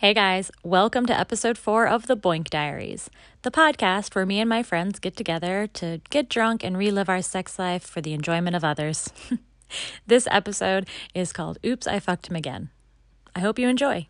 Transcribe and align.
Hey 0.00 0.14
guys, 0.14 0.52
welcome 0.62 1.06
to 1.06 1.18
episode 1.18 1.58
four 1.58 1.88
of 1.88 2.06
the 2.06 2.16
Boink 2.16 2.50
Diaries, 2.50 3.10
the 3.42 3.50
podcast 3.50 4.14
where 4.14 4.24
me 4.24 4.38
and 4.38 4.48
my 4.48 4.62
friends 4.62 5.00
get 5.00 5.16
together 5.16 5.66
to 5.72 6.00
get 6.08 6.28
drunk 6.28 6.62
and 6.62 6.78
relive 6.78 7.08
our 7.08 7.20
sex 7.20 7.58
life 7.58 7.82
for 7.82 8.00
the 8.00 8.12
enjoyment 8.12 8.54
of 8.54 8.62
others. 8.62 9.10
this 10.06 10.28
episode 10.30 10.86
is 11.16 11.32
called 11.32 11.58
Oops, 11.66 11.84
I 11.88 11.98
Fucked 11.98 12.28
Him 12.28 12.36
Again. 12.36 12.70
I 13.34 13.40
hope 13.40 13.58
you 13.58 13.66
enjoy. 13.66 14.06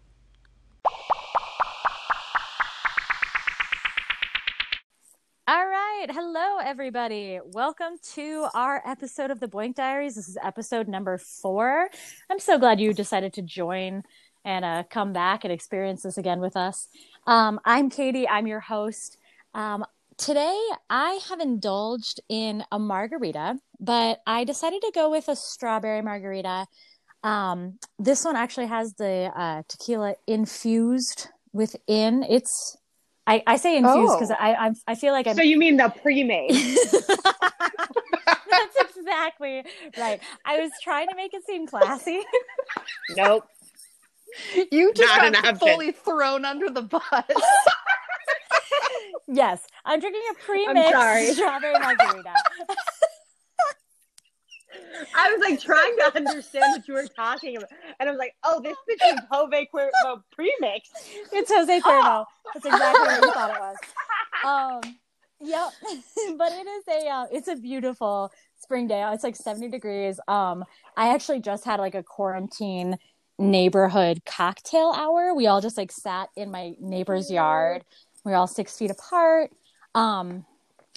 All 5.48 5.66
right. 5.66 6.06
Hello, 6.10 6.58
everybody. 6.62 7.40
Welcome 7.42 7.94
to 8.12 8.48
our 8.52 8.82
episode 8.84 9.30
of 9.30 9.40
the 9.40 9.48
Boink 9.48 9.76
Diaries. 9.76 10.16
This 10.16 10.28
is 10.28 10.36
episode 10.44 10.86
number 10.86 11.16
four. 11.16 11.88
I'm 12.28 12.38
so 12.38 12.58
glad 12.58 12.78
you 12.78 12.92
decided 12.92 13.32
to 13.32 13.40
join 13.40 14.02
and 14.48 14.64
uh, 14.64 14.82
come 14.88 15.12
back 15.12 15.44
and 15.44 15.52
experience 15.52 16.02
this 16.02 16.16
again 16.16 16.40
with 16.40 16.56
us. 16.56 16.88
Um, 17.26 17.60
I'm 17.66 17.90
Katie. 17.90 18.26
I'm 18.26 18.46
your 18.46 18.60
host. 18.60 19.18
Um, 19.52 19.84
today, 20.16 20.58
I 20.88 21.20
have 21.28 21.38
indulged 21.38 22.20
in 22.30 22.64
a 22.72 22.78
margarita, 22.78 23.58
but 23.78 24.22
I 24.26 24.44
decided 24.44 24.80
to 24.80 24.92
go 24.94 25.10
with 25.10 25.28
a 25.28 25.36
strawberry 25.36 26.00
margarita. 26.00 26.66
Um, 27.22 27.78
this 27.98 28.24
one 28.24 28.36
actually 28.36 28.68
has 28.68 28.94
the 28.94 29.30
uh, 29.36 29.62
tequila 29.68 30.14
infused 30.26 31.28
within. 31.52 32.22
It's 32.22 32.74
I, 33.26 33.42
I 33.46 33.56
say 33.58 33.76
infused 33.76 34.14
because 34.18 34.30
Oh. 34.30 34.36
I, 34.40 34.68
I 34.68 34.70
I 34.86 34.94
feel 34.94 35.12
like 35.12 35.26
I'm. 35.26 35.36
So 35.36 35.42
you 35.42 35.58
mean 35.58 35.76
the 35.76 35.92
pre-made? 36.02 36.52
That's 38.50 38.96
exactly 38.96 39.62
right. 39.98 40.20
I 40.46 40.60
was 40.60 40.70
trying 40.82 41.08
to 41.08 41.14
make 41.16 41.34
it 41.34 41.44
seem 41.44 41.66
classy. 41.66 42.22
nope. 43.14 43.44
You 44.70 44.92
just 44.94 45.16
Not 45.16 45.32
got 45.42 45.58
fully 45.58 45.92
thrown 45.92 46.44
under 46.44 46.70
the 46.70 46.82
bus. 46.82 47.02
yes, 49.28 49.66
I'm 49.84 50.00
drinking 50.00 50.22
a 50.30 50.34
pre-mixed 50.34 51.34
strawberry 51.34 51.78
margarita. 51.78 52.34
I 55.16 55.32
was 55.32 55.40
like 55.40 55.60
trying 55.60 55.96
to 55.96 56.16
understand 56.16 56.64
what 56.76 56.88
you 56.88 56.94
were 56.94 57.06
talking 57.16 57.56
about, 57.56 57.70
and 57.98 58.08
I 58.08 58.12
was 58.12 58.18
like, 58.18 58.34
"Oh, 58.44 58.60
this 58.60 58.76
bitch 58.88 59.12
is 59.12 59.18
Jose 59.30 59.68
Cuervo 59.72 60.22
pre-mix." 60.32 60.90
It's 61.32 61.52
Jose 61.52 61.80
Cuervo. 61.80 62.24
That's 62.54 62.66
exactly 62.66 63.06
what 63.06 63.22
you 63.22 63.32
thought 63.32 63.50
it 63.50 63.60
was. 63.60 63.76
Um, 64.44 64.80
yep. 65.40 65.70
but 66.36 66.52
it 66.52 66.66
is 66.66 66.84
a 66.88 67.08
uh, 67.08 67.26
it's 67.32 67.48
a 67.48 67.56
beautiful 67.56 68.30
spring 68.56 68.86
day. 68.86 69.02
It's 69.12 69.24
like 69.24 69.36
70 69.36 69.68
degrees. 69.68 70.20
Um, 70.28 70.64
I 70.96 71.14
actually 71.14 71.40
just 71.40 71.64
had 71.64 71.80
like 71.80 71.94
a 71.94 72.02
quarantine 72.02 72.98
neighborhood 73.38 74.22
cocktail 74.26 74.92
hour. 74.96 75.34
We 75.34 75.46
all 75.46 75.60
just 75.60 75.76
like 75.78 75.92
sat 75.92 76.28
in 76.36 76.50
my 76.50 76.74
neighbor's 76.80 77.30
yard. 77.30 77.84
We 78.24 78.32
are 78.32 78.36
all 78.36 78.46
six 78.46 78.76
feet 78.76 78.90
apart. 78.90 79.50
Um, 79.94 80.44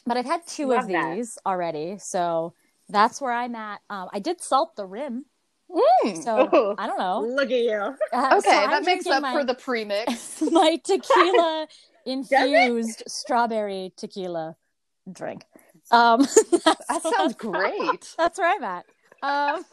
but 0.06 0.18
I've 0.18 0.26
had 0.26 0.46
two 0.48 0.72
of 0.74 0.80
Love 0.84 0.88
that. 0.90 1.16
these 1.16 1.38
already, 1.46 1.98
so 2.00 2.54
that's 2.90 3.22
where 3.22 3.32
I'm 3.32 3.56
at. 3.56 3.82
Um, 3.90 4.10
I 4.12 4.20
did 4.20 4.42
salt 4.42 4.76
the 4.76 4.86
rim, 4.86 5.26
Mm. 5.70 6.22
so 6.22 6.50
Ooh. 6.54 6.76
I 6.78 6.86
don't 6.88 7.00
know. 7.00 7.22
Look 7.22 7.50
at 7.52 7.60
you. 7.60 7.96
Uh, 8.12 8.36
Okay, 8.40 8.50
so 8.50 8.68
that 8.68 8.84
makes 8.84 9.08
up 9.08 9.22
my- 9.22 9.32
for 9.32 9.46
the 9.46 9.54
premix. 9.56 10.42
my 10.52 10.78
tequila 10.84 11.68
infused 12.06 13.04
strawberry 13.08 13.94
tequila 13.96 14.56
drink. 15.10 15.46
Um, 15.92 16.22
That 16.66 17.02
sounds 17.16 17.36
great. 17.36 18.14
That's 18.18 18.38
where 18.38 18.50
I'm 18.54 18.64
at. 18.64 18.86
Um, 19.24 19.64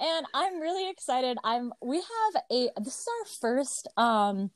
and 0.00 0.26
I'm 0.34 0.60
really 0.60 0.90
excited. 0.90 1.38
I'm. 1.44 1.72
We 1.82 1.96
have 1.96 2.42
a. 2.50 2.68
This 2.80 2.98
is 2.98 3.06
our 3.08 3.26
first 3.40 3.88
um, 3.96 4.50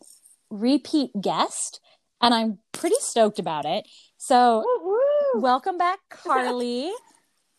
repeat 0.50 1.10
guest, 1.20 1.80
and 2.20 2.34
I'm 2.34 2.58
pretty 2.72 2.96
stoked 3.00 3.38
about 3.38 3.64
it. 3.64 3.86
So, 4.16 4.64
Woo-woo. 4.64 5.40
welcome 5.40 5.78
back, 5.78 5.98
Carly. 6.10 6.90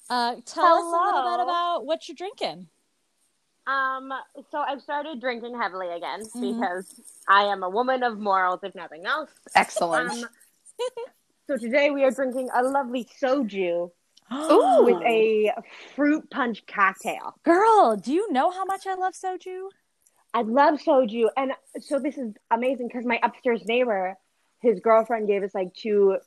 Uh, 0.09 0.35
tell 0.45 0.65
us 0.65 0.83
a 0.83 1.05
little 1.05 1.37
bit 1.37 1.43
about 1.43 1.85
what 1.85 2.07
you're 2.07 2.15
drinking. 2.15 2.67
Um, 3.67 4.11
so 4.49 4.57
I've 4.57 4.81
started 4.81 5.21
drinking 5.21 5.57
heavily 5.57 5.87
again 5.89 6.23
Mhm. 6.35 6.41
because 6.41 6.99
I 7.27 7.43
am 7.43 7.63
a 7.63 7.69
woman 7.69 8.03
of 8.03 8.17
morals, 8.19 8.59
if 8.63 8.73
nothing 8.75 9.05
else. 9.05 9.29
Excellent. 9.55 10.11
Um, 10.11 10.29
so 11.47 11.57
today 11.57 11.91
we 11.91 12.03
are 12.03 12.11
drinking 12.11 12.49
a 12.53 12.63
lovely 12.63 13.07
soju 13.21 13.91
Ooh. 14.31 14.83
with 14.85 15.01
a 15.05 15.51
fruit 15.95 16.29
punch 16.29 16.63
cocktail. 16.67 17.35
Girl, 17.43 17.95
do 17.97 18.13
you 18.13 18.31
know 18.31 18.51
how 18.51 18.65
much 18.65 18.87
I 18.87 18.95
love 18.95 19.13
soju? 19.13 19.67
I 20.33 20.43
love 20.43 20.79
soju, 20.79 21.27
and 21.35 21.51
so 21.81 21.99
this 21.99 22.17
is 22.17 22.33
amazing 22.51 22.87
because 22.87 23.05
my 23.05 23.19
upstairs 23.21 23.63
neighbor, 23.65 24.15
his 24.61 24.79
girlfriend 24.79 25.27
gave 25.27 25.43
us 25.43 25.53
like 25.53 25.73
two 25.73 26.17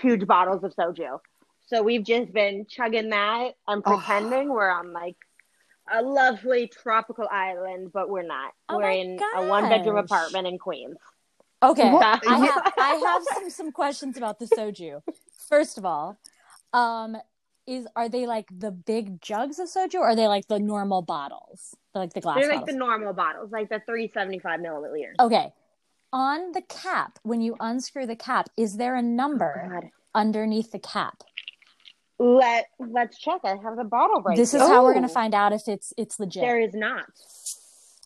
huge 0.00 0.26
bottles 0.26 0.62
of 0.62 0.72
soju. 0.76 1.18
So 1.66 1.82
we've 1.82 2.04
just 2.04 2.32
been 2.32 2.66
chugging 2.68 3.10
that 3.10 3.54
and 3.66 3.82
Oh. 3.84 3.96
pretending 3.96 4.48
we're 4.48 4.70
on 4.70 4.92
like 4.92 5.16
a 5.92 6.02
lovely 6.02 6.68
tropical 6.68 7.26
island, 7.30 7.90
but 7.92 8.08
we're 8.08 8.22
not. 8.22 8.52
Oh 8.68 8.76
we're 8.76 8.90
in 8.90 9.18
a 9.36 9.46
one 9.46 9.68
bedroom 9.68 9.96
apartment 9.96 10.46
in 10.46 10.58
Queens. 10.58 10.96
Okay, 11.62 11.82
I 11.82 12.38
have 12.38 12.72
I 12.78 12.94
have 13.04 13.22
some 13.34 13.50
some 13.50 13.72
questions 13.72 14.16
about 14.16 14.38
the 14.38 14.46
soju. 14.46 15.02
First 15.48 15.78
of 15.78 15.84
all, 15.84 16.16
um, 16.72 17.16
is 17.68 17.86
are 17.94 18.08
they 18.08 18.26
like 18.26 18.46
the 18.56 18.70
big 18.70 19.20
jugs 19.20 19.58
of 19.58 19.68
soju, 19.68 19.96
or 19.96 20.08
are 20.08 20.16
they 20.16 20.26
like 20.26 20.48
the 20.48 20.58
normal 20.58 21.02
bottles, 21.02 21.74
like 21.94 22.14
the 22.14 22.20
glass 22.20 22.38
They're 22.40 22.48
like 22.48 22.60
bottles? 22.60 22.72
the 22.74 22.78
normal 22.78 23.12
bottles, 23.12 23.52
like 23.52 23.68
the 23.68 23.80
375 23.86 24.60
milliliters. 24.60 25.14
okay, 25.20 25.52
on 26.12 26.52
the 26.52 26.62
cap, 26.62 27.18
when 27.22 27.40
you 27.42 27.54
unscrew 27.60 28.06
the 28.06 28.16
cap, 28.16 28.48
is 28.56 28.78
there 28.78 28.94
a 28.96 29.02
number 29.02 29.62
oh, 29.66 29.68
God. 29.80 29.90
underneath 30.14 30.72
the 30.72 30.78
cap? 30.78 31.22
Let 32.18 32.66
let's 32.80 33.18
check. 33.18 33.40
I 33.44 33.50
have 33.62 33.76
the 33.76 33.84
bottle 33.84 34.22
right 34.22 34.36
this 34.36 34.52
is 34.54 34.60
here. 34.60 34.68
how 34.70 34.82
we're 34.82 34.94
gonna 34.94 35.06
Oh. 35.06 35.20
find 35.22 35.34
out 35.34 35.52
if 35.52 35.68
it's 35.68 35.92
it's 35.96 36.18
legit. 36.18 36.42
There 36.42 36.58
is 36.60 36.74
not. 36.74 37.04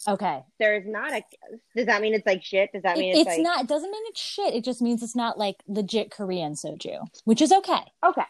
okay, 0.07 0.43
There 0.59 0.77
is 0.77 0.85
not 0.87 1.13
a. 1.13 1.23
Does 1.75 1.87
that 1.87 2.03
mean 2.03 2.13
it's 2.13 2.27
like 2.27 2.43
shit? 2.43 2.71
Does 2.75 2.83
that 2.83 2.99
It- 2.99 3.01
mean 3.01 3.13
it's 3.13 3.21
it's, 3.21 3.29
like 3.39 3.43
not. 3.43 3.61
It 3.63 3.69
doesn't 3.69 3.91
mean 3.91 4.03
it's 4.07 4.21
shit. 4.21 4.53
It 4.55 4.65
just 4.65 4.83
means 4.83 5.03
it's 5.03 5.17
not 5.17 5.39
like 5.39 5.63
legit 5.67 6.11
Korean 6.11 6.53
soju, 6.53 7.07
which 7.25 7.41
is 7.41 7.53
okay. 7.53 7.81
okay? 8.05 8.25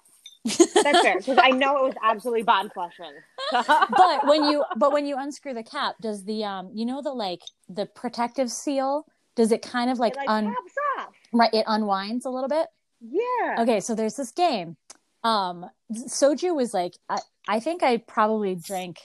That's 0.44 1.00
fair 1.02 1.18
because 1.18 1.38
I 1.40 1.50
know 1.50 1.76
it 1.78 1.88
was 1.88 1.94
absolutely 2.02 2.42
bottom 2.42 2.70
flushing. 2.70 3.12
but 3.52 4.26
when 4.26 4.44
you 4.44 4.64
but 4.76 4.92
when 4.92 5.06
you 5.06 5.16
unscrew 5.16 5.54
the 5.54 5.62
cap 5.62 5.94
does 6.00 6.24
the 6.24 6.44
um 6.44 6.70
you 6.74 6.84
know 6.84 7.00
the 7.02 7.12
like 7.12 7.40
the 7.68 7.86
protective 7.86 8.50
seal 8.50 9.06
does 9.36 9.52
it 9.52 9.62
kind 9.62 9.90
of 9.90 9.98
like, 9.98 10.12
it 10.14 10.18
like 10.18 10.28
un 10.28 10.44
pops 10.46 10.74
off. 10.98 11.14
right 11.32 11.54
it 11.54 11.64
unwinds 11.66 12.26
a 12.26 12.30
little 12.30 12.48
bit 12.48 12.66
Yeah. 13.00 13.56
okay 13.60 13.80
so 13.80 13.94
there's 13.94 14.16
this 14.16 14.30
game 14.32 14.76
um 15.24 15.66
soju 15.92 16.54
was 16.54 16.74
like 16.74 16.94
i, 17.08 17.18
I 17.48 17.60
think 17.60 17.82
i 17.82 17.96
probably 17.98 18.54
drank 18.56 18.98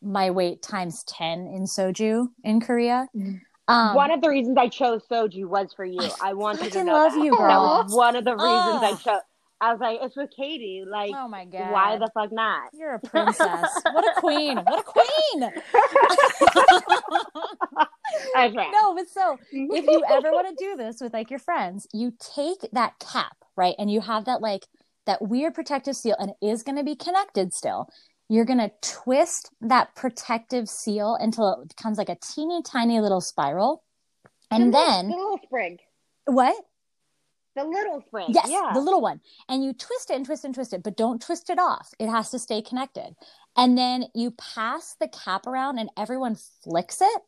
my 0.00 0.30
weight 0.30 0.62
times 0.62 1.02
10 1.04 1.40
in 1.48 1.64
soju 1.64 2.28
in 2.44 2.60
korea 2.60 3.08
um 3.68 3.94
one 3.94 4.10
of 4.10 4.20
the 4.22 4.28
reasons 4.30 4.56
I 4.56 4.68
chose 4.68 5.02
soju 5.10 5.46
was 5.46 5.74
for 5.74 5.84
you. 5.84 6.00
I 6.22 6.32
wanted 6.32 6.60
to 6.60 6.64
fucking 6.70 6.86
know 6.86 6.92
love 6.92 7.12
that. 7.12 7.22
you, 7.24 7.30
That 7.36 7.58
was 7.58 7.92
one 7.94 8.16
of 8.16 8.24
the 8.24 8.34
reasons 8.34 8.82
I 8.82 8.94
chose. 8.94 9.20
I 9.60 9.72
was 9.72 9.80
like, 9.80 9.98
it's 10.02 10.16
with 10.16 10.30
Katie. 10.36 10.84
Like, 10.88 11.12
oh 11.14 11.28
my 11.28 11.44
god 11.44 11.72
why 11.72 11.96
the 11.98 12.08
fuck 12.14 12.32
not? 12.32 12.70
you're 12.72 12.94
a 12.94 13.00
princess 13.00 13.68
what 13.92 14.04
a 14.04 14.20
queen 14.20 14.56
what 14.66 14.80
a 14.80 14.82
queen 14.82 15.52
right. 18.56 18.70
no 18.72 18.94
but 18.94 19.08
so 19.08 19.38
if 19.50 19.86
you 19.86 20.02
ever 20.10 20.30
want 20.32 20.48
to 20.48 20.64
do 20.64 20.76
this 20.78 21.00
with 21.00 21.12
like 21.12 21.30
your 21.30 21.38
friends, 21.38 21.86
you 21.92 22.12
take 22.34 22.68
that 22.72 22.98
cap, 22.98 23.36
right? 23.56 23.74
And 23.78 23.90
you 23.90 24.00
have 24.00 24.24
that 24.26 24.40
like 24.40 24.66
that 25.06 25.22
weird 25.22 25.54
protective 25.54 25.96
seal 25.96 26.16
and 26.18 26.30
it 26.30 26.46
is 26.46 26.62
going 26.62 26.76
to 26.76 26.84
be 26.84 26.96
connected 26.96 27.52
still. 27.54 27.88
You're 28.28 28.44
going 28.44 28.58
to 28.58 28.70
twist 28.82 29.50
that 29.62 29.94
protective 29.94 30.68
seal 30.68 31.16
until 31.18 31.62
it 31.62 31.68
becomes 31.74 31.96
like 31.96 32.10
a 32.10 32.16
teeny 32.16 32.62
tiny 32.62 33.00
little 33.00 33.22
spiral. 33.22 33.82
And 34.50 34.70
little, 34.70 34.86
then 34.86 35.08
the 35.08 35.16
little 35.16 35.40
sprig, 35.44 35.78
what? 36.26 36.56
The 37.56 37.64
little 37.64 38.02
sprig. 38.06 38.26
Yes, 38.28 38.48
yeah. 38.50 38.70
the 38.72 38.80
little 38.80 39.00
one. 39.00 39.20
And 39.48 39.64
you 39.64 39.72
twist 39.72 40.10
it 40.10 40.14
and 40.16 40.24
twist 40.24 40.44
and 40.44 40.54
twist 40.54 40.72
it, 40.72 40.82
but 40.82 40.96
don't 40.96 41.20
twist 41.20 41.50
it 41.50 41.58
off. 41.58 41.90
It 41.98 42.08
has 42.08 42.30
to 42.30 42.38
stay 42.38 42.62
connected. 42.62 43.16
And 43.56 43.76
then 43.76 44.06
you 44.14 44.30
pass 44.32 44.94
the 45.00 45.08
cap 45.08 45.46
around 45.46 45.78
and 45.78 45.90
everyone 45.96 46.36
flicks 46.62 47.00
it. 47.00 47.22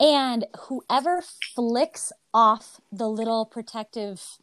And 0.00 0.46
whoever 0.62 1.22
flicks 1.54 2.12
off 2.32 2.80
the 2.90 3.08
little 3.08 3.46
protective, 3.46 4.38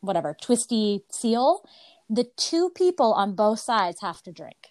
whatever, 0.00 0.36
twisty 0.40 1.04
seal, 1.12 1.62
the 2.10 2.24
two 2.36 2.70
people 2.70 3.12
on 3.12 3.34
both 3.36 3.60
sides 3.60 4.00
have 4.00 4.20
to 4.24 4.32
drink. 4.32 4.68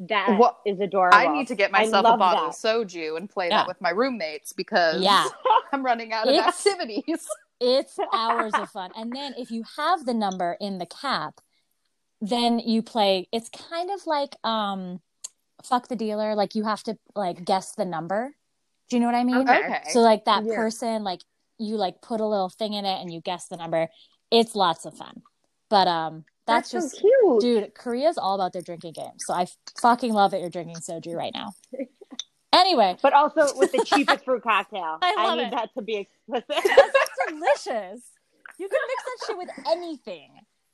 That 0.00 0.30
is 0.30 0.38
What- 0.38 0.60
adorable. 0.66 1.16
I 1.18 1.26
need 1.28 1.48
to 1.48 1.54
get 1.54 1.70
myself 1.70 2.06
a 2.06 2.16
bottle 2.16 2.44
that. 2.44 2.48
of 2.50 2.54
soju 2.54 3.16
and 3.16 3.28
play 3.28 3.48
Yeah. 3.48 3.58
that 3.58 3.68
with 3.68 3.80
my 3.80 3.90
roommates 3.90 4.52
because 4.54 5.02
Yeah. 5.02 5.26
I'm 5.72 5.84
running 5.84 6.12
out 6.14 6.26
of 6.28 6.34
It's- 6.34 6.66
activities. 6.66 7.28
It's 7.60 7.98
hours 8.12 8.54
of 8.54 8.70
fun. 8.70 8.90
And 8.96 9.14
then 9.14 9.34
if 9.36 9.50
you 9.50 9.64
have 9.76 10.06
the 10.06 10.14
number 10.14 10.56
in 10.60 10.78
the 10.78 10.86
cap, 10.86 11.40
then 12.20 12.58
you 12.58 12.82
play 12.82 13.28
it's 13.32 13.48
kind 13.48 13.90
of 13.90 14.06
like 14.06 14.34
um 14.44 15.00
fuck 15.64 15.88
the 15.88 15.96
dealer, 15.96 16.34
like 16.34 16.54
you 16.54 16.64
have 16.64 16.82
to 16.84 16.96
like 17.14 17.44
guess 17.44 17.74
the 17.74 17.84
number. 17.84 18.34
Do 18.88 18.96
you 18.96 19.00
know 19.00 19.06
what 19.06 19.14
I 19.14 19.24
mean? 19.24 19.48
Okay. 19.48 19.82
So 19.90 20.00
like 20.00 20.24
that 20.24 20.44
Yeah. 20.44 20.56
person, 20.56 21.04
like 21.04 21.20
you 21.58 21.76
like 21.76 22.00
put 22.00 22.20
a 22.20 22.26
little 22.26 22.48
thing 22.48 22.72
in 22.72 22.84
it 22.84 23.00
and 23.00 23.12
you 23.12 23.20
guess 23.20 23.48
the 23.48 23.56
number. 23.56 23.88
It's 24.30 24.54
lots 24.54 24.86
of 24.86 24.96
fun. 24.96 25.22
But 25.68 25.86
um 25.86 26.24
that's, 26.46 26.70
That's, 26.72 26.90
just 26.92 27.02
so 27.02 27.38
cute. 27.40 27.40
dude, 27.42 27.74
Korea's 27.74 28.18
all 28.18 28.34
about 28.34 28.52
their 28.52 28.62
drinking 28.62 28.94
game. 28.94 29.18
So 29.18 29.34
I 29.34 29.46
fucking 29.80 30.12
love 30.12 30.32
that 30.32 30.40
you're 30.40 30.50
drinking 30.50 30.78
soju 30.78 31.14
right 31.14 31.32
now. 31.32 31.52
Anyway, 32.52 32.96
But 33.00 33.12
also 33.12 33.56
with 33.56 33.70
the 33.72 33.80
cheapest 33.80 34.24
fruit 34.24 34.42
cocktail. 34.42 34.98
I 35.02 35.14
love 35.24 35.36
need 35.38 35.44
it. 35.44 35.50
that 35.52 35.70
to 35.74 35.82
be 35.82 35.96
explicit. 35.96 36.46
that's 36.48 37.10
delicious. 37.28 38.02
You 38.58 38.68
can 38.68 38.78
mix 38.88 39.04
that 39.04 39.26
shit 39.26 39.38
with 39.38 39.48
anything. 39.66 40.30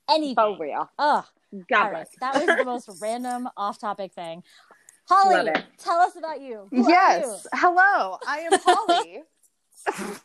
Anything. 0.09 0.35
so 0.35 0.57
real. 0.57 0.89
Ugh. 0.97 1.25
God 1.69 1.77
All 1.77 1.83
right. 1.91 1.93
bless. 1.93 2.09
That 2.19 2.35
was 2.35 2.55
the 2.55 2.63
most 2.65 2.89
random 3.01 3.47
off 3.55 3.79
topic 3.79 4.13
thing. 4.13 4.43
Holly, 5.07 5.49
tell 5.77 5.99
us 5.99 6.15
about 6.17 6.41
you. 6.41 6.67
Who 6.71 6.83
are 6.85 6.89
yes. 6.89 7.47
Hello, 7.53 8.17
I 8.25 8.39
am 8.39 8.53
Holly. 8.59 9.21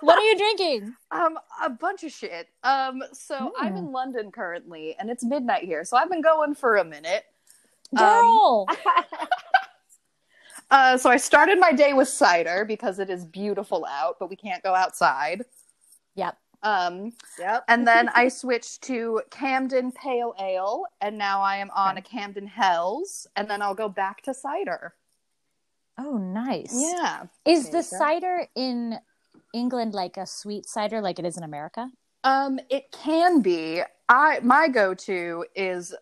What 0.00 0.18
are 0.18 0.22
you 0.22 0.36
drinking? 0.36 0.94
um, 1.12 1.38
a 1.62 1.70
bunch 1.70 2.02
of 2.02 2.10
shit. 2.10 2.48
Um, 2.64 3.00
so 3.12 3.52
I'm 3.56 3.74
Mm. 3.74 3.78
in 3.78 3.92
London 3.92 4.32
currently, 4.32 4.96
and 4.98 5.08
it's 5.08 5.22
midnight 5.22 5.62
here, 5.62 5.84
so 5.84 5.96
I've 5.96 6.10
been 6.10 6.20
going 6.20 6.56
for 6.56 6.76
a 6.78 6.84
minute. 6.84 7.24
Um, 7.96 7.98
Girl. 7.98 8.66
Uh, 10.72 10.96
so 10.96 11.10
I 11.10 11.18
started 11.18 11.60
my 11.60 11.70
day 11.70 11.92
with 11.92 12.08
cider 12.08 12.64
because 12.64 12.98
it 12.98 13.10
is 13.10 13.26
beautiful 13.26 13.84
out, 13.86 14.16
but 14.18 14.30
we 14.30 14.36
can't 14.36 14.62
go 14.62 14.74
outside. 14.74 15.44
yep. 16.14 16.38
Um, 16.64 17.12
yep. 17.38 17.64
and 17.68 17.86
then 17.86 18.08
I 18.14 18.28
switched 18.28 18.82
to 18.84 19.20
Camden 19.30 19.92
Pale 19.92 20.34
Ale, 20.40 20.84
and 21.02 21.18
now 21.18 21.42
I 21.42 21.56
am 21.58 21.70
on 21.76 21.98
a 21.98 22.02
Camden 22.02 22.46
Hells, 22.46 23.26
and 23.36 23.50
then 23.50 23.60
I'll 23.60 23.74
go 23.74 23.88
back 23.88 24.22
to 24.22 24.32
cider. 24.32 24.94
Oh, 25.98 26.16
nice. 26.16 26.72
Yeah. 26.72 27.24
Is 27.44 27.68
There 27.68 27.82
the 27.82 27.88
go. 27.90 27.96
cider 27.98 28.46
in 28.54 28.98
England 29.52 29.92
like 29.92 30.16
a 30.16 30.24
sweet 30.26 30.66
cider 30.66 31.02
like 31.02 31.18
it 31.18 31.26
is 31.26 31.36
in 31.36 31.42
America? 31.42 31.90
Um, 32.24 32.58
it 32.70 32.90
can 32.92 33.42
be. 33.42 33.82
I 34.08 34.38
my 34.40 34.68
go-to 34.68 35.44
is 35.54 35.94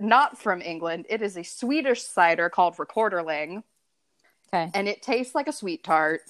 not 0.00 0.36
from 0.36 0.60
England. 0.62 1.06
It 1.08 1.22
is 1.22 1.36
a 1.36 1.44
Swedish 1.44 2.02
cider 2.02 2.48
called 2.48 2.76
Rekorderlig, 2.76 3.62
Okay. 4.52 4.70
and 4.74 4.88
it 4.88 5.02
tastes 5.02 5.34
like 5.34 5.48
a 5.48 5.52
sweet 5.52 5.82
tart 5.84 6.22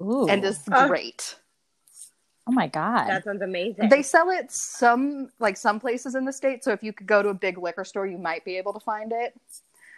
Ooh. 0.00 0.28
and 0.28 0.44
is 0.44 0.60
Oh. 0.72 0.86
great. 0.88 1.36
oh 2.46 2.52
my 2.52 2.66
god. 2.66 3.08
That 3.08 3.24
sounds 3.24 3.42
amazing. 3.42 3.88
They 3.90 4.02
sell 4.02 4.30
it 4.30 4.50
some 4.50 5.30
like 5.38 5.56
some 5.56 5.78
places 5.78 6.14
in 6.14 6.24
the 6.24 6.32
state, 6.32 6.64
so 6.64 6.72
if 6.72 6.82
you 6.82 6.92
could 6.92 7.06
go 7.06 7.22
to 7.22 7.28
a 7.28 7.34
big 7.34 7.58
liquor 7.58 7.84
store, 7.84 8.06
you 8.06 8.18
might 8.18 8.44
be 8.44 8.56
able 8.56 8.72
to 8.72 8.80
find 8.80 9.12
it. 9.12 9.34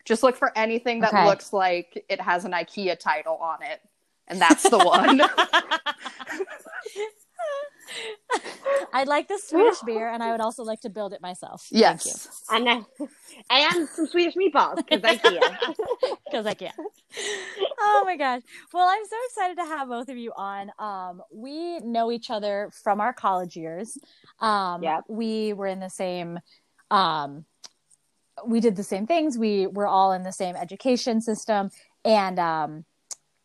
Just 0.05 0.23
look 0.23 0.35
for 0.37 0.51
anything 0.57 1.01
that 1.01 1.13
Okay. 1.13 1.25
looks 1.27 1.53
like 1.53 2.05
it 2.09 2.21
has 2.21 2.45
an 2.45 2.53
IKEA 2.53 2.99
title 2.99 3.37
on 3.37 3.63
it, 3.63 3.81
and 4.29 4.41
that's 4.41 4.69
the 4.69 4.79
one. 4.79 5.21
I'd 8.93 9.09
like 9.09 9.29
the 9.29 9.39
Swedish 9.39 9.81
beer, 9.87 10.09
and 10.09 10.23
I 10.23 10.33
would 10.33 10.41
also 10.41 10.63
like 10.65 10.81
to 10.81 10.91
build 10.91 11.13
it 11.13 11.21
myself. 11.21 11.63
Thank 11.71 11.75
you. 11.75 11.81
yes. 11.81 12.43
and, 12.51 12.67
then- 12.67 12.87
and 13.51 13.89
some 13.89 14.07
Swedish 14.07 14.35
meatballs 14.35 14.77
because 14.77 15.03
I 15.05 15.17
can. 15.17 15.41
because 16.27 16.47
I 16.47 16.55
can. 16.55 16.73
oh 17.79 18.03
my 18.05 18.17
gosh. 18.17 18.43
Well, 18.73 18.87
I'm 18.89 19.05
so 19.05 19.17
excited 19.27 19.57
to 19.59 19.65
have 19.65 19.89
both 19.89 20.09
of 20.09 20.17
you 20.17 20.33
on. 20.37 20.71
Um, 20.79 21.23
we 21.33 21.79
know 21.81 22.11
each 22.11 22.31
other 22.31 22.71
from 22.83 23.01
our 23.01 23.13
college 23.13 23.57
years. 23.57 23.97
Um, 24.41 24.83
Yep. 24.83 25.05
We 25.09 25.53
were 25.53 25.67
in 25.67 25.81
the 25.81 25.91
same, 25.91 26.39
um, 26.91 27.45
we 28.47 28.61
did 28.61 28.77
the 28.77 28.83
same 28.85 29.07
things. 29.07 29.37
We 29.39 29.67
were 29.67 29.87
all 29.87 30.13
in 30.13 30.23
the 30.23 30.33
same 30.33 30.57
education 30.57 31.21
system. 31.21 31.71
And 32.05 32.39
um, 32.39 32.85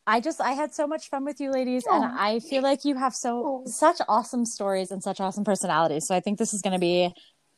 I 0.07 0.19
just, 0.19 0.39
I 0.39 0.51
had 0.51 0.73
so 0.73 0.87
much 0.87 1.09
fun 1.09 1.25
with 1.25 1.41
you 1.41 1.51
ladies. 1.51 1.83
And 1.89 2.05
I 2.05 2.39
feel 2.39 2.61
like 2.61 2.85
you 2.85 2.95
have 2.95 3.15
so, 3.15 3.63
Aw. 3.65 3.67
such 3.67 3.99
awesome 4.07 4.45
stories 4.45 4.91
and 4.91 5.01
such 5.01 5.19
awesome 5.19 5.43
personalities. 5.43 6.07
So 6.07 6.15
I 6.15 6.19
think 6.19 6.37
this 6.37 6.53
is 6.53 6.61
going 6.61 6.73
to 6.73 6.79
be 6.79 7.13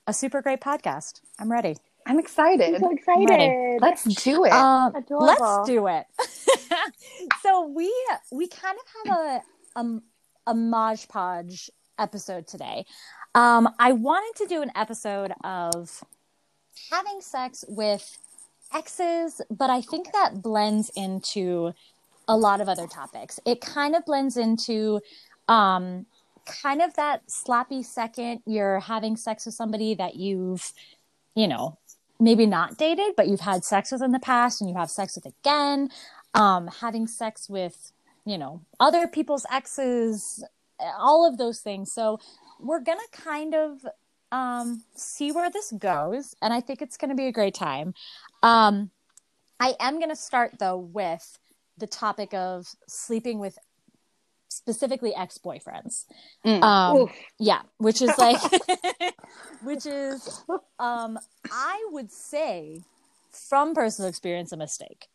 a 0.08 0.14
super 0.14 0.42
great 0.42 0.62
podcast. 0.62 1.22
I'm 1.40 1.52
ready. 1.52 1.76
I'm 2.08 2.20
excited. 2.20 2.76
I'm 2.76 2.80
so 2.80 2.92
excited. 2.92 3.30
Ready. 3.30 3.78
Let's 3.82 4.04
do 4.24 4.46
it. 4.46 4.54
Um, 4.54 4.94
let's 5.10 5.68
do 5.68 5.88
it. 5.88 6.06
so 7.42 7.68
we 7.68 7.94
we 8.32 8.48
kind 8.48 8.78
of 8.78 9.10
have 9.10 9.18
a 9.18 9.42
a, 9.82 10.02
a 10.48 10.54
Maj 10.54 11.08
Podge 11.10 11.70
episode 12.00 12.48
today. 12.48 12.86
Um, 13.36 13.70
I 13.78 13.92
wanted 13.92 14.42
to 14.44 14.48
do 14.48 14.62
an 14.62 14.72
episode 14.76 15.34
of 15.44 16.04
having 16.90 17.20
sex 17.20 17.66
with 17.68 18.18
exes, 18.74 19.42
but 19.52 19.70
I 19.70 19.82
think 19.82 20.14
that 20.14 20.42
blends 20.42 20.90
into 20.96 21.74
a 22.28 22.36
lot 22.36 22.62
of 22.62 22.70
other 22.70 22.88
topics. 22.88 23.40
It 23.46 23.62
kind 23.62 23.96
of 23.96 24.06
blends 24.06 24.38
into 24.38 25.00
um, 25.48 26.06
kind 26.46 26.82
of 26.82 26.94
that 26.96 27.30
sloppy 27.30 27.84
second 27.84 28.42
you're 28.46 28.80
having 28.80 29.16
sex 29.16 29.46
with 29.46 29.56
somebody 29.56 29.96
that 29.96 30.16
you've, 30.16 30.74
you 31.36 31.48
know, 31.48 31.78
maybe 32.20 32.46
not 32.46 32.78
dated, 32.78 33.14
but 33.16 33.28
you've 33.28 33.42
had 33.42 33.64
sex 33.64 33.92
with 33.92 34.02
in 34.02 34.12
the 34.12 34.20
past 34.20 34.62
and 34.62 34.70
you 34.70 34.76
have 34.76 34.90
sex 34.90 35.16
with 35.16 35.26
again. 35.26 35.90
Um, 36.34 36.68
having 36.68 37.08
sex 37.08 37.50
with, 37.50 37.92
you 38.26 38.38
know, 38.38 38.62
other 38.80 39.08
people's 39.08 39.46
exes, 39.52 40.44
all 40.98 41.28
of 41.28 41.38
those 41.38 41.62
things. 41.62 41.92
So 41.92 42.20
we're 42.60 42.82
going 42.82 43.00
to 43.00 43.22
kind 43.22 43.56
of 43.56 43.86
um, 44.32 44.84
see 44.96 45.32
where 45.32 45.50
this 45.50 45.72
goes. 45.72 46.36
And 46.42 46.54
I 46.54 46.62
think 46.62 46.82
it's 46.82 46.98
going 46.98 47.10
to 47.10 47.16
be 47.16 47.28
a 47.28 47.32
great 47.32 47.56
time. 47.56 47.94
Um, 48.44 48.92
I 49.60 49.76
am 49.80 49.98
going 49.98 50.10
to 50.10 50.16
start 50.16 50.60
though 50.60 50.78
with 50.78 51.40
the 51.78 51.88
topic 51.88 52.34
of 52.34 52.68
sleeping 52.88 53.40
with 53.40 53.58
specifically 54.50 55.14
ex-boyfriends. 55.16 56.06
Mm. 56.46 56.64
Um, 56.64 57.10
yeah, 57.40 57.62
which 57.78 58.02
is 58.02 58.12
like, 58.18 58.40
which 59.64 59.86
is, 59.86 60.44
um, 60.80 61.18
I 61.52 61.88
would 61.92 62.12
say 62.12 62.82
from 63.32 63.74
personal 63.76 64.10
experience, 64.10 64.52
a 64.52 64.58
mistake. 64.58 65.08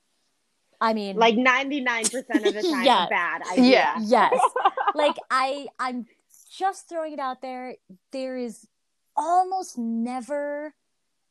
I 0.80 0.94
mean, 0.94 1.16
Like 1.16 1.34
99% 1.36 2.04
of 2.06 2.54
the 2.54 2.62
time, 2.70 2.84
Yeah. 2.84 3.06
a 3.06 3.08
bad 3.08 3.42
idea. 3.52 3.64
Yeah. 3.64 3.98
yes, 4.00 4.40
like 4.94 5.16
I, 5.30 5.66
I'm 5.78 6.06
just 6.58 6.88
throwing 6.88 7.12
it 7.12 7.18
out 7.18 7.40
there. 7.40 7.74
There 8.12 8.36
is 8.36 8.66
almost 9.16 9.78
never 9.78 10.74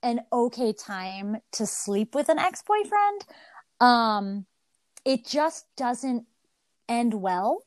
an 0.04 0.22
okay 0.34 0.74
time 0.74 1.38
to 1.54 1.66
sleep 1.66 2.16
with 2.16 2.30
an 2.30 2.40
ex-boyfriend. 2.40 3.26
Um, 3.80 4.46
it 5.06 5.26
just 5.26 5.66
doesn't 5.76 6.26
end 6.90 7.14
well. 7.14 7.64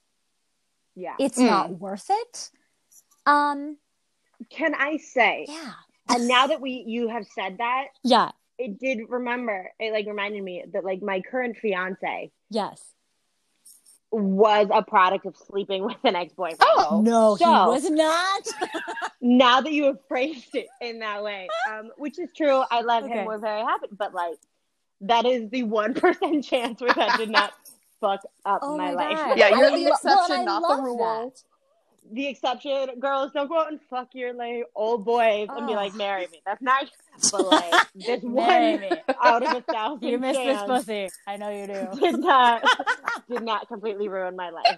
Yeah. 0.94 1.14
It's 1.18 1.38
Mm. 1.38 1.47
not 1.47 1.70
worth 1.80 2.06
it. 2.11 2.50
Um, 3.26 3.78
Can 4.50 4.75
I 4.75 4.99
say, 4.99 5.47
yeah, 5.49 5.73
and 6.09 6.28
now 6.28 6.47
that 6.49 6.61
we 6.61 6.85
you 6.87 7.09
have 7.09 7.26
said 7.35 7.59
that, 7.59 7.87
yeah, 8.02 8.30
it 8.59 8.78
did 8.78 9.00
remember, 9.09 9.73
it 9.80 9.92
like 9.92 10.06
reminded 10.06 10.42
me 10.42 10.64
that 10.73 10.85
like 10.85 11.02
my 11.02 11.20
current 11.23 11.56
fiance 11.56 12.30
yes. 12.50 12.80
was 14.12 14.68
a 14.73 14.82
product 14.82 15.26
of 15.26 15.37
sleeping 15.37 15.85
with 15.85 15.97
an 16.04 16.14
ex-boyfriend. 16.14 16.61
oh. 16.62 17.00
No, 17.04 17.37
So- 17.37 17.44
he 17.47 17.68
was 17.70 17.90
not. 17.90 18.42
Now 19.20 19.62
that 19.62 19.73
you 19.73 19.85
have 19.85 19.97
phrased 20.06 20.54
it 20.54 20.66
in 20.82 20.99
that 20.99 21.23
way, 21.25 21.49
um, 21.73 21.90
which 21.97 22.18
is 22.18 22.28
true, 22.37 22.62
I 22.70 22.82
love 22.82 23.04
Okay. 23.04 23.14
him. 23.20 23.25
We're 23.25 23.38
very 23.38 23.62
happy, 23.62 23.87
but 23.90 24.12
like 24.12 24.35
that 25.08 25.26
is 25.26 25.50
the 25.50 25.62
one 25.64 25.94
percent 26.02 26.44
chance 26.44 26.80
where 26.80 26.94
that 26.94 27.18
did 27.18 27.30
not 27.30 27.52
fuck 28.00 28.23
up 28.44 28.61
oh 28.62 28.76
my, 28.76 28.92
my, 28.92 28.92
life. 28.92 29.38
Yeah, 29.38 29.50
you're 29.50 29.66
I 29.66 29.70
the 29.70 29.76
lo- 29.76 29.96
well, 30.04 30.25
exception, 30.25 30.37
and 30.37 30.44
not 30.46 30.62
the 30.76 30.82
rule. 30.82 30.99
that. 30.99 31.42
the 32.14 32.28
exception, 32.28 33.00
girls, 33.00 33.32
don't 33.34 33.49
go 33.49 33.58
out 33.61 33.70
and 33.70 33.80
fuck 33.90 34.08
your 34.14 34.34
like 34.34 34.64
old 34.75 35.04
boys 35.04 35.49
and 35.50 35.66
be 35.66 35.73
Oh. 35.73 35.76
like, 35.76 35.94
marry 35.94 36.26
me. 36.32 36.42
That's 36.46 36.62
not. 36.62 36.87
But 37.32 37.46
like 37.49 37.87
this 37.94 38.23
one 38.23 38.80
me. 38.80 38.90
out 39.23 39.42
of 39.44 39.56
a 39.56 39.61
thousand, 39.73 40.08
You 40.08 40.18
missed 40.18 40.40
this 40.40 40.62
pussy. 40.64 41.08
I 41.26 41.37
know 41.37 41.50
you 41.50 41.66
do. 41.66 41.88
Did 42.00 42.20
not 42.20 42.62
did 43.30 43.42
not 43.42 43.68
completely 43.68 44.08
ruin 44.08 44.37
my 44.37 44.50
life. 44.50 44.76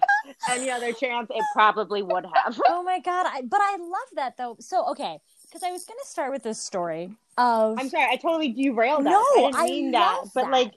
Any 0.49 0.69
other 0.69 0.93
chance, 0.93 1.29
it 1.31 1.43
probably 1.53 2.03
would 2.03 2.25
have. 2.33 2.59
Oh 2.69 2.83
my 2.83 2.99
god! 2.99 3.25
I, 3.27 3.41
but 3.43 3.59
I 3.61 3.77
love 3.79 4.09
that 4.15 4.37
though. 4.37 4.55
So 4.59 4.85
okay, 4.91 5.17
because 5.49 5.63
I 5.63 5.71
was 5.71 5.85
gonna 5.85 5.99
start 6.03 6.31
with 6.31 6.43
this 6.43 6.61
story 6.61 7.11
of 7.37 7.77
I'm 7.79 7.89
sorry, 7.89 8.07
I 8.11 8.15
totally 8.17 8.49
derailed 8.53 9.05
that. 9.05 9.09
no, 9.11 9.19
I 9.19 9.35
didn't 9.35 9.55
I 9.55 9.63
mean 9.65 9.91
that, 9.91 10.17
love 10.19 10.31
but 10.33 10.51
like 10.51 10.73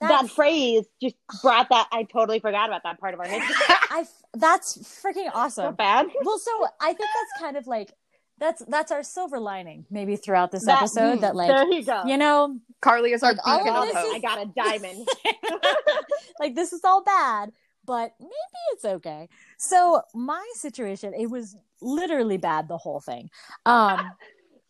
that 0.00 0.28
phrase 0.30 0.84
just 1.00 1.14
brought 1.42 1.68
that. 1.70 1.86
I 1.92 2.02
totally 2.02 2.38
forgot 2.40 2.68
about 2.68 2.82
that 2.84 3.00
part 3.00 3.14
of 3.14 3.20
our 3.20 3.26
history. 3.26 3.54
I 3.90 4.00
f- 4.00 4.22
that's 4.34 4.76
freaking 4.78 5.24
so 5.24 5.30
awesome. 5.34 5.74
bad. 5.76 6.06
Well, 6.22 6.38
so 6.38 6.50
I 6.80 6.88
think 6.88 6.98
that's 6.98 7.40
kind 7.42 7.56
of 7.56 7.66
like 7.66 7.90
that's 8.38 8.62
that's 8.66 8.90
our 8.92 9.02
silver 9.02 9.38
lining 9.40 9.86
maybe 9.90 10.16
throughout 10.16 10.50
this 10.50 10.66
That- 10.66 10.78
episode 10.78 11.20
that 11.22 11.32
mm, 11.32 11.36
like 11.36 11.48
there 11.48 11.72
you 11.72 11.84
go. 11.84 12.02
you 12.04 12.16
know 12.18 12.58
Carly 12.82 13.12
is 13.12 13.22
our 13.22 13.32
Like, 13.32 13.46
all 13.46 13.58
beacon 13.58 13.74
of 13.76 13.82
of 13.82 13.88
this 13.88 13.96
hope. 13.96 14.06
is- 14.08 14.14
I 14.14 14.18
got 14.18 14.42
a 14.42 14.46
diamond. 14.54 15.08
like 16.40 16.54
this 16.54 16.72
is 16.72 16.80
all 16.84 17.02
bad 17.02 17.52
but 17.86 18.12
maybe 18.20 18.32
it's 18.72 18.84
okay 18.84 19.28
so 19.58 20.02
my 20.14 20.44
situation 20.54 21.12
it 21.14 21.30
was 21.30 21.56
literally 21.80 22.36
bad 22.36 22.68
the 22.68 22.78
whole 22.78 23.00
thing 23.00 23.28
um 23.66 24.00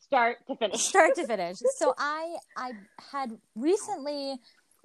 Start 0.00 0.36
to 0.46 0.54
finish. 0.56 0.80
start 0.82 1.14
to 1.14 1.26
finish 1.26 1.58
so 1.76 1.94
i 1.98 2.36
i 2.56 2.72
had 3.10 3.32
recently 3.56 4.36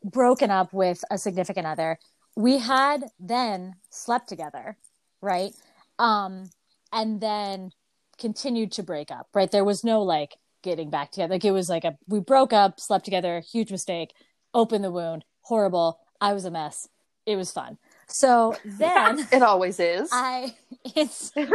broken 0.04 0.50
up 0.50 0.74
with 0.74 1.04
a 1.12 1.18
significant 1.18 1.68
other 1.68 2.00
we 2.40 2.58
had 2.58 3.04
then 3.20 3.76
slept 3.90 4.30
together, 4.30 4.78
right? 5.22 5.54
Um, 6.00 6.50
and 6.94 7.20
then 7.20 7.72
continued 8.18 8.72
to 8.74 8.84
break 8.84 9.12
up, 9.12 9.28
right? 9.34 9.52
There 9.52 9.66
was 9.66 9.84
no 9.84 10.02
like 10.02 10.38
getting 10.64 10.90
back 10.90 11.12
together. 11.12 11.34
Like 11.34 11.44
it 11.44 11.52
was 11.52 11.70
like 11.70 11.84
a 11.84 11.98
we 12.08 12.22
broke 12.22 12.54
up, 12.54 12.80
slept 12.80 13.04
together, 13.04 13.42
huge 13.42 13.72
mistake, 13.72 14.14
opened 14.54 14.86
the 14.86 14.92
wound, 14.92 15.26
horrible. 15.42 16.00
I 16.22 16.32
was 16.32 16.46
a 16.46 16.52
mess. 16.52 16.88
It 17.26 17.36
was 17.36 17.52
fun. 17.52 17.78
So 18.10 18.56
then 18.66 19.20
It 19.32 19.42
always 19.42 19.80
is. 19.80 20.10
I 20.12 20.56
it's 20.96 21.30
the, 21.32 21.46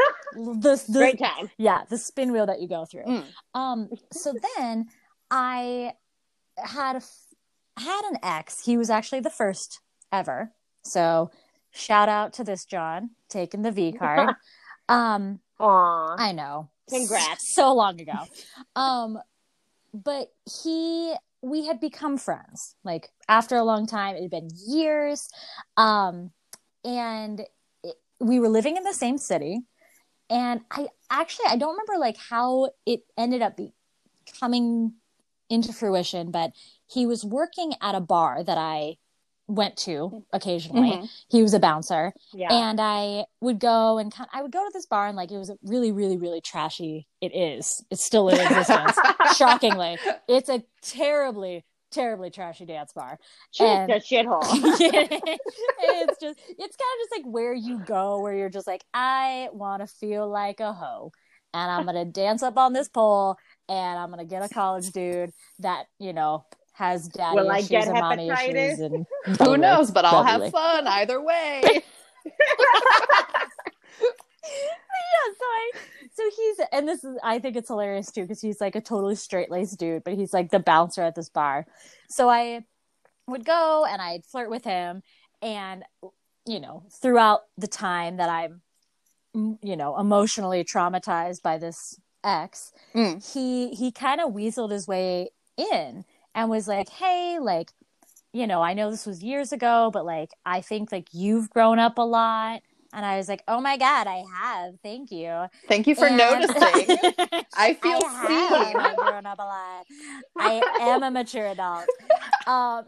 the 0.89 0.93
Great 0.93 1.19
time. 1.19 1.51
yeah, 1.59 1.83
the 1.89 1.99
spin 1.99 2.33
wheel 2.33 2.47
that 2.47 2.61
you 2.61 2.69
go 2.69 2.85
through. 2.85 3.05
Mm. 3.05 3.25
Um, 3.55 3.89
so 4.13 4.35
then 4.57 4.87
I 5.31 5.93
had 6.57 6.97
a 6.97 7.03
had 7.81 8.05
an 8.11 8.19
ex. 8.23 8.65
He 8.65 8.77
was 8.77 8.89
actually 8.91 9.21
the 9.21 9.31
first 9.31 9.81
ever. 10.13 10.53
So 10.83 11.31
shout 11.73 12.09
out 12.09 12.33
to 12.35 12.45
this 12.45 12.65
John 12.65 13.11
taking 13.29 13.63
the 13.63 13.73
V 13.73 13.93
card. 13.93 14.35
um, 14.89 15.41
Aw. 15.59 16.17
I 16.19 16.33
know. 16.33 16.71
Congrats. 16.89 17.55
So 17.55 17.75
long 17.75 18.01
ago. 18.01 18.13
um, 18.77 19.19
but 19.93 20.29
he 20.63 21.15
we 21.43 21.67
had 21.67 21.81
become 21.81 22.17
friends. 22.17 22.75
Like 22.85 23.11
after 23.29 23.57
a 23.57 23.65
long 23.65 23.87
time, 23.87 24.17
it 24.17 24.23
had 24.23 24.31
been 24.31 24.49
years. 24.67 25.29
Um, 25.77 26.31
and 26.85 27.41
it, 27.83 27.95
we 28.21 28.41
were 28.41 28.49
living 28.49 28.77
in 28.77 28.85
the 28.85 28.93
same 28.95 29.19
city. 29.19 29.61
And 30.31 30.63
I 30.71 30.89
actually 31.11 31.47
I 31.49 31.57
don't 31.57 31.73
remember 31.73 31.99
like 31.99 32.17
how 32.17 32.71
it 32.87 33.03
ended 33.17 33.43
up 33.43 33.57
be, 33.57 33.73
coming 34.41 34.95
into 35.51 35.73
fruition, 35.73 36.31
but 36.31 36.53
he 36.87 37.07
was 37.07 37.25
working 37.25 37.75
at 37.83 37.95
a 37.95 38.01
bar 38.01 38.43
that 38.43 38.57
I 38.59 38.97
went 39.47 39.77
to 39.77 40.25
occasionally. 40.33 40.93
Mhm. 40.93 41.11
He 41.29 41.43
was 41.43 41.53
a 41.53 41.61
bouncer 41.61 42.15
Yeah. 42.33 42.51
and 42.51 42.81
I 42.81 43.27
would 43.43 43.59
go 43.61 43.99
and 43.99 44.11
kind 44.11 44.29
I 44.33 44.41
would 44.41 44.51
go 44.53 44.65
to 44.65 44.71
this 44.73 44.87
bar 44.87 45.07
and 45.07 45.17
like 45.17 45.31
it 45.31 45.37
was 45.37 45.51
really, 45.63 45.93
really, 45.93 46.17
really 46.17 46.41
trashy. 46.41 47.07
It 47.21 47.35
is. 47.37 47.85
It's 47.91 48.07
still 48.07 48.31
in 48.31 48.41
existence. 48.41 48.97
Shockingly, 49.37 49.99
it's 50.29 50.49
a 50.49 50.65
terribly, 50.81 51.67
terribly 51.95 52.31
trashy 52.31 52.65
dance 52.67 52.93
bar. 52.93 53.19
She's 53.53 53.67
and- 53.69 53.91
a 53.91 54.01
shithole. 54.01 54.43
it's 54.45 56.21
just, 56.21 56.39
it's 56.49 56.77
kind 56.77 56.95
of 56.95 57.01
just 57.01 57.13
like 57.13 57.25
where 57.25 57.55
you 57.55 57.79
go, 57.81 58.21
where 58.21 58.35
you're 58.35 58.51
just 58.51 58.67
like, 58.67 58.85
I 58.93 59.49
want 59.53 59.81
to 59.83 59.87
feel 59.87 60.29
like 60.29 60.61
a 60.61 60.73
hoe, 60.73 61.13
and 61.53 61.71
I'm 61.71 61.87
gonna 61.87 62.05
dance 62.23 62.43
up 62.43 62.57
on 62.59 62.73
this 62.73 62.89
pole, 62.89 63.37
and 63.69 63.99
I'm 63.99 64.11
gonna 64.11 64.25
get 64.25 64.43
a 64.45 64.49
college 64.49 64.91
dude 64.91 65.31
that 65.61 65.87
you 65.99 66.13
know 66.13 66.45
has 66.73 67.07
daddy 67.09 67.37
Will 67.37 67.51
I 67.51 67.59
issues 67.59 67.69
get 67.69 67.85
and 67.89 67.95
mommy 68.01 68.29
hepatitis? 68.29 68.55
issues, 68.73 68.81
and 68.81 69.07
Who 69.27 69.37
Probably. 69.37 69.59
knows? 69.59 69.91
But 69.93 70.05
I'll 70.05 70.23
Probably. 70.25 70.47
have 70.47 70.53
fun 70.53 70.87
either 70.89 71.23
way. 71.23 71.63
yeah, 71.65 71.81
so 75.39 75.45
I 75.45 75.71
so 76.15 76.23
he's 76.37 76.61
and 76.73 76.89
this 76.89 77.05
is 77.05 77.17
I 77.23 77.39
think 77.39 77.57
it's 77.57 77.69
hilarious 77.69 78.11
too 78.11 78.23
because 78.23 78.41
he's 78.41 78.61
like 78.61 78.77
a 78.77 78.81
totally 78.81 79.17
straight 79.17 79.51
laced 79.51 79.79
dude, 79.79 80.05
but 80.05 80.15
he's 80.15 80.33
like 80.33 80.51
the 80.51 80.59
bouncer 80.61 81.03
at 81.03 81.15
this 81.15 81.29
bar. 81.29 81.67
So 82.09 82.29
I 82.29 82.65
would 83.27 83.45
go 83.45 83.85
and 83.89 84.01
I'd 84.01 84.25
flirt 84.25 84.51
with 84.51 84.65
him, 84.65 85.03
and 85.43 85.85
you 86.47 86.61
know 86.61 86.85
throughout 87.03 87.41
the 87.59 87.67
time 87.67 88.17
that 88.19 88.29
I'm 88.29 88.63
you 89.63 89.77
know 89.77 89.99
emotionally 89.99 90.65
traumatized 90.65 91.43
by 91.43 91.59
this 91.59 91.99
ex, 92.23 92.73
Mm. 92.95 93.33
he 93.33 93.75
he 93.75 93.91
kind 93.93 94.21
of 94.21 94.33
weaseled 94.33 94.71
his 94.71 94.87
way 94.89 95.31
in 95.57 96.05
and 96.35 96.51
was 96.51 96.69
like, 96.69 96.89
hey, 96.89 97.39
like. 97.41 97.71
You 98.37 98.49
know, 98.49 98.63
I 98.63 98.75
know 98.75 98.91
this 98.91 99.07
was 99.07 99.23
years 99.23 99.53
ago, 99.53 99.91
but 99.93 100.05
like, 100.05 100.31
I 100.45 100.61
think 100.61 100.91
like 100.91 101.07
you've 101.13 101.51
grown 101.51 101.79
up 101.79 101.99
a 101.99 102.03
lot. 102.03 102.63
And 102.95 103.05
I 103.05 103.17
was 103.17 103.29
like, 103.29 103.43
oh 103.49 103.61
my 103.61 103.77
God, 103.77 104.07
I 104.07 104.23
have. 104.41 104.75
Thank 104.83 105.11
you. 105.11 105.47
Thank 105.69 105.89
you 105.89 105.97
for 105.97 106.07
And- 106.07 106.17
noticing. 106.17 106.55
I 107.57 107.75
feel 107.75 108.01
seen. 108.01 108.11
I 108.31 108.71
seen. 108.73 108.81
have 108.81 108.97
grown 108.97 109.27
up 109.27 109.39
a 109.39 109.43
lot. 109.43 109.87
I 110.39 110.63
am 110.81 111.03
a 111.03 111.11
mature 111.11 111.47
adult. 111.49 111.85
Um, 112.47 112.85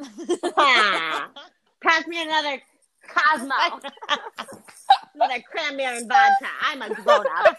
Ah. 0.56 1.28
Pass 1.82 2.06
me 2.06 2.22
another 2.22 2.60
Cosmo. 3.08 3.54
another 5.14 5.42
cranberry 5.50 5.98
and 5.98 6.08
vodka. 6.08 6.46
I'm 6.62 6.82
a 6.82 6.88
grown 6.94 7.24
up. 7.38 7.56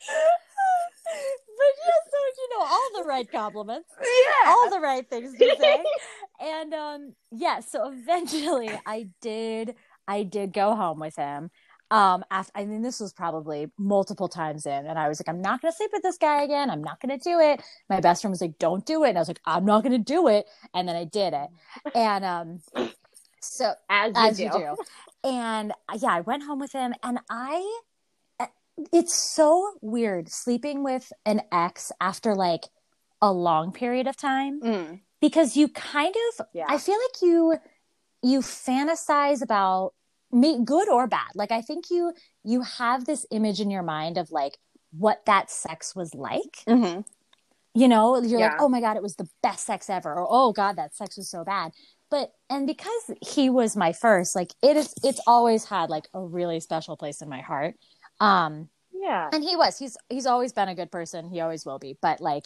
but 0.00 1.72
yes, 1.86 2.02
so 2.10 2.18
you 2.38 2.48
know, 2.58 2.64
all 2.66 2.90
the 3.02 3.08
right 3.08 3.30
compliments, 3.30 3.88
Yeah. 4.00 4.50
all 4.50 4.70
the 4.70 4.80
right 4.80 5.08
things 5.08 5.32
to 5.36 5.56
say. 5.60 5.84
And 6.40 6.72
um, 6.74 7.12
yeah, 7.30 7.60
so 7.60 7.90
eventually 7.92 8.70
I 8.86 9.08
did, 9.20 9.74
I 10.08 10.22
did 10.22 10.52
go 10.52 10.74
home 10.74 10.98
with 10.98 11.16
him. 11.16 11.50
Um, 11.92 12.24
after, 12.30 12.52
I 12.54 12.66
mean, 12.66 12.82
this 12.82 13.00
was 13.00 13.12
probably 13.12 13.66
multiple 13.76 14.28
times 14.28 14.64
in, 14.64 14.86
and 14.86 14.96
I 14.96 15.08
was 15.08 15.20
like, 15.20 15.28
I'm 15.28 15.42
not 15.42 15.60
gonna 15.60 15.72
sleep 15.72 15.90
with 15.92 16.02
this 16.02 16.18
guy 16.18 16.42
again. 16.44 16.70
I'm 16.70 16.84
not 16.84 17.00
gonna 17.00 17.18
do 17.18 17.40
it. 17.40 17.60
My 17.88 17.98
best 18.00 18.22
friend 18.22 18.30
was 18.30 18.40
like, 18.40 18.58
Don't 18.58 18.86
do 18.86 19.02
it, 19.04 19.08
and 19.10 19.18
I 19.18 19.20
was 19.20 19.28
like, 19.28 19.40
I'm 19.44 19.64
not 19.64 19.82
gonna 19.82 19.98
do 19.98 20.28
it, 20.28 20.46
and 20.72 20.88
then 20.88 20.94
I 20.94 21.04
did 21.04 21.34
it. 21.34 21.48
And 21.96 22.24
um, 22.24 22.60
so 23.40 23.72
As 23.88 24.14
you 24.16 24.22
as 24.22 24.36
do. 24.36 24.42
you 24.44 24.50
do. 24.52 24.76
And 25.24 25.72
uh, 25.88 25.98
yeah, 26.00 26.12
I 26.12 26.20
went 26.20 26.44
home 26.44 26.60
with 26.60 26.72
him, 26.72 26.94
and 27.02 27.18
I. 27.28 27.80
uh, 28.38 28.46
It's 28.92 29.34
so 29.34 29.72
weird 29.82 30.28
sleeping 30.30 30.84
with 30.84 31.12
an 31.26 31.40
ex 31.50 31.90
after 32.00 32.36
like 32.36 32.62
a 33.20 33.32
long 33.32 33.72
period 33.72 34.06
of 34.06 34.16
time 34.16 34.60
Mm. 34.62 35.00
Because 35.20 35.56
you 35.56 35.68
kind 35.68 36.14
of. 36.38 36.46
Yeah. 36.52 36.66
I 36.68 36.78
feel 36.78 36.96
like 36.96 37.22
you 37.22 37.56
you 38.22 38.40
fantasize 38.40 39.42
about 39.42 39.92
me, 40.32 40.60
good 40.64 40.88
or 40.88 41.06
bad. 41.06 41.30
Like 41.34 41.52
I 41.52 41.62
think 41.62 41.90
you 41.90 42.12
you 42.44 42.62
have 42.62 43.04
this 43.06 43.26
image 43.30 43.60
in 43.60 43.70
your 43.70 43.82
mind 43.82 44.18
of 44.18 44.30
like 44.30 44.58
what 44.92 45.24
that 45.26 45.50
sex 45.50 45.94
was 45.94 46.14
like 46.14 46.64
hmm 46.66 47.00
you 47.74 47.86
know 47.86 48.20
you're 48.20 48.40
like 48.40 48.60
oh 48.60 48.68
my 48.68 48.80
god 48.80 48.96
it 48.96 49.02
was 49.02 49.14
the 49.14 49.28
best 49.42 49.64
sex 49.66 49.88
ever 49.88 50.12
or 50.12 50.26
oh 50.28 50.52
god 50.52 50.74
that 50.76 50.94
sex 50.96 51.16
was 51.16 51.30
so 51.30 51.44
bad 51.44 51.70
but 52.10 52.32
and 52.48 52.66
because 52.66 53.10
he 53.24 53.48
was 53.48 53.76
my 53.76 53.92
first 53.92 54.34
like 54.34 54.52
it 54.62 54.76
is 54.76 54.92
it's 55.04 55.20
always 55.28 55.64
had 55.64 55.88
like 55.90 56.08
a 56.12 56.20
really 56.20 56.58
special 56.58 56.96
place 56.96 57.22
in 57.22 57.28
my 57.28 57.40
heart 57.40 57.76
um 58.18 58.68
Yeah. 58.92 59.28
and 59.32 59.44
he 59.44 59.54
was 59.54 59.78
he's 59.78 59.96
he's 60.08 60.26
always 60.26 60.52
been 60.52 60.68
a 60.68 60.74
good 60.74 60.90
person 60.90 61.28
he 61.30 61.40
always 61.40 61.64
will 61.64 61.78
be 61.78 61.96
but 62.02 62.20
like 62.20 62.44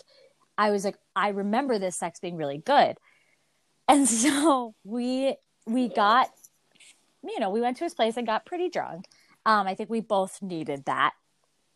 i 0.58 0.70
was 0.70 0.84
like 0.84 0.96
i 1.14 1.28
remember 1.28 1.78
this 1.78 1.96
sex 1.96 2.20
being 2.20 2.36
really 2.36 2.58
good 2.58 2.96
and 3.88 4.08
so 4.22 4.74
we 4.84 5.36
we 5.66 5.88
got 5.88 6.28
you 7.22 7.40
know 7.40 7.50
we 7.50 7.60
went 7.60 7.76
to 7.78 7.84
his 7.84 7.94
place 7.94 8.16
and 8.16 8.26
got 8.26 8.46
pretty 8.46 8.68
drunk 8.68 9.06
um 9.46 9.66
i 9.66 9.74
think 9.74 9.90
we 9.90 10.00
both 10.00 10.42
needed 10.42 10.84
that 10.86 11.12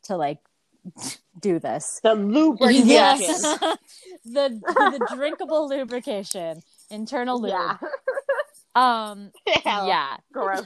to 0.04 0.16
like 0.16 0.38
do 1.40 1.58
this 1.58 2.00
The 2.02 2.14
lubrication. 2.14 2.88
Yes. 2.88 3.42
the 4.24 4.60
the 4.64 5.08
drinkable 5.14 5.68
lubrication, 5.68 6.62
internal 6.90 7.40
lube. 7.40 7.50
Yeah. 7.50 7.76
Um 8.74 9.32
Hell, 9.64 9.86
yeah. 9.86 10.16
Gross. 10.32 10.64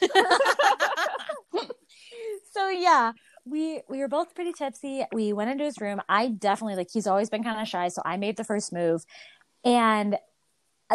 So 2.52 2.68
yeah, 2.68 3.12
we 3.44 3.80
we 3.88 3.98
were 3.98 4.08
both 4.08 4.34
pretty 4.34 4.52
tipsy. 4.52 5.04
We 5.12 5.32
went 5.32 5.50
into 5.50 5.64
his 5.64 5.80
room. 5.80 6.00
I 6.08 6.28
definitely 6.28 6.76
like 6.76 6.88
he's 6.92 7.06
always 7.06 7.28
been 7.30 7.42
kind 7.42 7.60
of 7.60 7.66
shy, 7.68 7.88
so 7.88 8.02
I 8.04 8.16
made 8.16 8.36
the 8.36 8.44
first 8.44 8.72
move. 8.72 9.04
And 9.64 10.16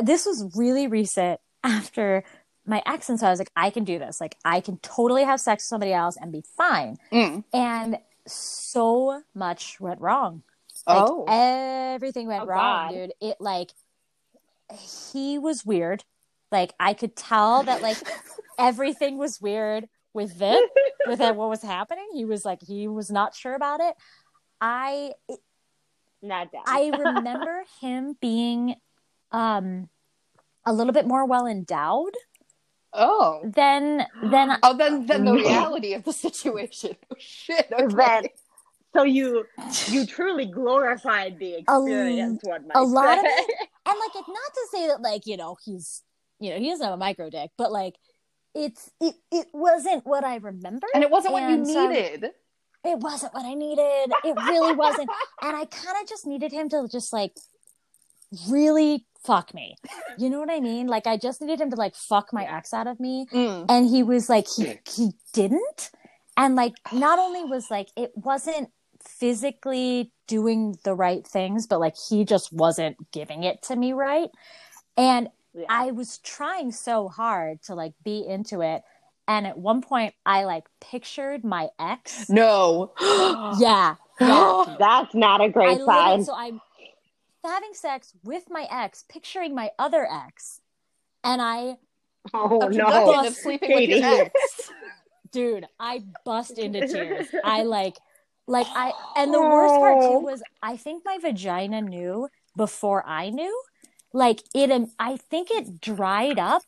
this 0.02 0.26
was 0.26 0.54
really 0.56 0.88
recent 0.88 1.40
after 1.64 2.24
my 2.66 2.82
ex 2.86 3.10
and 3.10 3.20
so 3.20 3.28
I 3.28 3.30
was 3.30 3.40
like 3.40 3.52
I 3.56 3.70
can 3.70 3.84
do 3.84 3.98
this. 4.00 4.20
Like 4.22 4.36
I 4.46 4.60
can 4.62 4.78
totally 4.78 5.24
have 5.24 5.40
sex 5.40 5.64
with 5.64 5.68
somebody 5.70 5.94
else 5.94 6.18
and 6.20 6.32
be 6.32 6.44
fine. 6.56 6.98
Mm. 7.12 7.44
And 7.54 7.98
so 8.28 9.22
much 9.34 9.80
went 9.80 10.02
wrong. 10.02 10.44
Like 10.86 10.98
Oh. 11.10 11.26
everything 11.28 12.28
went 12.28 12.44
Oh, 12.44 12.46
wrong, 12.46 12.88
God. 12.90 12.94
dude. 12.94 13.12
It 13.22 13.38
like 13.40 13.72
he 14.72 15.38
was 15.38 15.66
weird. 15.66 16.04
Like 16.52 16.74
I 16.80 16.94
could 16.94 17.16
tell 17.16 17.64
that 17.64 17.82
like 17.82 17.98
everything 18.60 19.18
was 19.18 19.42
weird 19.42 19.88
with 20.18 20.34
Vip, 20.34 20.60
with 21.08 21.20
what 21.20 21.36
was 21.50 21.62
happening. 21.62 22.08
He 22.14 22.26
was 22.26 22.44
like 22.44 22.60
he 22.62 22.88
was 22.90 23.10
not 23.10 23.34
sure 23.36 23.54
about 23.54 23.80
it. 23.80 23.96
I 24.60 25.14
Not 26.22 26.52
down. 26.52 26.64
I 26.68 26.90
remember 26.98 27.64
him 27.80 28.18
being 28.20 28.76
um 29.32 29.88
a 30.66 30.74
little 30.74 30.92
bit 30.94 31.08
more 31.08 31.26
well 31.26 31.46
endowed 31.48 32.14
Oh. 32.94 33.42
Then 33.44 34.08
then 34.24 34.58
Oh, 34.64 34.76
then 34.76 35.06
then 35.06 35.26
the 35.26 35.34
reality 35.34 35.94
of 35.94 36.04
the 36.04 36.14
situation. 36.14 36.96
Oh, 37.12 37.16
shit. 37.20 37.68
Okay. 37.72 37.96
Then- 37.96 38.24
so 38.96 39.04
you 39.04 39.46
you 39.90 40.06
truly 40.08 40.46
glorified 40.48 41.38
the 41.38 41.56
experience. 41.60 42.40
one 42.44 42.66
might 42.68 42.76
a 42.76 42.82
lot 42.82 43.20
of 43.20 43.26
it- 43.26 43.56
and 43.86 44.00
like 44.00 44.16
it's 44.16 44.28
not 44.28 44.54
to 44.54 44.68
say 44.72 44.88
that 44.88 45.02
like 45.02 45.28
you 45.28 45.38
know 45.38 45.56
he's 45.64 46.02
you 46.40 46.50
know 46.50 46.58
he 46.58 46.70
doesn't 46.70 46.84
have 46.84 46.94
a 46.96 46.98
micro 46.98 47.30
dick 47.30 47.52
but 47.58 47.72
like 47.72 47.96
it's 48.66 48.90
it 49.00 49.16
it 49.32 49.48
wasn't 49.54 50.06
what 50.06 50.24
i 50.24 50.36
remembered, 50.38 50.90
And 50.94 51.04
it 51.04 51.10
wasn't 51.10 51.34
what 51.34 51.44
you 51.44 51.56
And 51.56 51.68
so- 51.68 51.88
needed. 51.88 52.32
it 52.84 52.98
wasn't 53.00 53.34
what 53.34 53.46
i 53.46 53.54
needed 53.54 54.12
it 54.30 54.36
really 54.52 54.76
wasn't 54.76 55.10
and 55.42 55.56
i 55.56 55.66
kind 55.66 55.96
of 56.02 56.08
just 56.10 56.26
needed 56.26 56.52
him 56.52 56.68
to 56.70 56.88
just 56.92 57.14
like 57.14 57.34
really 58.50 59.06
fuck 59.24 59.54
me. 59.54 59.76
You 60.18 60.30
know 60.30 60.40
what 60.40 60.50
I 60.50 60.60
mean? 60.60 60.88
Like 60.88 61.08
I 61.08 61.18
just 61.18 61.42
needed 61.42 61.60
him 61.62 61.70
to 61.72 61.76
like 61.76 61.96
fuck 61.96 62.32
my 62.34 62.44
ex 62.46 62.74
out 62.74 62.88
of 62.88 63.00
me. 63.00 63.26
Mm. 63.34 63.66
And 63.70 63.90
he 63.90 64.04
was 64.04 64.30
like 64.30 64.48
he 64.48 64.80
he 64.90 65.12
didn't. 65.34 65.92
And 66.36 66.56
like 66.56 66.74
not 66.94 67.20
only 67.20 67.44
was 67.44 67.70
like 67.70 67.90
it 67.96 68.12
wasn't 68.16 68.70
physically 69.06 70.12
doing 70.28 70.76
the 70.84 70.94
right 70.94 71.26
things, 71.26 71.68
but 71.68 71.80
like 71.80 71.96
he 72.10 72.26
just 72.26 72.52
wasn't 72.54 72.98
giving 73.12 73.44
it 73.44 73.62
to 73.64 73.76
me 73.76 73.94
right. 73.94 74.30
And 74.96 75.30
Yeah. 75.58 75.66
I 75.70 75.92
was 75.92 76.20
trying 76.20 76.72
so 76.72 77.08
hard 77.10 77.62
to 77.64 77.76
like 77.76 77.94
be 78.04 78.26
into 78.28 78.62
it. 78.62 78.84
And 79.28 79.46
at 79.48 79.58
one 79.58 79.82
point 79.82 80.14
I 80.26 80.44
like 80.46 80.66
pictured 80.80 81.44
my 81.44 81.70
ex. 81.80 82.30
No. 82.30 82.94
Yeah. 83.60 83.96
Yeah. 84.20 84.76
That's 84.80 85.14
not 85.16 85.42
a 85.42 85.50
great 85.50 85.80
literally- 85.80 85.86
sign. 85.86 86.24
so 86.26 86.34
I'm 86.36 86.62
having 87.44 87.74
sex 87.74 88.14
with 88.24 88.44
my 88.50 88.68
ex, 88.70 89.04
picturing 89.10 89.56
my 89.56 89.72
other 89.80 90.08
ex. 90.12 90.62
And 91.24 91.42
I 91.42 91.78
oh 92.34 92.62
A 92.62 92.70
no. 92.70 92.86
production 92.86 93.26
of 93.28 93.36
sleeping 93.36 93.72
with 93.74 93.90
your 93.90 94.00
Katie. 94.02 94.32
ex. 94.36 94.72
dude 95.32 95.66
i 95.78 96.02
bust 96.24 96.58
into 96.58 96.88
tears 96.88 97.28
i 97.44 97.62
like 97.64 97.98
like 98.48 98.66
i 98.70 98.94
and 99.18 99.34
the 99.34 99.42
worst 99.42 99.76
part 99.76 100.00
too 100.02 100.08
Oh. 100.08 100.20
was 100.20 100.42
i 100.64 100.78
think 100.78 101.04
my 101.06 101.18
vagina 101.22 101.82
knew 101.82 102.30
before 102.56 103.06
i 103.06 103.30
knew 103.30 103.62
like 104.14 104.42
it 104.54 104.72
i 105.00 105.18
think 105.18 105.50
it 105.52 105.82
dried 105.82 106.40
up 106.40 106.64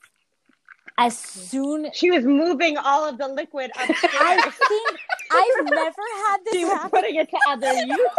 as 0.97 1.17
soon 1.17 1.89
She 1.93 2.11
was 2.11 2.25
moving 2.25 2.77
all 2.77 3.07
of 3.07 3.17
the 3.17 3.27
liquid 3.27 3.71
i 3.75 3.85
think 3.87 4.99
i've 5.31 5.65
never 5.65 6.03
had 6.25 6.37
she 6.51 6.57
this 6.59 6.63
was 6.65 6.73
happen 6.73 6.89
putting 6.89 7.15
it 7.15 7.29
to 7.29 7.37
other 7.47 7.73
use. 7.73 7.99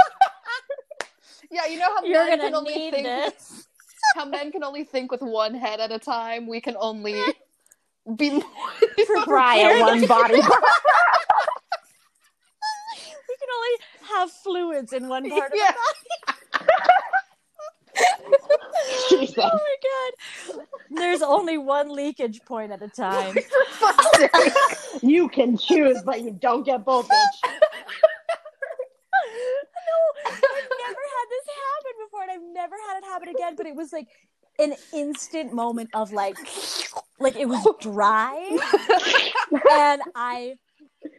Yeah, 1.52 1.66
you 1.66 1.80
know 1.80 1.86
how 1.96 2.04
you're 2.04 2.24
men 2.24 2.38
gonna 2.38 2.42
can 2.50 2.54
only 2.54 2.74
need 2.76 2.94
think 2.94 3.06
this 3.06 3.66
how 4.14 4.24
men 4.24 4.52
can 4.52 4.62
only 4.62 4.84
think 4.84 5.10
with 5.10 5.20
one 5.20 5.52
head 5.52 5.80
at 5.80 5.90
a 5.90 5.98
time. 5.98 6.46
We 6.46 6.60
can 6.60 6.76
only 6.78 7.20
be 8.16 8.30
more 8.30 8.44
Try 9.24 9.80
one 9.80 10.06
body. 10.06 10.34
we 10.36 10.40
can 10.42 10.52
only 13.56 13.76
have 14.14 14.30
fluids 14.30 14.92
in 14.92 15.08
one 15.08 15.28
part 15.28 15.52
of 15.52 15.58
Yeah. 15.58 15.72
Jesus. 19.08 19.38
oh 19.38 19.50
my 19.52 19.76
god 20.56 20.66
there's 20.90 21.22
only 21.22 21.58
one 21.58 21.88
leakage 21.88 22.40
point 22.44 22.72
at 22.72 22.82
a 22.82 22.88
time 22.88 23.36
You 25.02 25.28
can 25.28 25.56
choose, 25.56 26.02
but 26.04 26.22
you 26.22 26.30
don't 26.30 26.64
get 26.64 26.84
both, 26.84 27.06
bitch. 27.08 27.38
no, 27.42 27.50
I've 30.26 30.34
never 30.34 31.02
had 31.16 31.26
this 31.30 31.46
happen 31.56 31.94
before, 32.04 32.22
and 32.22 32.30
I've 32.30 32.54
never 32.54 32.76
had 32.88 32.98
it 32.98 33.04
happen 33.04 33.28
again. 33.28 33.54
But 33.56 33.66
it 33.66 33.74
was 33.74 33.92
like 33.92 34.08
an 34.58 34.74
instant 34.92 35.52
moment 35.54 35.90
of 35.94 36.12
like, 36.12 36.36
like 37.18 37.36
it 37.36 37.46
was 37.48 37.66
dry, 37.80 38.34
and 39.72 40.02
I 40.14 40.56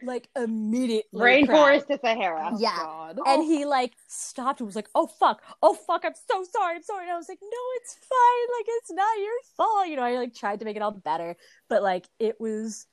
like 0.04 0.28
immediately. 0.36 1.20
Rainforest 1.20 1.86
to 1.88 1.98
Sahara. 1.98 2.52
Yeah. 2.58 2.76
God. 2.76 3.18
And 3.26 3.42
he 3.44 3.64
like 3.64 3.92
stopped 4.08 4.60
and 4.60 4.66
was 4.66 4.76
like, 4.76 4.88
"Oh 4.94 5.06
fuck, 5.06 5.42
oh 5.62 5.74
fuck, 5.74 6.04
I'm 6.04 6.12
so 6.14 6.44
sorry, 6.50 6.76
I'm 6.76 6.82
sorry." 6.82 7.04
And 7.04 7.12
I 7.12 7.16
was 7.16 7.28
like, 7.28 7.38
"No, 7.42 7.58
it's 7.76 7.94
fine. 7.94 8.58
Like 8.58 8.66
it's 8.68 8.90
not 8.92 9.18
your 9.18 9.32
fault." 9.56 9.88
You 9.88 9.96
know, 9.96 10.02
I 10.02 10.16
like 10.16 10.34
tried 10.34 10.58
to 10.60 10.64
make 10.64 10.76
it 10.76 10.82
all 10.82 10.92
better, 10.92 11.36
but 11.68 11.82
like 11.82 12.06
it 12.18 12.40
was, 12.40 12.86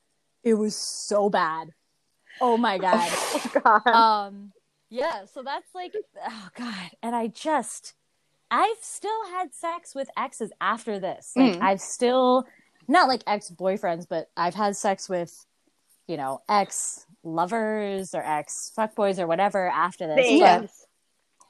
it 0.43 0.53
was 0.55 0.75
so 0.75 1.29
bad. 1.29 1.69
Oh 2.41 2.57
my 2.57 2.77
god. 2.87 3.09
Oh, 3.11 3.51
God. 3.63 3.87
um 3.87 4.51
yeah 4.91 5.25
so 5.31 5.43
that's 5.43 5.69
like 5.75 5.93
oh 6.27 6.47
god 6.57 6.89
and 7.03 7.15
i 7.15 7.27
just 7.27 7.93
i've 8.49 8.77
still 8.81 9.27
had 9.29 9.53
sex 9.53 9.93
with 9.93 10.09
exes 10.17 10.51
after 10.59 10.97
this 10.99 11.31
like 11.35 11.53
Mm. 11.57 11.61
i've 11.61 11.79
still 11.79 12.45
not 12.87 13.07
like 13.07 13.21
ex 13.27 13.51
boyfriends 13.51 14.07
but 14.09 14.31
i've 14.35 14.55
had 14.55 14.75
sex 14.75 15.07
with 15.07 15.45
you 16.09 16.17
know 16.17 16.39
ex 16.49 17.05
lovers 17.23 18.13
or 18.15 18.23
ex 18.25 18.71
fuckboys 18.77 19.19
or 19.19 19.27
whatever 19.27 19.67
after 19.69 20.07
this 20.07 20.25
Same. 20.25 20.39
But, 20.39 20.69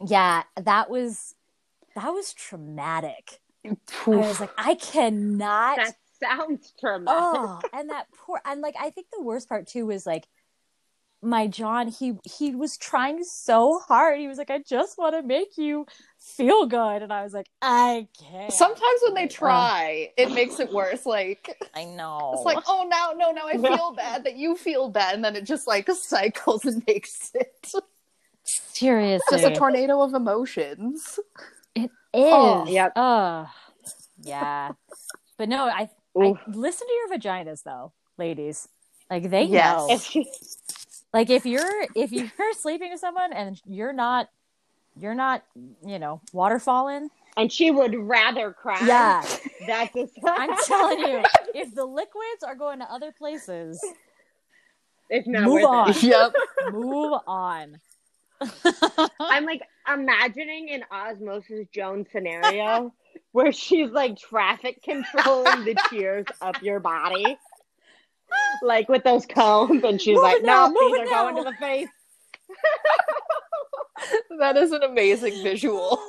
yeah 0.08 0.44
that 0.62 0.90
was 0.90 1.34
that 1.96 2.10
was 2.10 2.34
traumatic 2.34 3.40
i 3.66 3.76
was 4.06 4.40
like 4.40 4.52
i 4.58 4.76
cannot 4.76 5.78
That 5.78 5.96
sounds 6.22 6.74
traumatic. 6.80 7.22
oh 7.22 7.60
and 7.74 7.90
that 7.90 8.08
poor 8.26 8.40
and 8.46 8.62
like 8.62 8.76
i 8.80 8.90
think 8.90 9.08
the 9.12 9.22
worst 9.22 9.50
part 9.50 9.68
too 9.68 9.86
was 9.86 10.06
like 10.06 10.28
my 11.22 11.48
john 11.48 11.88
he 11.90 12.14
he 12.24 12.56
was 12.56 12.78
trying 12.78 13.24
so 13.24 13.80
hard 13.80 14.20
he 14.20 14.28
was 14.28 14.38
like 14.38 14.50
i 14.50 14.60
just 14.60 14.98
want 14.98 15.16
to 15.16 15.22
make 15.22 15.58
you 15.58 15.86
feel 16.20 16.66
good. 16.66 17.02
And 17.02 17.12
i 17.12 17.24
was 17.24 17.34
like 17.34 17.48
i 17.62 18.08
can't. 18.20 18.52
Sometimes 18.52 19.02
when 19.04 19.14
they 19.14 19.28
try, 19.28 20.12
it 20.18 20.32
makes 20.32 20.60
it 20.60 20.72
worse. 20.72 21.06
Like 21.06 21.58
i 21.76 21.86
know. 21.86 22.32
it's 22.34 22.44
like, 22.46 22.64
oh 22.68 22.88
no, 22.90 23.14
no, 23.18 23.32
no, 23.32 23.48
I 23.48 23.58
feel 23.58 23.94
bad 23.94 24.24
that 24.26 24.36
you 24.36 24.56
feel 24.56 24.90
bad, 24.90 25.16
and 25.16 25.24
then 25.24 25.36
it 25.36 25.46
just 25.46 25.68
like 25.68 25.90
cycles 25.94 26.66
and 26.66 26.84
makes 26.88 27.32
it. 27.34 27.72
Seriously. 28.44 29.38
Just 29.38 29.46
a 29.46 29.56
tornado 29.56 30.02
of 30.02 30.14
emotions. 30.14 31.20
it 31.76 31.92
oh, 32.14 32.64
is. 32.64 32.70
Oh, 32.70 32.72
yep. 32.72 32.94
Ugh. 32.96 33.48
yeah. 34.22 34.72
But 35.38 35.50
no 35.50 35.66
i 35.66 35.90
I 36.20 36.34
listen 36.48 36.88
to 36.88 36.94
your 36.94 37.18
vaginas 37.18 37.64
though 37.64 37.94
ladies. 38.18 38.68
Like 39.10 39.30
they 39.30 39.44
Yes. 39.44 40.16
know. 40.16 40.26
Like 41.14 41.30
if 41.32 41.46
you're 41.46 41.88
if 41.96 42.12
you're 42.12 42.30
sleeping 42.54 42.92
with 42.92 43.00
someone 43.00 43.34
and 43.34 43.60
you're 43.66 43.94
not 43.94 44.30
you're 45.00 45.16
not 45.16 45.44
you 45.86 46.00
know 46.00 46.22
waterfalling 46.34 47.08
and 47.38 47.52
she 47.52 47.72
would 47.72 47.96
rather 47.96 48.52
cry. 48.52 48.80
yeah 48.86 49.24
That's 49.68 49.94
just- 49.94 50.14
I'm 50.26 50.56
telling 50.66 51.00
you 51.00 51.24
if 51.54 51.74
the 51.76 51.86
liquids 51.86 52.44
are 52.46 52.56
going 52.56 52.80
to 52.80 52.92
other 52.92 53.12
places 53.18 53.80
It's 55.10 55.28
not 55.28 55.44
Move 55.44 55.64
on. 55.64 55.90
it. 55.92 56.04
yep. 56.04 56.34
move 56.72 57.20
on 57.28 57.80
I'm 59.20 59.46
like 59.46 59.62
imagining 59.92 60.70
an 60.72 60.84
Osmosis 60.92 61.68
Jones 61.74 62.08
scenario 62.12 62.94
where 63.34 63.52
she's 63.52 63.90
like 63.92 64.18
traffic 64.18 64.82
controlling 64.82 65.66
the 65.66 65.76
tears 65.90 66.26
up 66.42 66.62
your 66.62 66.80
body. 66.80 67.38
Like 68.62 68.88
with 68.88 69.04
those 69.04 69.26
combs, 69.26 69.84
and 69.84 70.00
she's 70.02 70.16
Move 70.16 70.24
like, 70.24 70.38
it 70.38 70.46
now, 70.46 70.68
no, 70.68 70.74
move 70.82 70.94
these 71.00 71.02
it 71.10 71.12
are 71.14 71.32
going 71.34 71.44
to 71.44 71.50
the 71.52 71.58
face. 71.58 71.90
That 74.40 74.56
is 74.58 74.72
an 74.72 74.84
amazing 74.84 75.44
visual. 75.44 76.00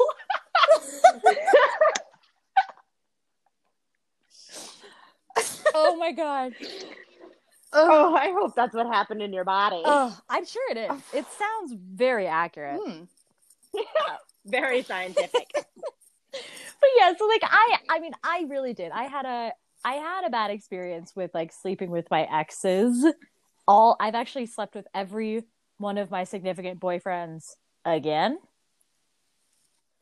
oh 5.75 5.97
my 5.97 6.13
god 6.13 6.53
Oh, 7.73 8.17
I 8.17 8.33
hope 8.37 8.57
that's 8.57 8.75
what 8.75 8.87
happened 8.89 9.23
in 9.23 9.33
your 9.33 9.45
body. 9.45 9.81
oh 9.85 10.17
i'm 10.29 10.45
sure 10.45 10.71
it 10.71 10.77
is 10.77 11.01
it 11.13 11.25
sounds 11.39 11.75
very 11.95 12.27
accurate 12.27 12.81
Hmm. 12.85 13.05
Very 14.47 14.83
scientific. 14.83 15.49
but 15.55 16.91
yeah 16.97 17.13
so 17.17 17.27
like 17.27 17.43
i 17.45 17.77
i 17.89 18.01
mean 18.01 18.13
i 18.25 18.45
really 18.49 18.73
did 18.75 18.91
i 18.93 19.05
had 19.05 19.25
a 19.27 19.53
i 19.85 19.93
had 19.95 20.25
a 20.27 20.31
bad 20.31 20.51
experience 20.51 21.13
with 21.15 21.31
like 21.35 21.53
sleeping 21.53 21.91
with 21.91 22.07
my 22.11 22.23
exes 22.33 23.05
all 23.69 23.97
i've 24.01 24.15
actually 24.17 24.47
slept 24.47 24.75
with 24.75 24.87
every 24.95 25.45
one 25.79 25.99
of 25.99 26.11
my 26.11 26.25
significant 26.25 26.81
boyfriends 26.81 27.51
again 27.85 28.39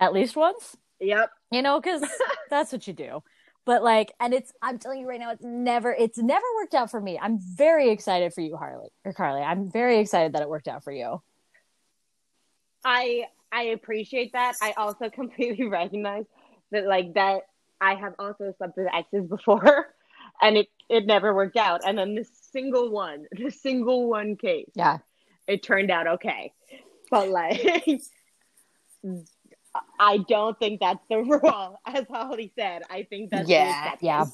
at 0.01 0.13
least 0.13 0.37
once 0.37 0.77
yep. 1.01 1.31
you 1.51 1.63
know 1.63 1.81
because 1.81 2.03
that's 2.51 2.73
what 2.73 2.87
you 2.87 2.93
do 2.93 3.23
but 3.65 3.83
like 3.83 4.13
and 4.21 4.35
it's 4.35 4.53
i'm 4.63 4.79
telling 4.79 5.01
you 5.01 5.09
right 5.09 5.21
now 5.21 5.31
it's 5.31 5.45
never 5.45 5.93
it's 5.93 6.19
never 6.19 6.45
worked 6.57 6.75
out 6.75 6.91
for 6.91 7.01
me 7.01 7.19
i'm 7.21 7.39
very 7.39 7.91
excited 7.91 8.33
for 8.33 8.41
you 8.41 8.57
harley 8.57 8.89
or 9.05 9.13
carly 9.13 9.43
i'm 9.43 9.71
very 9.71 9.99
excited 9.99 10.33
that 10.33 10.43
it 10.43 10.49
worked 10.49 10.69
out 10.69 10.83
for 10.83 10.93
you 10.93 11.21
I 12.85 13.27
I 13.51 13.63
appreciate 13.65 14.33
that. 14.33 14.55
I 14.63 14.73
also 14.73 15.11
completely 15.15 15.67
recognize 15.67 16.25
that 16.71 16.87
like 16.87 17.15
that 17.15 17.43
I 17.81 17.95
have 17.95 18.15
also 18.19 18.53
slept 18.59 18.77
with 18.77 18.89
exes 18.93 19.27
before 19.29 19.95
and 20.43 20.57
it 20.57 20.69
it 20.89 21.07
never 21.07 21.35
worked 21.35 21.57
out. 21.57 21.83
And 21.87 21.99
then 21.99 22.15
this 22.15 22.31
single 22.53 22.91
one, 22.91 23.27
the 23.33 23.51
single 23.51 24.09
one 24.09 24.37
case, 24.37 24.71
yeah 24.75 24.99
it 25.47 25.63
turned 25.63 25.91
out 25.91 26.07
okay. 26.07 26.53
But 27.11 27.29
like 27.29 28.01
I 30.01 30.19
don't 30.29 30.59
think 30.59 30.81
that's 30.81 31.05
the 31.09 31.19
rule, 31.23 31.79
as 31.87 32.05
Holly 32.11 32.53
said. 32.59 32.83
I 32.91 33.05
think 33.05 33.31
that's 33.31 33.49
Yeah. 33.49 33.93
exception. 33.95 34.07
yeah 34.07 34.25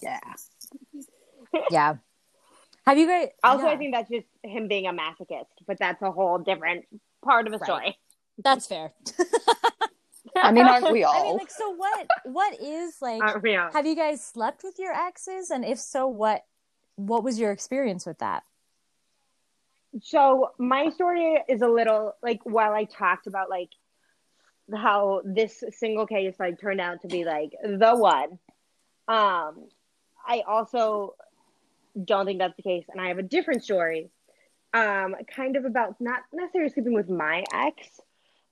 Yeah. 0.92 1.00
yeah 1.70 1.94
have 2.86 2.98
you 2.98 3.06
guys 3.06 3.28
Also, 3.42 3.64
yeah, 3.66 3.72
I 3.72 3.76
think 3.76 3.94
that's 3.94 4.10
just 4.10 4.26
him 4.42 4.68
being 4.68 4.86
a 4.86 4.92
masochist, 4.92 5.46
but 5.66 5.78
that's 5.78 6.02
a 6.02 6.10
whole 6.10 6.38
different 6.38 6.84
part 7.24 7.46
of 7.46 7.52
a 7.54 7.58
Right. 7.58 7.64
story. 7.66 7.98
that's 8.42 8.66
fair 8.66 8.92
I 10.36 10.50
mean, 10.50 10.66
aren't 10.66 10.90
we 10.90 11.04
i 11.04 11.06
all? 11.06 11.24
mean 11.24 11.36
like 11.38 11.50
so 11.50 11.70
what 11.70 12.06
what 12.24 12.60
is 12.60 12.96
like 13.00 13.22
yeah. 13.44 13.70
have 13.72 13.86
you 13.86 13.94
guys 13.94 14.24
slept 14.24 14.64
with 14.64 14.78
your 14.78 14.92
exes 14.92 15.50
and 15.50 15.64
if 15.64 15.78
so 15.78 16.06
what 16.08 16.44
what 16.96 17.22
was 17.22 17.38
your 17.38 17.52
experience 17.52 18.04
with 18.06 18.18
that 18.18 18.42
So 20.02 20.50
my 20.58 20.90
story 20.90 21.38
is 21.48 21.62
a 21.62 21.68
little 21.68 22.14
like 22.22 22.40
while 22.44 22.72
I 22.72 22.84
talked 22.84 23.26
about 23.26 23.48
like 23.48 23.70
how 24.74 25.22
this 25.24 25.62
single 25.70 26.06
case 26.06 26.34
like 26.38 26.60
turned 26.60 26.80
out 26.80 27.02
to 27.02 27.08
be 27.08 27.24
like 27.24 27.52
the 27.62 27.94
one. 27.94 28.38
Um, 29.06 29.68
I 30.26 30.42
also 30.46 31.14
don't 32.02 32.26
think 32.26 32.38
that's 32.40 32.56
the 32.56 32.62
case, 32.62 32.84
and 32.90 33.00
I 33.00 33.08
have 33.08 33.18
a 33.18 33.22
different 33.22 33.62
story. 33.62 34.10
Um, 34.72 35.14
kind 35.34 35.54
of 35.56 35.64
about 35.64 36.00
not 36.00 36.20
necessarily 36.32 36.70
sleeping 36.72 36.94
with 36.94 37.08
my 37.08 37.44
ex, 37.52 38.00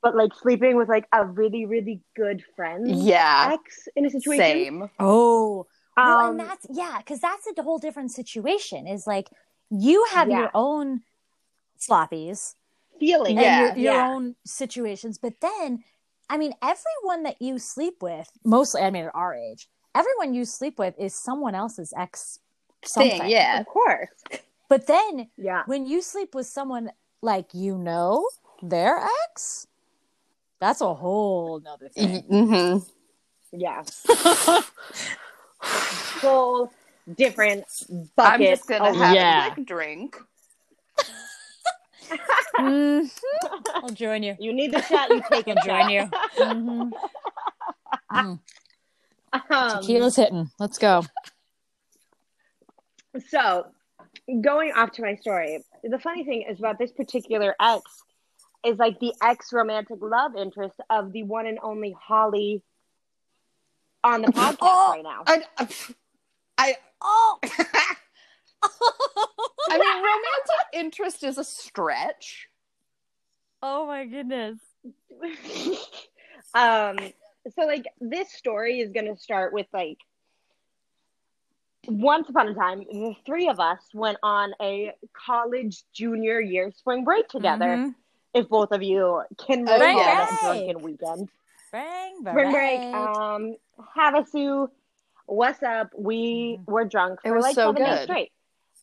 but 0.02 0.14
like 0.14 0.32
sleeping 0.34 0.76
with 0.76 0.88
like 0.88 1.06
a 1.12 1.24
really 1.24 1.64
really 1.66 2.00
good 2.14 2.44
friend 2.54 2.86
Yeah. 2.88 3.50
ex 3.52 3.88
in 3.96 4.06
a 4.06 4.10
situation. 4.10 4.44
Same. 4.44 4.90
Oh, 5.00 5.66
well, 5.96 6.18
Um, 6.18 6.30
and 6.30 6.40
that's 6.40 6.66
yeah, 6.70 6.98
because 6.98 7.18
that's 7.20 7.46
a 7.58 7.62
whole 7.62 7.78
different 7.78 8.12
situation. 8.12 8.86
Is 8.86 9.06
like 9.06 9.28
you 9.70 10.06
have 10.12 10.28
Yeah. 10.28 10.40
your 10.40 10.50
own 10.54 11.02
sloppies 11.88 12.54
feeling. 13.00 13.36
Yeah. 13.38 13.60
your, 13.60 13.76
your 13.76 13.94
yeah. 13.94 14.08
own 14.08 14.36
situations, 14.44 15.18
but 15.18 15.34
then, 15.40 15.82
I 16.30 16.36
mean, 16.36 16.52
everyone 16.62 17.24
that 17.24 17.40
you 17.42 17.58
sleep 17.58 18.02
with, 18.02 18.30
mostly, 18.44 18.82
I 18.82 18.90
mean, 18.90 19.04
at 19.06 19.14
our 19.14 19.34
age, 19.34 19.68
everyone 19.94 20.34
you 20.34 20.44
sleep 20.44 20.78
with 20.78 20.94
is 20.98 21.14
someone 21.14 21.54
else's 21.54 21.92
ex. 21.96 22.38
Something. 22.84 23.20
Thing, 23.20 23.30
yeah. 23.30 23.60
Of 23.60 23.66
course. 23.66 24.08
But 24.68 24.86
then 24.86 25.28
Yeah. 25.36 25.62
when 25.66 25.86
you 25.86 26.00
sleep 26.02 26.34
with 26.34 26.46
someone 26.46 26.90
like 27.20 27.54
you 27.54 27.76
know 27.78 28.26
their 28.62 28.98
ex, 29.30 29.66
that's 30.60 30.80
a 30.80 30.94
whole 30.94 31.60
nother 31.60 31.88
thing. 31.88 32.22
hmm 32.22 32.78
Yeah. 33.52 33.82
Whole 35.60 36.72
different 37.16 37.64
bucket 38.16 38.32
I'm 38.34 38.40
just 38.40 38.68
gonna 38.68 38.90
of- 38.90 38.96
have 38.96 39.14
Yeah. 39.14 39.46
a 39.48 39.54
quick 39.54 39.66
drink. 39.66 40.16
Mhm. 42.58 43.10
I'll 43.74 43.88
join 43.90 44.22
you. 44.22 44.36
You 44.38 44.52
need 44.52 44.72
the 44.72 44.82
shot, 44.82 45.08
you 45.10 45.22
take 45.30 45.48
a 45.48 45.54
I'll 45.58 45.64
join 45.66 45.80
shot. 45.82 45.90
you. 45.90 46.10
Mhm. 46.44 46.92
Mm. 48.12 48.12
Um, 48.12 48.40
Tequila's 49.80 50.16
hitting. 50.16 50.50
Let's 50.58 50.78
go. 50.78 51.02
So, 53.28 53.66
going 54.40 54.72
off 54.72 54.92
to 54.92 55.02
my 55.02 55.14
story, 55.16 55.62
the 55.82 55.98
funny 55.98 56.24
thing 56.24 56.42
is 56.48 56.58
about 56.58 56.78
this 56.78 56.92
particular 56.92 57.54
ex 57.60 57.82
is 58.64 58.78
like 58.78 58.98
the 59.00 59.12
ex 59.22 59.52
romantic 59.52 59.98
love 60.00 60.36
interest 60.36 60.76
of 60.90 61.12
the 61.12 61.22
one 61.24 61.46
and 61.46 61.58
only 61.62 61.94
Holly 62.00 62.62
on 64.04 64.22
the 64.22 64.28
podcast 64.28 64.56
Oh. 64.60 64.92
right 64.92 65.02
now. 65.02 65.22
I, 65.26 65.68
I, 66.58 66.76
Oh, 67.00 67.40
I 68.62 69.78
mean, 69.78 69.96
romantic 69.96 70.66
interest 70.74 71.24
is 71.24 71.38
a 71.38 71.44
stretch. 71.44 72.48
oh 73.62 73.86
my 73.86 74.04
goodness. 74.06 74.58
um, 76.54 76.98
so 77.54 77.62
like 77.66 77.86
this 78.00 78.32
story 78.32 78.80
is 78.80 78.90
gonna 78.92 79.16
start 79.16 79.52
with 79.52 79.66
like 79.72 79.98
once 81.88 82.28
upon 82.28 82.48
a 82.48 82.54
time, 82.54 82.80
the 82.80 83.14
three 83.26 83.48
of 83.48 83.58
us 83.58 83.80
went 83.92 84.18
on 84.22 84.52
a 84.60 84.92
college 85.12 85.82
junior 85.92 86.40
year 86.40 86.70
spring 86.76 87.04
break 87.04 87.28
together. 87.28 87.66
Mhm. 87.76 87.94
If 88.34 88.48
both 88.48 88.72
of 88.72 88.82
you 88.82 89.22
can 89.36 89.64
recall 89.64 89.78
yeah. 89.78 90.26
that 90.30 90.38
drunken 90.42 90.82
weekend. 90.82 91.28
Bang, 91.70 92.16
spring 92.20 92.52
break. 92.52 92.80
Um, 92.80 93.56
Havasu, 93.96 94.68
what's 95.26 95.62
up? 95.62 95.90
We 95.96 96.60
were 96.66 96.84
drunk 96.84 97.20
It 97.24 97.28
for 97.28 97.34
was 97.34 97.42
like 97.42 97.54
so 97.54 97.72
seven 97.72 97.82
days 97.82 97.98
good. 97.98 98.04
straight. 98.04 98.32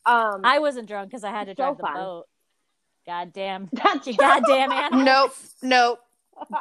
Um, 0.10 0.41
I 0.43 0.60
wasn't 0.60 0.88
drunk 0.88 1.10
because 1.10 1.24
I 1.24 1.32
had 1.32 1.45
to 1.45 1.52
So 1.52 1.56
drive 1.56 1.78
the 1.78 1.84
fun. 1.84 1.93
boat. 1.93 2.26
Goddamn. 3.06 3.69
that's 3.74 4.08
You 4.08 4.15
goddamn 4.15 4.72
animal. 4.72 5.04
Nope, 5.06 5.34
nope. 5.62 6.00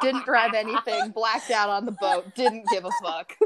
Didn't 0.01 0.25
drive 0.25 0.53
anything. 0.53 1.11
Blacked 1.11 1.51
out 1.51 1.69
on 1.69 1.85
the 1.85 1.91
boat. 1.93 2.35
Didn't 2.35 2.65
give 2.69 2.85
a 2.85 2.91
fuck. 3.03 3.35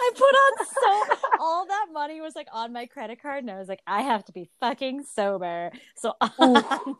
I 0.00 0.10
put 0.14 0.22
on 0.22 0.66
so 0.66 1.16
all 1.40 1.66
that 1.66 1.86
money 1.92 2.20
was 2.20 2.36
like 2.36 2.46
on 2.52 2.72
my 2.72 2.86
credit 2.86 3.20
card, 3.20 3.42
and 3.42 3.50
I 3.50 3.58
was 3.58 3.68
like, 3.68 3.80
I 3.86 4.02
have 4.02 4.24
to 4.26 4.32
be 4.32 4.48
fucking 4.60 5.04
sober, 5.04 5.72
so 5.96 6.14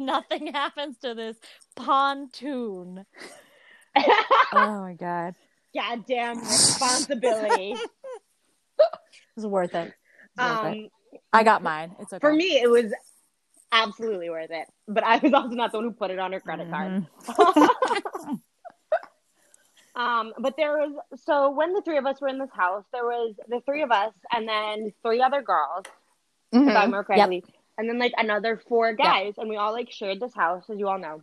nothing 0.01 0.48
happens 0.53 0.98
to 0.98 1.14
this 1.14 1.37
pontoon. 1.77 3.05
Oh 3.96 4.81
my 4.81 4.94
god, 4.98 5.35
goddamn 5.74 6.40
responsibility. 6.40 7.72
it 7.72 7.90
was 9.37 9.46
worth 9.46 9.74
it. 9.74 9.88
It 9.88 9.94
was 10.40 10.62
worth 10.64 10.74
it. 10.74 10.92
I 11.33 11.43
got 11.45 11.62
mine. 11.62 11.95
It's 12.01 12.12
okay 12.12 12.21
for 12.21 12.33
me, 12.33 12.61
it 12.61 12.71
was 12.71 12.93
absolutely 13.73 14.31
worth 14.31 14.51
it. 14.51 14.67
But 14.87 15.05
I 15.05 15.19
was 15.19 15.33
also 15.33 15.55
not 15.55 15.73
the 15.73 15.79
one 15.79 15.87
who 15.87 15.93
put 15.93 16.11
it 16.11 16.19
on 16.19 16.33
her 16.33 16.41
credit 16.41 16.71
card. 16.71 17.07
Mhm. 17.27 18.41
Um, 19.97 20.33
but 20.38 20.57
there 20.57 20.79
was 20.79 20.93
so 21.25 21.51
when 21.51 21.73
the 21.73 21.83
three 21.83 21.99
of 21.99 22.07
us 22.07 22.21
were 22.21 22.29
in 22.29 22.38
this 22.38 22.53
house, 22.53 22.85
there 22.93 23.03
was 23.05 23.35
the 23.49 23.61
three 23.67 23.83
of 23.83 23.91
us 23.91 24.12
and 24.33 24.49
then 24.49 24.93
three 25.03 25.21
other 25.21 25.43
girls, 25.43 25.87
if 26.53 26.61
I 26.69 26.85
remember 26.85 27.03
correctly, 27.03 27.43
and 27.77 27.88
then 27.88 27.99
like 27.99 28.12
another 28.17 28.62
four 28.69 28.93
guys, 28.93 29.35
and 29.38 29.49
we 29.49 29.57
all 29.57 29.73
like 29.73 29.91
shared 29.91 30.21
this 30.21 30.33
house, 30.33 30.71
as 30.71 30.79
you 30.79 30.87
all 30.87 31.01
know. 31.01 31.23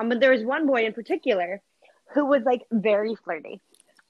Um, 0.00 0.08
but 0.08 0.18
there 0.18 0.32
was 0.32 0.42
one 0.42 0.66
boy 0.66 0.84
in 0.84 0.92
particular 0.94 1.60
who 2.12 2.26
was 2.26 2.42
like 2.42 2.62
very 2.72 3.14
flirty, 3.14 3.60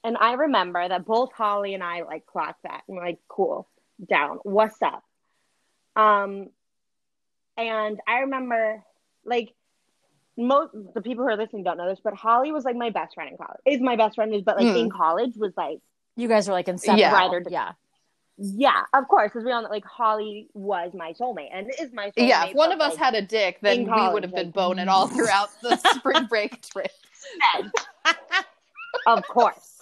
and 0.03 0.17
I 0.17 0.33
remember 0.33 0.87
that 0.87 1.05
both 1.05 1.31
Holly 1.31 1.75
and 1.75 1.83
I 1.83 2.01
like 2.01 2.25
clocked 2.25 2.63
that 2.63 2.81
and 2.87 2.97
we're 2.97 3.05
like, 3.05 3.19
cool, 3.27 3.67
down, 4.09 4.39
what's 4.41 4.81
up? 4.81 5.03
Um, 5.95 6.49
and 7.57 7.99
I 8.07 8.19
remember 8.19 8.83
like 9.25 9.53
most 10.35 10.71
the 10.95 11.01
people 11.01 11.23
who 11.23 11.29
are 11.29 11.37
listening 11.37 11.63
don't 11.63 11.77
know 11.77 11.87
this, 11.89 11.99
but 12.03 12.13
Holly 12.15 12.51
was 12.51 12.63
like 12.65 12.75
my 12.75 12.89
best 12.89 13.13
friend 13.13 13.29
in 13.31 13.37
college. 13.37 13.59
Is 13.65 13.79
my 13.81 13.95
best 13.95 14.15
friend, 14.15 14.33
but 14.45 14.57
like 14.57 14.67
Hmm. 14.67 14.77
in 14.77 14.89
college 14.89 15.35
was 15.37 15.53
like 15.55 15.79
You 16.15 16.27
guys 16.27 16.47
were 16.47 16.53
like 16.53 16.67
inseparable. 16.67 16.99
Yeah. 17.01 17.11
Yeah, 17.11 17.27
Right, 17.37 17.47
yeah. 17.51 17.71
yeah, 18.37 18.83
of 18.93 19.07
course, 19.07 19.29
because 19.31 19.45
we 19.45 19.51
all 19.51 19.61
know 19.61 19.69
like 19.69 19.85
Holly 19.85 20.47
was 20.53 20.91
my 20.95 21.13
soulmate 21.13 21.49
and 21.53 21.69
is 21.79 21.93
my 21.93 22.07
soulmate. 22.07 22.27
Yeah, 22.27 22.45
if 22.47 22.55
one 22.55 22.71
of 22.71 22.79
us 22.81 22.91
like, 22.93 22.99
had 22.99 23.13
a 23.15 23.21
dick, 23.21 23.59
then 23.61 23.81
in 23.81 23.91
we 23.91 24.09
would 24.09 24.23
have 24.23 24.33
been 24.33 24.47
like- 24.47 24.53
boning 24.55 24.87
all 24.87 25.07
throughout 25.07 25.49
the 25.61 25.75
spring 25.95 26.25
break 26.25 26.61
trip. 26.63 26.91
of 29.07 29.25
course. 29.27 29.69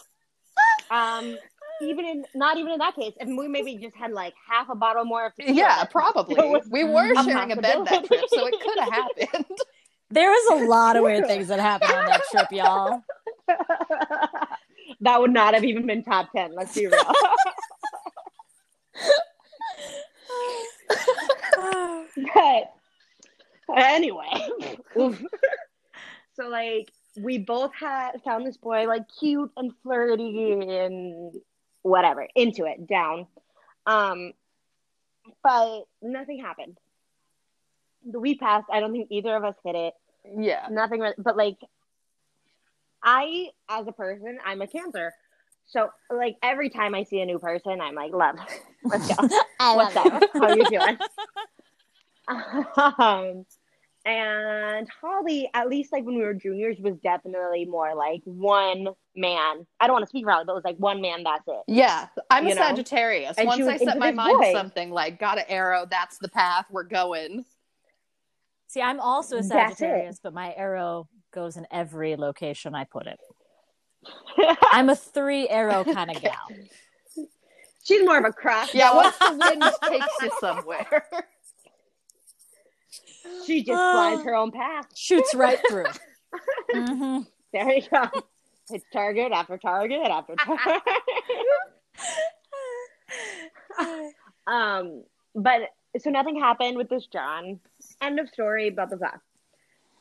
Um, 0.92 1.38
even 1.82 2.06
in 2.06 2.26
not 2.36 2.58
even 2.58 2.72
in 2.74 2.80
that 2.80 2.96
case, 2.96 3.14
if 3.20 3.28
we 3.28 3.48
maybe 3.48 3.76
just 3.78 3.96
had 3.96 4.12
like 4.12 4.34
half 4.50 4.70
a 4.70 4.76
bottle 4.76 5.04
more 5.06 5.26
of 5.28 5.36
tequila, 5.36 5.58
Yeah, 5.58 5.84
probably. 5.86 6.36
was 6.36 6.68
We 6.70 6.84
were 6.84 7.12
a 7.12 7.24
sharing 7.24 7.52
a 7.52 7.56
bed 7.56 7.86
that 7.86 8.06
trip, 8.06 8.24
so 8.30 8.48
it 8.48 8.56
could 8.64 8.80
have 8.80 8.92
happened. 8.94 9.46
There 10.10 10.30
was 10.30 10.62
a 10.62 10.66
lot 10.68 10.96
of 10.98 11.04
weird 11.04 11.26
things 11.28 11.48
that 11.48 11.60
happened 11.72 11.92
on 11.94 12.06
that 12.06 12.22
trip, 12.32 12.48
y'all. 12.52 13.02
that 15.02 15.20
would 15.22 15.32
not 15.32 15.54
have 15.54 15.64
even 15.64 15.86
been 15.86 16.04
top 16.04 16.32
ten. 16.34 16.54
Let's 16.56 16.76
be 16.76 16.88
real. 16.88 17.14
but 22.36 22.64
anyway, 23.78 24.50
so 26.34 26.48
like 26.50 26.92
we 27.20 27.38
both 27.38 27.72
had 27.74 28.12
found 28.24 28.46
this 28.46 28.58
boy 28.58 28.88
like 28.88 29.04
cute 29.20 29.52
and 29.58 29.72
flirty 29.84 30.78
and 30.78 31.34
whatever 31.82 32.28
into 32.36 32.66
it 32.66 32.88
down, 32.88 33.28
um, 33.86 34.34
but 35.44 35.84
nothing 36.02 36.40
happened. 36.40 36.78
The 38.10 38.20
week 38.20 38.40
passed. 38.40 38.68
I 38.72 38.80
don't 38.80 38.92
think 38.92 39.08
either 39.12 39.36
of 39.36 39.44
us 39.44 39.56
hit 39.64 39.76
it. 39.76 39.94
Yeah. 40.38 40.68
Nothing, 40.70 41.04
but 41.18 41.38
like 41.38 41.58
I, 43.04 43.50
as 43.70 43.88
a 43.88 43.92
person, 43.92 44.40
I'm 44.46 44.62
a 44.62 44.68
cancer. 44.68 45.14
So 45.68 45.90
like 46.10 46.38
every 46.44 46.70
time 46.70 46.94
I 46.94 47.04
see 47.04 47.22
a 47.22 47.26
new 47.26 47.40
person, 47.40 47.80
I'm 47.80 47.96
like, 47.96 48.12
love, 48.12 48.36
let's 48.84 49.08
go. 49.08 49.28
What's 49.58 49.96
up? 49.96 50.24
How 50.34 50.48
are 50.48 50.58
you 50.58 50.66
doing? 50.66 50.98
um, 52.98 53.46
and 54.06 54.88
Holly, 55.02 55.50
at 55.54 55.70
least 55.70 55.92
like 55.92 56.04
when 56.06 56.16
we 56.16 56.24
were 56.24 56.34
juniors, 56.34 56.78
was 56.80 56.96
definitely 57.04 57.66
more 57.66 57.94
like 57.96 58.22
one 58.26 58.88
man. 59.16 59.68
I 59.80 59.88
don't 59.88 59.94
want 59.94 60.04
to 60.04 60.10
speak 60.10 60.26
for 60.26 60.32
Holly, 60.32 60.44
but 60.46 60.54
it 60.54 60.56
was 60.56 60.64
like 60.64 60.78
one 60.78 61.02
man. 61.02 61.24
That's 61.24 61.44
it. 61.48 61.64
Yeah. 61.68 62.08
I'm 62.30 62.46
You 62.46 62.54
a 62.54 62.56
know? 62.56 62.62
Sagittarius. 62.62 63.38
And 63.38 63.48
Once 63.48 63.66
I 63.68 63.78
set 63.78 64.00
my 64.00 64.12
mind 64.12 64.40
boy. 64.40 64.46
to 64.46 64.52
something 64.54 64.90
like 64.92 65.20
got 65.20 65.38
an 65.38 65.46
arrow, 65.48 65.86
that's 65.90 66.18
the 66.18 66.30
path 66.30 66.66
we're 66.72 66.84
going. 66.84 67.46
See, 68.68 68.82
I'm 68.82 69.00
also 69.00 69.38
a 69.38 69.44
Sagittarius, 69.44 70.20
but 70.24 70.34
my 70.34 70.54
arrow 70.56 71.08
goes 71.34 71.58
in 71.58 71.68
every 71.72 72.16
location 72.16 72.74
I 72.74 72.86
put 72.86 73.06
it. 73.06 73.20
I'm 74.72 74.90
a 74.90 74.96
three 74.96 75.48
arrow 75.48 75.84
kind 75.94 76.10
of 76.10 76.22
gal. 76.22 76.48
She's 77.84 78.04
more 78.06 78.18
of 78.18 78.26
a 78.26 78.32
cross. 78.32 78.74
Yeah, 78.74 78.96
once 78.96 79.18
the 79.18 79.38
wind 79.38 79.64
takes 79.90 80.06
you 80.22 80.32
somewhere. 80.40 81.06
She 83.46 83.64
just 83.64 83.80
flies 83.80 84.24
her 84.24 84.36
own 84.36 84.52
path. 84.52 84.88
Shoots 84.96 85.34
right 85.36 85.60
through. 85.70 85.86
Mhm. 86.74 87.28
There 87.52 87.74
you 87.74 87.82
go. 87.92 88.10
It's 88.70 88.86
target 88.94 89.34
after 89.34 89.58
target 89.58 90.08
after 90.08 90.34
target. 90.36 90.82
um, 94.48 95.04
but 95.36 95.62
so 96.00 96.10
nothing 96.10 96.40
happened 96.40 96.78
with 96.78 96.88
this 96.90 97.06
John. 97.08 97.60
End 98.02 98.20
of 98.20 98.30
story. 98.30 98.70
Blah 98.70 98.86
blah 98.86 98.98
blah. 98.98 99.12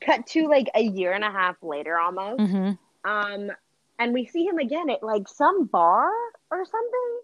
cut 0.01 0.27
to 0.29 0.47
like 0.47 0.69
a 0.75 0.83
year 0.83 1.13
and 1.13 1.25
a 1.25 1.31
half 1.31 1.57
later 1.63 1.99
almost. 1.99 2.41
hmm 2.41 2.71
Um, 3.05 3.51
and 3.99 4.15
we 4.15 4.27
see 4.27 4.45
him 4.47 4.59
again 4.59 4.89
at 4.91 5.03
like 5.03 5.27
some 5.29 5.65
bar 5.67 6.09
or 6.51 6.65
something, 6.65 7.21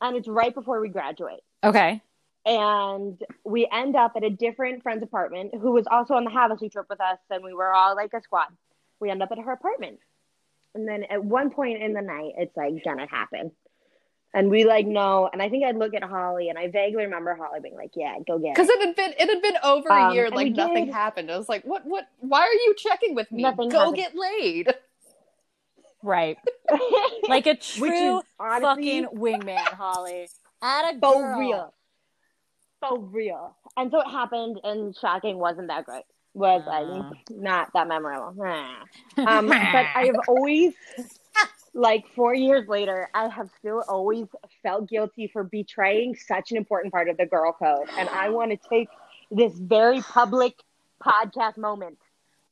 and 0.00 0.16
it's 0.16 0.28
right 0.28 0.54
before 0.54 0.80
we 0.80 0.88
graduate. 0.88 1.40
Okay. 1.62 2.00
And 2.44 3.22
we 3.44 3.68
end 3.72 3.94
up 3.94 4.12
at 4.16 4.24
a 4.24 4.30
different 4.30 4.82
friend's 4.82 5.02
apartment 5.02 5.54
who 5.54 5.70
was 5.72 5.86
also 5.90 6.14
on 6.14 6.24
the 6.24 6.30
Havasu 6.30 6.70
trip 6.72 6.86
with 6.90 7.00
us, 7.00 7.18
and 7.30 7.44
we 7.44 7.54
were 7.54 7.72
all 7.72 7.94
like 7.94 8.12
a 8.14 8.20
squad. 8.20 8.48
We 9.00 9.10
end 9.10 9.22
up 9.22 9.30
at 9.32 9.38
her 9.38 9.52
apartment. 9.52 10.00
And 10.74 10.88
then 10.88 11.04
at 11.04 11.22
one 11.24 11.50
point 11.50 11.82
in 11.82 11.92
the 11.92 12.00
night, 12.02 12.32
it's 12.38 12.56
like 12.56 12.82
gonna 12.84 13.06
happen. 13.06 13.52
And 14.34 14.48
we 14.50 14.64
like 14.64 14.86
know, 14.86 15.28
and 15.30 15.42
I 15.42 15.50
think 15.50 15.64
I'd 15.64 15.76
look 15.76 15.92
at 15.94 16.02
Holly, 16.02 16.48
and 16.48 16.58
I 16.58 16.68
vaguely 16.68 17.04
remember 17.04 17.34
Holly 17.34 17.60
being 17.60 17.76
like, 17.76 17.90
"Yeah, 17.94 18.16
go 18.26 18.38
get 18.38 18.54
Because 18.54 18.70
it." 18.70 18.80
it 18.80 18.86
had 18.86 18.96
been 18.96 19.12
it 19.18 19.28
had 19.28 19.42
been 19.42 19.58
over 19.62 19.88
a 19.90 20.04
Um, 20.06 20.14
year, 20.14 20.24
and 20.24 20.34
like 20.34 20.52
nothing 20.54 20.86
did- 20.86 20.94
happened. 20.94 21.30
I 21.30 21.36
was 21.36 21.48
like, 21.50 21.64
what 21.64 21.84
what 21.84 22.08
why 22.20 22.40
are 22.40 22.52
you 22.54 22.74
checking 22.76 23.14
with 23.14 23.30
me? 23.30 23.42
Nothing 23.42 23.68
Go 23.68 23.78
happened. 23.78 23.96
get 23.96 24.14
laid. 24.16 24.74
Right. 26.02 26.38
Like 27.28 27.46
a 27.46 27.54
true 27.54 28.20
honestly 28.40 29.02
fucking 29.02 29.06
wingman, 29.18 29.56
Holly. 29.58 30.28
At 30.62 30.94
a 30.94 30.98
for 30.98 31.12
girl. 31.22 31.38
real, 31.38 31.74
for 32.88 32.98
real. 32.98 33.56
And 33.76 33.90
so 33.90 34.00
it 34.00 34.06
happened, 34.08 34.60
and 34.64 34.94
shocking 34.96 35.38
wasn't 35.38 35.68
that 35.68 35.84
great. 35.86 36.04
Was 36.34 36.62
Uh. 36.66 36.82
like 36.82 37.30
not 37.30 37.72
that 37.74 37.88
memorable. 37.88 38.28
um, 38.42 39.48
but 39.48 39.56
I 39.56 40.04
have 40.06 40.16
always, 40.28 40.72
like 41.74 42.04
four 42.14 42.34
years 42.34 42.68
later, 42.68 43.08
I 43.14 43.28
have 43.28 43.50
still 43.58 43.82
always 43.88 44.26
felt 44.62 44.88
guilty 44.88 45.28
for 45.28 45.44
betraying 45.44 46.14
such 46.16 46.50
an 46.50 46.56
important 46.56 46.92
part 46.92 47.08
of 47.08 47.16
the 47.16 47.26
girl 47.26 47.52
code, 47.52 47.88
and 47.98 48.08
I 48.08 48.30
want 48.30 48.50
to 48.50 48.58
take 48.68 48.88
this 49.30 49.52
very 49.58 50.00
public 50.00 50.54
podcast 51.02 51.56
moment 51.58 51.98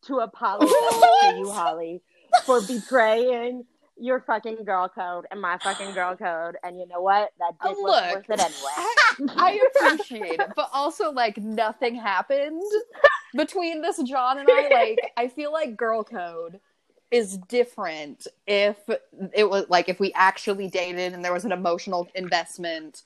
to 0.07 0.19
apologize 0.19 0.69
to 0.71 1.35
you, 1.39 1.51
Holly, 1.53 2.01
for 2.45 2.61
betraying 2.63 3.65
your 4.01 4.21
fucking 4.21 4.65
girl 4.65 4.89
code 4.89 5.27
and 5.31 5.41
my 5.41 5.59
fucking 5.59 5.93
girl 5.95 6.17
code. 6.17 6.57
And 6.65 6.79
you 6.79 6.87
know 6.89 7.01
what? 7.03 7.31
That 7.39 7.53
dick 7.63 7.77
was 7.77 8.03
look. 8.03 8.29
worth 8.29 8.41
it 8.41 8.41
anyway. 8.41 9.33
I, 9.37 9.61
I 9.61 9.69
appreciate 9.95 10.41
it, 10.41 10.53
but 10.57 10.71
also 10.73 11.13
like 11.13 11.37
nothing 11.39 11.95
happened 11.95 12.63
between 13.37 13.83
this 13.83 14.03
John 14.03 14.39
and 14.39 14.49
I. 14.51 14.69
Like 14.73 15.13
I 15.17 15.29
feel 15.29 15.53
like 15.53 15.77
girl 15.77 16.03
code 16.05 16.61
is 17.11 17.39
different 17.39 18.27
if 18.47 18.77
it 19.35 19.49
was 19.49 19.67
like 19.69 19.89
if 19.89 20.01
we 20.01 20.13
actually 20.15 20.69
dated 20.69 21.13
and 21.13 21.25
there 21.25 21.33
was 21.33 21.45
an 21.45 21.53
emotional 21.53 22.09
investment. 22.15 23.03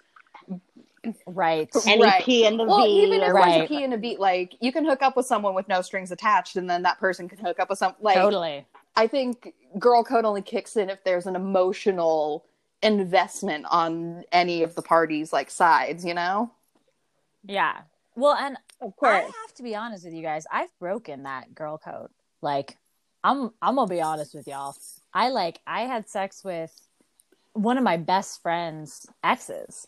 Right. 1.26 1.68
Any 1.87 2.02
Right. 2.02 2.24
P 2.24 2.46
and 2.46 2.59
the 2.59 2.64
Well, 2.64 2.85
V. 2.85 2.90
even 3.02 3.20
if 3.20 3.28
or 3.28 3.35
there's 3.35 3.35
Right. 3.35 3.64
a 3.64 3.68
key 3.68 3.85
and 3.85 3.92
a 3.92 3.98
beat, 3.98 4.20
like 4.20 4.57
you 4.61 4.72
can 4.72 4.85
hook 4.87 5.02
up 5.02 5.16
with 5.16 5.26
someone 5.26 5.54
with 5.54 5.68
no 5.68 5.83
strings 5.83 6.11
attached, 6.12 6.57
and 6.57 6.68
then 6.68 6.83
that 6.83 6.98
person 6.98 7.28
can 7.28 7.38
hook 7.38 7.61
up 7.61 7.68
with 7.68 7.78
some. 7.78 7.94
Like 8.00 8.16
totally. 8.16 8.64
I 8.96 9.07
think 9.07 9.54
girl 9.78 10.04
code 10.04 10.24
only 10.24 10.42
kicks 10.42 10.76
in 10.76 10.90
if 10.90 11.02
there's 11.04 11.26
an 11.26 11.37
emotional 11.37 12.44
investment 12.83 13.66
on 13.70 14.24
any 14.33 14.62
of 14.62 14.74
the 14.74 14.83
parties, 14.83 15.33
like 15.33 15.50
sides. 15.50 16.04
You 16.04 16.14
know. 16.14 16.50
Yeah. 17.44 17.80
Well, 18.16 18.35
and 18.35 18.57
of 18.80 18.94
course. 18.96 19.16
I 19.16 19.20
have 19.22 19.54
to 19.57 19.62
be 19.62 19.74
honest 19.74 20.04
with 20.04 20.14
you 20.14 20.22
guys. 20.22 20.46
I've 20.50 20.76
broken 20.78 21.24
that 21.24 21.54
girl 21.54 21.78
code. 21.78 22.11
Like, 22.42 22.76
I'm 23.24 23.50
I'm 23.61 23.74
gonna 23.76 23.88
be 23.88 24.00
honest 24.00 24.35
with 24.35 24.46
y'all. 24.46 24.74
I 25.12 25.30
like 25.30 25.61
I 25.66 25.83
had 25.83 26.09
sex 26.09 26.44
with 26.44 26.72
one 27.54 27.78
of 27.78 27.85
my 27.85 27.96
best 27.96 28.42
friend's 28.42 29.07
exes, 29.22 29.87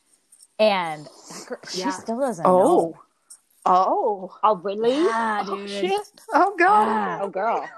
and 0.59 1.07
that 1.07 1.47
girl, 1.49 1.59
she 1.69 1.81
Yeah. 1.81 1.91
still 1.91 2.19
doesn't 2.21 2.47
oh. 2.47 2.59
know. 2.59 2.99
Oh. 3.69 4.39
Oh, 4.45 4.57
really? 4.57 4.95
Yeah, 5.05 5.45
Oh 5.47 5.57
dude. 5.57 5.69
shit. 5.71 6.01
Oh 6.33 6.55
god. 6.57 6.87
Yeah. 6.87 7.19
Oh, 7.23 7.29
girl. 7.29 7.69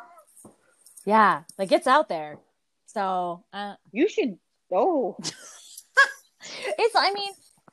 Yeah, 1.08 1.44
like 1.56 1.72
it's 1.72 1.86
out 1.86 2.10
there. 2.10 2.36
So 2.84 3.42
uh, 3.54 3.76
You 3.92 4.10
should. 4.10 4.38
Oh, 4.70 5.16
it's. 5.22 6.94
I 6.94 7.12
mean, 7.14 7.32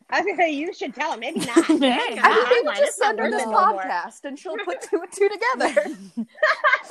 I 0.10 0.22
was 0.22 0.26
gonna 0.26 0.38
say 0.38 0.52
you 0.52 0.74
should 0.74 0.96
tell 0.96 1.12
him. 1.12 1.20
Maybe 1.20 1.42
not. 1.42 1.58
Maybe 1.70 2.16
not. 2.16 2.26
I 2.26 2.46
think 2.48 2.66
mine, 2.66 2.76
we 2.76 2.80
just 2.80 2.92
it's 2.92 3.00
not 3.02 3.08
send 3.08 3.20
her 3.20 3.30
this 3.30 3.44
it 3.44 3.50
no 3.50 3.58
podcast 3.58 4.24
and 4.24 4.40
she'll 4.40 4.56
put 4.64 4.82
two 4.90 5.02
and 5.02 5.12
two 5.12 5.28
together. 5.28 5.98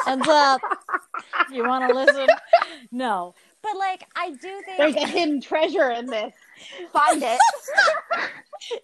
ends 0.07 0.28
up. 0.28 0.61
You 1.50 1.66
want 1.66 1.88
to 1.88 1.94
listen? 1.94 2.26
No, 2.92 3.35
but 3.62 3.78
like 3.78 4.07
I 4.14 4.33
do 4.33 4.61
think 4.66 4.76
There's 4.76 4.96
a 4.96 5.07
hidden 5.07 5.40
treasure 5.40 5.92
in 5.92 6.04
this. 6.04 6.35
Find 6.92 7.22
it. 7.22 7.40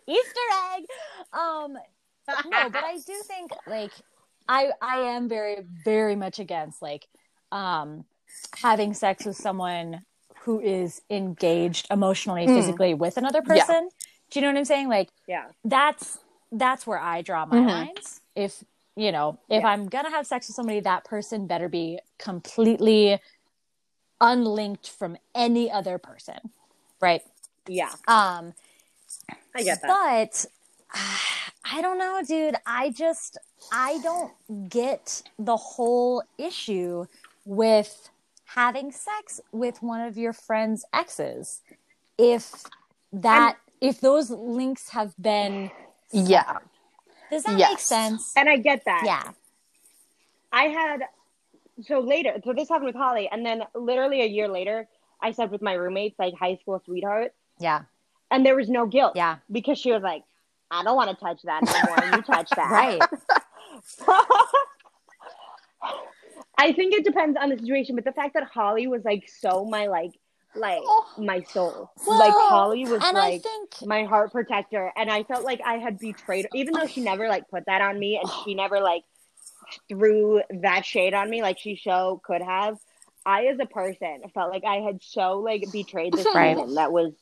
Easter 0.09 0.41
egg. 0.77 0.85
Um, 1.35 1.75
no, 2.47 2.71
but 2.71 2.85
I 2.85 2.95
do 3.07 3.23
think 3.25 3.51
like 3.67 3.93
I 4.49 4.71
I 4.81 5.01
am 5.01 5.29
very 5.29 5.59
very 5.85 6.17
much 6.17 6.39
against 6.39 6.81
like 6.81 7.07
um 7.53 8.05
having 8.59 8.95
sex 8.95 9.25
with 9.25 9.37
someone 9.37 10.05
who 10.41 10.61
is 10.61 11.03
engaged 11.11 11.87
emotionally 11.91 12.47
Mm. 12.47 12.55
physically 12.55 12.95
with 12.95 13.17
another 13.17 13.43
Yeah. 13.47 13.65
person. 13.65 13.91
Do 14.31 14.39
you 14.39 14.43
know 14.43 14.53
what 14.53 14.59
I'm 14.59 14.65
saying? 14.65 14.89
Like 14.89 15.11
yeah. 15.27 15.49
that's 15.65 16.19
that's 16.53 16.87
where 16.87 16.99
I 16.99 17.23
draw 17.23 17.47
my 17.47 17.57
Mhm. 17.61 17.67
lines. 17.67 18.21
If 18.35 18.65
you 18.97 19.13
know, 19.13 19.39
if 19.49 19.63
Yeah. 19.63 19.69
I'm 19.69 19.89
gonna 19.89 20.11
have 20.11 20.27
sex 20.27 20.49
with 20.49 20.57
somebody, 20.57 20.81
that 20.81 21.05
person 21.05 21.47
better 21.47 21.69
be 21.69 22.01
completely 22.19 23.21
unlinked 24.21 24.89
from 24.89 25.17
any 25.35 25.71
other 25.71 25.99
person, 25.99 26.51
right? 27.01 27.23
Yeah. 27.67 27.93
Um, 28.07 28.55
I 29.55 29.63
get 29.63 29.81
that. 29.83 29.89
but 29.89 30.47
I 31.65 31.83
don't 31.83 31.99
know, 31.99 32.21
dude. 32.27 32.57
I 32.67 32.91
just 32.91 33.39
I 33.73 33.99
don't 34.03 34.69
get 34.69 35.23
the 35.39 35.57
whole 35.57 36.25
issue 36.39 37.07
with 37.51 38.11
having 38.45 38.93
sex 38.93 39.41
with 39.51 39.83
one 39.83 40.01
of 40.01 40.17
your 40.17 40.33
friend's 40.33 40.85
exes. 40.93 41.63
If 42.17 42.63
that 43.13 43.57
if 43.81 44.01
those 44.01 44.31
links 44.31 44.91
have 44.91 45.15
been 45.21 45.73
yeah. 46.13 46.59
does 47.29 47.43
that 47.43 47.57
make 47.59 47.81
sense? 47.81 48.33
And 48.37 48.49
I 48.49 48.57
get 48.57 48.85
that. 48.85 49.03
Yeah. 49.05 49.33
I 50.53 50.65
had 50.65 51.03
so 51.83 51.99
later. 51.99 52.35
So 52.45 52.53
this 52.53 52.69
happened 52.69 52.87
with 52.87 52.95
Holly, 52.95 53.29
and 53.33 53.45
then 53.45 53.65
literally 53.75 54.23
a 54.23 54.27
year 54.27 54.47
later, 54.47 54.87
I 55.21 55.33
slept 55.33 55.51
with 55.51 55.63
my 55.63 55.73
roommates, 55.73 56.19
like 56.21 56.35
high 56.35 56.57
school 56.57 56.81
sweetheart, 56.85 57.35
Yeah. 57.59 57.83
and 58.31 58.47
there 58.47 58.55
was 58.55 58.69
no 58.69 58.87
guilt. 58.87 59.15
Yeah. 59.17 59.37
Because 59.51 59.79
she 59.79 59.91
was 59.91 60.03
like, 60.03 60.23
"I 60.71 60.85
don't 60.85 60.95
want 60.97 61.11
to 61.11 61.17
touch 61.17 61.43
that 61.43 61.63
anymore. 61.63 62.17
you 62.17 62.23
touch 62.23 62.51
that." 62.57 62.71
Right. 62.71 63.01
I 66.61 66.73
think 66.73 66.95
it 66.95 67.05
depends 67.05 67.39
on 67.41 67.49
the 67.49 67.59
situation, 67.59 67.95
but 67.97 68.05
the 68.05 68.13
fact 68.13 68.35
that 68.35 68.45
Holly 68.45 68.87
was 68.87 69.03
like 69.05 69.29
so 69.29 69.65
my 69.65 69.87
like 69.87 70.13
like 70.55 70.83
Oh. 70.85 71.07
my 71.19 71.43
soul, 71.43 71.91
Well, 72.07 72.19
like 72.19 72.33
Holly 72.35 72.85
was 72.85 73.03
and 73.05 73.17
I 73.17 73.31
like 73.31 73.43
think 73.43 73.87
my 73.87 74.05
heart 74.05 74.33
protector, 74.33 74.93
and 74.97 75.11
I 75.11 75.23
felt 75.23 75.45
like 75.45 75.61
I 75.65 75.79
had 75.79 75.99
betrayed 75.99 76.45
her, 76.45 76.51
even 76.55 76.75
though 76.75 76.87
she 76.87 77.01
never 77.01 77.29
like 77.29 77.49
put 77.49 77.67
that 77.67 77.81
on 77.81 77.99
me, 77.99 78.17
and 78.17 78.29
oh. 78.29 78.43
she 78.45 78.55
never 78.55 78.81
like 78.81 79.05
threw 79.89 80.43
that 80.63 80.85
shade 80.85 81.15
on 81.15 81.31
me 81.31 81.43
like 81.43 81.59
she 81.59 81.81
so 81.83 82.21
could 82.25 82.43
have. 82.43 82.77
I, 83.25 83.47
as 83.47 83.59
a 83.61 83.67
person, 83.67 84.23
felt 84.35 84.51
like 84.51 84.65
I 84.65 84.77
had 84.77 85.03
so 85.03 85.39
like 85.41 85.65
betrayed 85.73 86.15
this 86.15 86.27
Right. 86.35 86.57
woman 86.57 86.75
that 86.77 86.91
was 86.91 87.13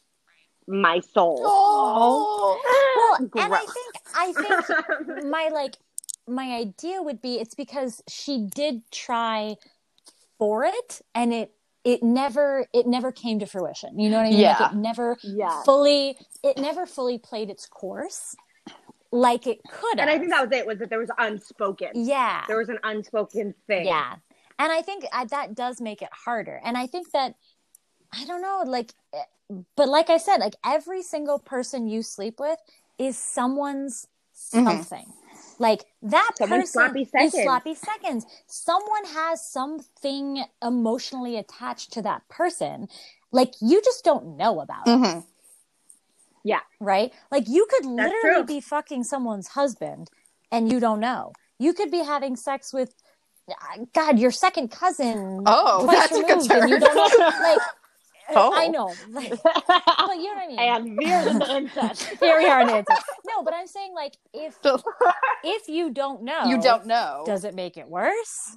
my 0.67 1.01
soul. 1.01 1.43
Oh. 1.45 3.19
well, 3.19 3.45
and 3.45 3.55
I 3.55 3.67
think 3.67 3.95
I 4.15 4.33
think 4.33 5.25
my 5.31 5.49
like 5.53 5.75
my 6.29 6.55
idea 6.55 7.03
would 7.03 7.21
be 7.21 7.35
it's 7.41 7.55
because 7.55 8.03
she 8.09 8.49
did 8.55 8.83
try 8.91 9.57
for 10.39 10.65
it 10.65 11.01
and 11.15 11.33
it 11.33 11.53
it 11.85 12.03
never 12.03 12.67
it 12.73 12.87
never 12.87 13.11
came 13.13 13.39
to 13.39 13.47
fruition 13.47 13.99
you 13.99 14.09
know 14.11 14.19
what 14.19 14.27
i 14.27 14.31
mean 14.31 14.41
Yeah. 14.41 14.57
like 14.61 14.73
it 14.73 14.77
never 14.77 15.17
Yeah. 15.23 15.63
fully 15.65 16.17
it 16.43 16.59
never 16.59 16.87
fully 16.87 17.19
played 17.19 17.51
its 17.51 17.67
course 17.67 18.37
like 19.11 19.47
it 19.47 19.59
could 19.71 19.99
and 20.01 20.11
I 20.11 20.19
think 20.19 20.31
that 20.31 20.43
was 20.49 20.59
it. 20.59 20.67
Was 20.67 20.79
that 20.81 20.91
there 20.91 20.99
was 20.99 21.11
unspoken. 21.17 21.89
yeah 21.95 22.43
There 22.47 22.59
was 22.59 22.69
an 22.69 22.79
unspoken 22.85 23.55
thing. 23.67 23.87
yeah 23.87 24.17
and 24.59 24.71
i 24.73 24.83
think 24.83 25.05
I, 25.13 25.25
that 25.27 25.55
does 25.55 25.81
make 25.81 26.03
it 26.03 26.11
harder 26.13 26.61
and 26.65 26.77
i 26.77 26.87
think 26.87 27.11
that 27.13 27.35
i 28.13 28.25
don't 28.27 28.43
know 28.43 28.63
like 28.67 28.93
eh, 29.15 29.23
but 29.77 29.89
like 29.89 30.11
i 30.11 30.19
said 30.19 30.39
like 30.39 30.57
every 30.65 31.03
single 31.03 31.39
person 31.39 31.89
you 31.89 32.03
sleep 32.03 32.39
with 32.39 32.59
is 32.99 33.17
someone's 33.17 34.07
Mhm. 34.55 34.65
something 34.65 35.13
like 35.59 35.85
that 36.03 36.33
Someone's 36.37 36.71
person 36.71 36.73
sloppy 36.73 37.05
is 37.21 37.33
seconds. 37.33 37.43
sloppy 37.45 37.75
seconds 37.75 38.27
someone 38.47 39.05
has 39.07 39.47
something 39.47 40.45
emotionally 40.63 41.37
attached 41.37 41.93
to 41.95 42.03
that 42.03 42.29
person 42.29 42.89
like 43.33 43.55
you 43.61 43.83
just 43.85 44.05
don't 44.05 44.37
know 44.37 44.61
about 44.61 44.95
it 44.95 45.01
Mhm. 45.01 45.25
right? 46.81 47.13
Like 47.31 47.49
you 47.49 47.67
could 47.71 47.85
That's 47.97 48.13
literally 48.13 48.21
true. 48.21 48.45
be 48.45 48.61
fucking 48.61 49.05
someone's 49.05 49.49
husband 49.49 50.11
and 50.53 50.71
you 50.73 50.81
don't 50.81 51.01
know. 51.01 51.33
You 51.59 51.75
could 51.75 51.91
be 51.91 52.05
having 52.05 52.37
sex 52.37 52.73
with 52.73 52.95
uh, 53.51 53.85
God, 53.95 54.19
your 54.19 54.31
second 54.33 54.71
cousin. 54.71 55.45
Oh, 55.47 55.87
that's 55.87 56.19
a 56.19 56.25
good 56.25 56.43
removed, 56.43 56.53
you 56.67 56.79
term. 56.79 56.81
don't 56.81 56.97
know. 56.97 57.09
Like 57.41 57.63
Oh. 58.31 58.53
I 58.55 58.69
know. 58.69 58.93
Like, 59.11 59.31
but 59.31 60.17
you 60.17 60.25
know 60.25 60.35
what 60.35 60.45
I 60.45 60.47
mean. 60.49 60.59
and 60.59 60.99
veered 60.99 61.27
into 61.29 61.57
incest. 61.57 62.03
Here 62.21 62.37
we 62.39 62.47
are 62.47 62.61
in 62.61 62.69
answer. 62.69 62.95
No, 63.27 63.43
but 63.43 63.55
I'm 63.55 63.67
saying 63.67 63.95
like 63.95 64.15
if 64.35 64.59
if 65.45 65.69
you 65.69 65.91
don't 65.91 66.23
know, 66.23 66.45
you 66.45 66.61
don't 66.61 66.87
know. 66.87 67.23
Does 67.27 67.45
it 67.45 67.55
make 67.55 67.77
it 67.77 67.89
worse? 67.89 68.57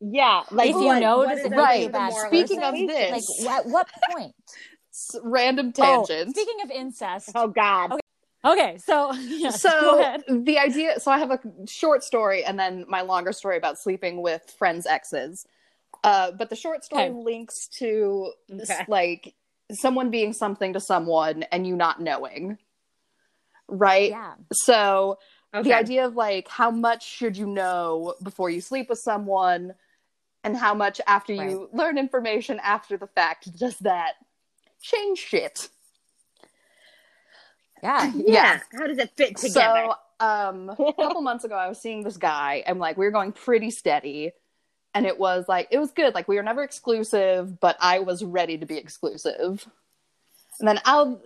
yeah, 0.00 0.42
like 0.52 0.70
If 0.70 0.76
you 0.76 0.82
what- 0.84 1.00
know 1.00 1.18
what 1.18 1.28
this 1.30 1.40
is 1.40 1.46
is 1.46 1.52
it 1.52 1.56
right. 1.56 1.86
for 1.86 1.92
the 1.92 1.98
moral 1.98 2.26
Speaking 2.30 2.62
of 2.62 2.74
this- 2.74 3.40
Like 3.42 3.50
at 3.58 3.66
what 3.66 3.88
point? 4.12 4.34
S- 4.92 5.16
Random 5.22 5.72
Oh, 5.78 6.04
speaking 6.04 6.60
of 6.64 6.70
incest. 6.70 7.30
oh 7.34 7.48
God, 7.48 7.92
Okay. 7.92 8.00
Okay, 8.44 8.78
so 8.78 9.12
yes, 9.14 9.60
so 9.60 10.16
the 10.28 10.58
idea 10.58 11.00
so 11.00 11.10
i 11.10 11.18
have 11.18 11.32
a 11.32 11.40
short 11.66 12.04
story 12.04 12.44
and 12.44 12.56
then 12.58 12.84
my 12.88 13.00
longer 13.00 13.32
story 13.32 13.56
about 13.56 13.78
sleeping 13.78 14.22
with 14.22 14.42
friends 14.56 14.86
exes 14.86 15.44
uh, 16.04 16.30
but 16.32 16.48
the 16.50 16.56
short 16.56 16.84
story 16.84 17.04
Okay. 17.04 17.12
links 17.12 17.68
to 17.78 18.32
Okay. 18.52 18.84
like 18.88 19.34
someone 19.72 20.10
being 20.10 20.32
something 20.32 20.72
to 20.72 20.80
someone 20.80 21.42
and 21.44 21.66
you 21.66 21.76
not 21.76 22.00
knowing 22.00 22.58
right 23.68 24.10
Yeah. 24.10 24.34
so 24.52 25.18
okay. 25.54 25.68
the 25.68 25.74
idea 25.76 26.06
of 26.06 26.14
like 26.14 26.48
how 26.48 26.70
much 26.70 27.06
should 27.06 27.36
you 27.36 27.46
know 27.46 28.14
before 28.22 28.48
you 28.50 28.60
sleep 28.60 28.88
with 28.88 28.98
someone 28.98 29.74
and 30.44 30.56
how 30.56 30.72
much 30.72 31.00
after 31.06 31.32
you 31.34 31.68
learn 31.72 31.98
information 31.98 32.58
after 32.62 32.96
the 32.96 33.08
fact 33.08 33.54
does 33.58 33.76
that 33.80 34.14
change 34.80 35.18
shit 35.18 35.68
Yeah. 37.82 38.10
yeah. 38.16 38.60
How 38.72 38.86
does 38.86 38.98
it 38.98 39.10
fit 39.16 39.36
together? 39.36 39.88
So, 40.20 40.26
um, 40.26 40.70
a 40.70 40.92
couple 40.94 41.20
months 41.22 41.44
ago, 41.44 41.54
I 41.54 41.68
was 41.68 41.80
seeing 41.80 42.02
this 42.02 42.16
guy, 42.16 42.64
and 42.66 42.80
like 42.80 42.96
we 42.96 43.04
were 43.04 43.12
going 43.12 43.30
pretty 43.32 43.70
steady, 43.70 44.32
and 44.98 45.06
it 45.06 45.18
was 45.18 45.48
like 45.48 45.68
it 45.70 45.78
was 45.78 45.90
good. 45.92 46.14
Like 46.14 46.28
we 46.28 46.36
were 46.36 46.42
never 46.42 46.62
exclusive, 46.62 47.58
but 47.60 47.76
I 47.80 48.00
was 48.00 48.22
ready 48.24 48.58
to 48.58 48.66
be 48.66 48.76
exclusive. 48.76 49.66
And 50.58 50.66
then 50.68 50.80
out, 50.84 51.22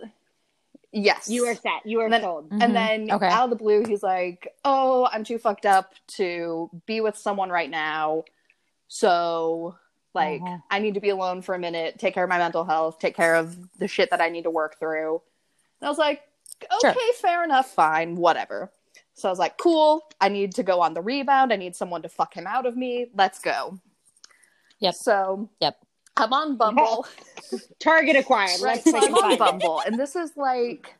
yes, 0.91 1.27
you 1.29 1.45
were 1.47 1.55
set. 1.55 1.85
You 1.85 1.97
were 1.97 2.05
And 2.05 2.13
then- 2.13 2.21
sold. 2.21 2.49
Mhm. 2.49 2.63
And 2.63 2.75
then 2.75 3.11
Okay. 3.11 3.27
out 3.27 3.45
of 3.45 3.49
the 3.49 3.55
blue, 3.55 3.83
he's 3.85 4.03
like, 4.03 4.55
"Oh, 4.63 5.09
I'm 5.11 5.23
too 5.23 5.39
fucked 5.39 5.65
up 5.65 5.93
to 6.19 6.69
be 6.85 7.01
with 7.01 7.17
someone 7.17 7.49
right 7.49 7.69
now, 7.69 8.23
so." 8.87 9.75
Like, 10.15 10.41
Mhm. 10.41 10.61
I 10.69 10.77
need 10.77 10.93
to 10.93 10.99
be 10.99 11.09
alone 11.09 11.41
for 11.41 11.55
a 11.55 11.59
minute, 11.59 11.97
take 11.97 12.13
care 12.13 12.23
of 12.23 12.29
my 12.29 12.37
mental 12.37 12.63
health, 12.65 12.99
take 12.99 13.15
care 13.15 13.33
of 13.33 13.57
the 13.79 13.87
shit 13.87 14.11
that 14.11 14.21
I 14.21 14.29
need 14.29 14.43
to 14.43 14.51
work 14.51 14.77
through. 14.77 15.23
And 15.81 15.87
I 15.87 15.89
was 15.89 15.97
like, 15.97 16.21
okay, 16.63 16.93
Sure. 16.93 17.13
fair 17.15 17.43
enough, 17.43 17.71
fine, 17.71 18.15
whatever. 18.17 18.71
So 19.13 19.29
I 19.29 19.31
was 19.31 19.39
like, 19.39 19.57
cool, 19.57 20.03
I 20.19 20.29
need 20.29 20.55
to 20.55 20.63
go 20.63 20.81
on 20.81 20.93
the 20.93 21.01
rebound. 21.01 21.53
I 21.53 21.55
need 21.55 21.75
someone 21.75 22.01
to 22.01 22.09
fuck 22.09 22.33
him 22.35 22.47
out 22.47 22.65
of 22.65 22.75
me. 22.75 23.07
Let's 23.15 23.39
go. 23.39 23.79
Yep. 24.79 24.95
So, 24.95 25.49
Yep. 25.61 25.77
I'm 26.17 26.33
on 26.33 26.57
Bumble. 26.57 27.07
Target 27.79 28.15
acquired. 28.15 28.59
Let's 28.61 28.83
so 28.83 28.91
make 28.91 29.03
I'm 29.03 29.15
on. 29.15 29.37
Bumble. 29.37 29.81
And 29.85 29.99
this 29.99 30.15
is 30.15 30.31
like 30.35 30.95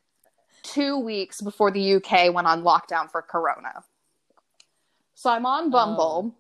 two 0.63 0.97
weeks 0.97 1.41
before 1.41 1.69
the 1.71 1.95
UK 1.95 2.34
went 2.34 2.47
on 2.47 2.63
lockdown 2.63 3.12
for 3.12 3.21
Corona. 3.21 3.84
So 5.13 5.30
I'm 5.30 5.45
on 5.45 5.69
Bumble. 5.69 6.36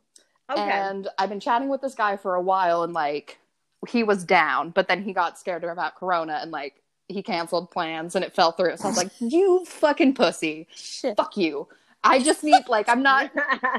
Oh. 0.49 0.53
Okay. 0.53 0.61
And 0.61 1.07
I've 1.17 1.29
been 1.29 1.39
chatting 1.39 1.69
with 1.69 1.81
this 1.81 1.95
guy 1.95 2.17
for 2.17 2.35
a 2.35 2.41
while 2.41 2.83
and 2.83 2.93
like 2.93 3.39
he 3.87 4.03
was 4.03 4.23
down, 4.23 4.71
but 4.71 4.87
then 4.87 5.03
he 5.03 5.13
got 5.13 5.39
scared 5.39 5.63
about 5.63 5.95
Corona 5.95 6.39
and 6.41 6.51
like 6.51 6.82
he 7.07 7.21
canceled 7.23 7.69
plans 7.71 8.15
and 8.15 8.23
it 8.23 8.33
fell 8.35 8.51
through. 8.51 8.77
So 8.77 8.85
I 8.85 8.87
was 8.87 8.97
like, 8.97 9.11
You 9.19 9.65
fucking 9.65 10.13
pussy. 10.13 10.67
Shit. 10.75 11.17
Fuck 11.17 11.37
you. 11.37 11.67
I 12.03 12.21
just 12.21 12.43
need 12.43 12.67
like 12.67 12.89
I'm 12.89 13.01
not 13.01 13.31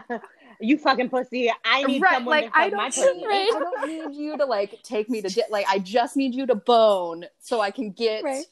you 0.60 0.78
fucking 0.78 1.10
pussy. 1.10 1.52
I 1.64 1.82
need 1.84 2.00
right, 2.00 2.14
someone 2.14 2.40
like 2.42 2.52
to 2.52 2.58
I 2.58 2.70
don't 2.70 2.94
pussy. 2.94 3.12
need, 3.12 3.26
Right. 3.26 3.50
I 3.54 3.58
don't 3.58 3.88
need 4.12 4.18
you 4.18 4.36
to 4.38 4.44
like 4.46 4.82
take 4.82 5.10
me 5.10 5.20
to 5.22 5.28
di- 5.28 5.42
like 5.50 5.66
I 5.68 5.78
just 5.78 6.16
need 6.16 6.34
you 6.34 6.46
to 6.46 6.54
bone 6.54 7.26
so 7.40 7.60
I 7.60 7.70
can 7.70 7.90
get 7.90 8.24
Right. 8.24 8.44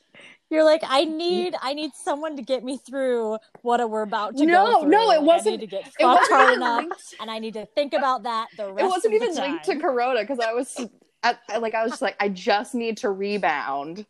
You're 0.50 0.64
like, 0.64 0.82
I 0.86 1.06
mm-hmm. 1.06 1.16
need, 1.16 1.54
I 1.62 1.72
need 1.72 1.92
someone 1.94 2.36
to 2.36 2.42
get 2.42 2.62
me 2.62 2.76
through 2.76 3.38
what 3.62 3.88
we're 3.88 4.02
about 4.02 4.36
to 4.36 4.44
No, 4.44 4.66
go 4.66 4.80
through. 4.82 4.90
no, 4.90 5.04
no, 5.06 5.10
it 5.12 5.22
wasn't- 5.22 5.52
need 5.54 5.60
to 5.62 5.66
get 5.66 5.90
it 5.98 6.04
wasn't 6.04 6.56
enough, 6.56 6.80
linked 6.80 7.14
and 7.20 7.30
I 7.30 7.38
need 7.38 7.54
to 7.54 7.64
think 7.64 7.94
about 7.94 8.24
that 8.24 8.48
the 8.58 8.70
rest. 8.70 8.84
it 8.84 8.88
wasn't 8.90 9.14
even 9.14 9.34
linked 9.34 9.64
to 9.64 9.76
corona 9.78 10.20
because 10.20 10.40
i 10.40 10.52
was 10.52 10.78
at, 11.22 11.38
like 11.62 11.74
i 11.74 11.82
was 11.82 11.92
just 11.92 12.02
like 12.02 12.16
i 12.20 12.28
just 12.28 12.74
need 12.74 12.98
to 12.98 13.08
rebound 13.10 14.04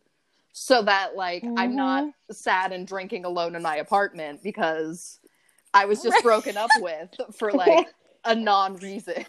so 0.52 0.82
that 0.82 1.16
like 1.16 1.42
i'm 1.56 1.74
not 1.74 2.04
Mm-hmm. 2.04 2.32
sad 2.32 2.72
and 2.72 2.86
drinking 2.86 3.24
alone 3.24 3.54
in 3.56 3.62
my 3.62 3.76
apartment 3.76 4.42
because 4.42 5.18
i 5.74 5.84
was 5.86 6.02
just 6.02 6.22
broken 6.22 6.56
up 6.56 6.70
with 6.80 7.08
for 7.38 7.50
like 7.64 7.86
a 8.24 8.34
non-reason 8.34 9.24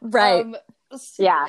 right. 0.00 0.40
um, 0.44 0.56
s- 0.92 1.16
Yeah. 1.18 1.46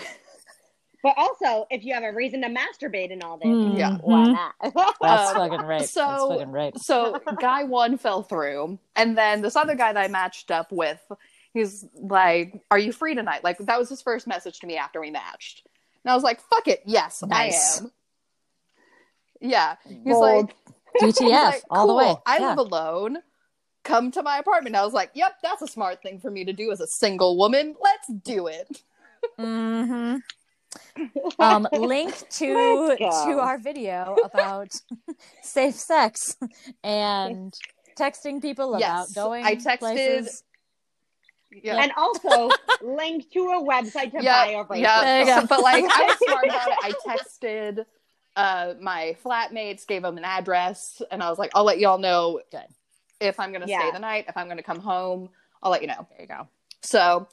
But 1.03 1.13
also, 1.17 1.67
if 1.69 1.83
you 1.83 1.93
have 1.93 2.01
a 2.01 2.11
reason 2.11 2.41
to 2.41 2.47
masturbate 2.47 3.11
and 3.13 3.21
all 3.23 3.37
this, 3.37 3.45
Mhm. 3.45 3.77
Yeah. 3.77 3.97
why 4.01 4.23
not? 4.23 4.55
That's 5.01 5.31
um, 5.31 5.35
fucking 5.49 5.65
right. 5.67 5.85
so- 5.87 5.99
That's 6.01 6.23
fucking 6.39 6.51
right. 6.51 6.77
so 6.81 7.19
guy 7.39 7.63
one 7.63 7.97
fell 7.99 8.23
through 8.23 8.79
and 8.95 9.15
then 9.17 9.41
this 9.41 9.55
other 9.55 9.75
guy 9.75 9.93
that 9.93 10.03
i 10.03 10.07
matched 10.07 10.49
up 10.49 10.71
with 10.71 10.99
he's 11.53 11.85
like 11.95 12.59
are 12.71 12.79
you 12.79 12.91
free 12.91 13.13
tonight 13.13 13.43
like 13.43 13.57
that 13.59 13.77
was 13.77 13.87
his 13.89 14.01
first 14.01 14.25
message 14.25 14.59
to 14.61 14.67
me 14.67 14.77
after 14.77 14.99
we 14.99 15.11
matched 15.11 15.67
and 16.05 16.11
i 16.11 16.15
was 16.15 16.23
like 16.23 16.39
fuck 16.39 16.67
it 16.67 16.81
yes 16.85 17.21
Nice. 17.27 17.81
i 17.81 17.83
am 17.83 17.91
yeah 19.41 19.75
he's 19.87 20.13
Bold. 20.13 20.21
like 20.47 20.55
DTF 21.01 21.29
like, 21.43 21.63
all 21.69 21.87
the 21.87 21.93
"Cool, 21.93 21.97
way. 21.97 22.15
I 22.25 22.37
Yeah. 22.39 22.49
live 22.49 22.57
alone. 22.59 23.17
Come 23.83 24.11
to 24.11 24.23
my 24.23 24.37
apartment. 24.37 24.77
I 24.77 24.85
was 24.85 24.93
like, 24.93 25.11
"Yep, 25.13 25.33
that's 25.43 25.61
a 25.61 25.67
smart 25.67 26.01
thing 26.01 26.19
for 26.21 26.31
me 26.31 26.45
to 26.45 26.53
do 26.53 26.71
as 26.71 26.79
a 26.79 26.87
single 26.87 27.37
woman. 27.37 27.75
Let's 27.83 28.07
do 28.23 28.47
it." 28.47 28.81
hmm 29.37 30.15
um, 31.39 31.67
link 31.73 32.15
to 32.29 32.95
to 32.97 33.39
our 33.39 33.57
video 33.57 34.15
about 34.23 34.69
safe 35.43 35.75
sex 35.75 36.37
and 36.81 37.53
texting 37.99 38.41
people 38.41 38.75
about 38.75 39.13
going. 39.13 39.43
I 39.43 39.55
texted- 39.55 39.79
places. 39.79 40.43
Yeah, 41.63 41.81
and 41.81 41.91
also 41.97 42.49
link 42.81 43.31
to 43.31 43.39
a 43.49 43.63
website 43.63 44.11
to 44.11 44.21
yeah, 44.23 44.45
buy 44.45 44.51
a 44.51 44.63
bracelet. 44.63 44.81
yeah. 44.81 45.23
There. 45.39 45.47
But 45.47 45.61
like, 45.61 45.83
I 45.83 46.03
was 46.03 46.17
smart 46.27 46.45
about 46.45 46.67
it. 46.67 46.77
I 46.83 47.15
texted 47.15 47.85
uh, 48.35 48.73
my 48.81 49.15
flatmates, 49.23 49.87
gave 49.87 50.01
them 50.01 50.17
an 50.17 50.25
address, 50.25 51.01
and 51.11 51.23
I 51.23 51.29
was 51.29 51.39
like, 51.39 51.51
"I'll 51.55 51.63
let 51.63 51.79
y'all 51.79 51.97
know 51.97 52.41
Good. 52.51 52.65
if 53.19 53.39
I'm 53.39 53.51
gonna 53.53 53.67
Yeah. 53.67 53.79
stay 53.79 53.91
the 53.91 53.99
night. 53.99 54.25
If 54.27 54.35
I'm 54.37 54.47
gonna 54.47 54.63
come 54.63 54.79
home, 54.79 55.29
I'll 55.63 55.71
let 55.71 55.81
you 55.81 55.87
know." 55.87 56.05
There 56.11 56.21
you 56.21 56.27
go. 56.27 56.47
So 56.81 57.27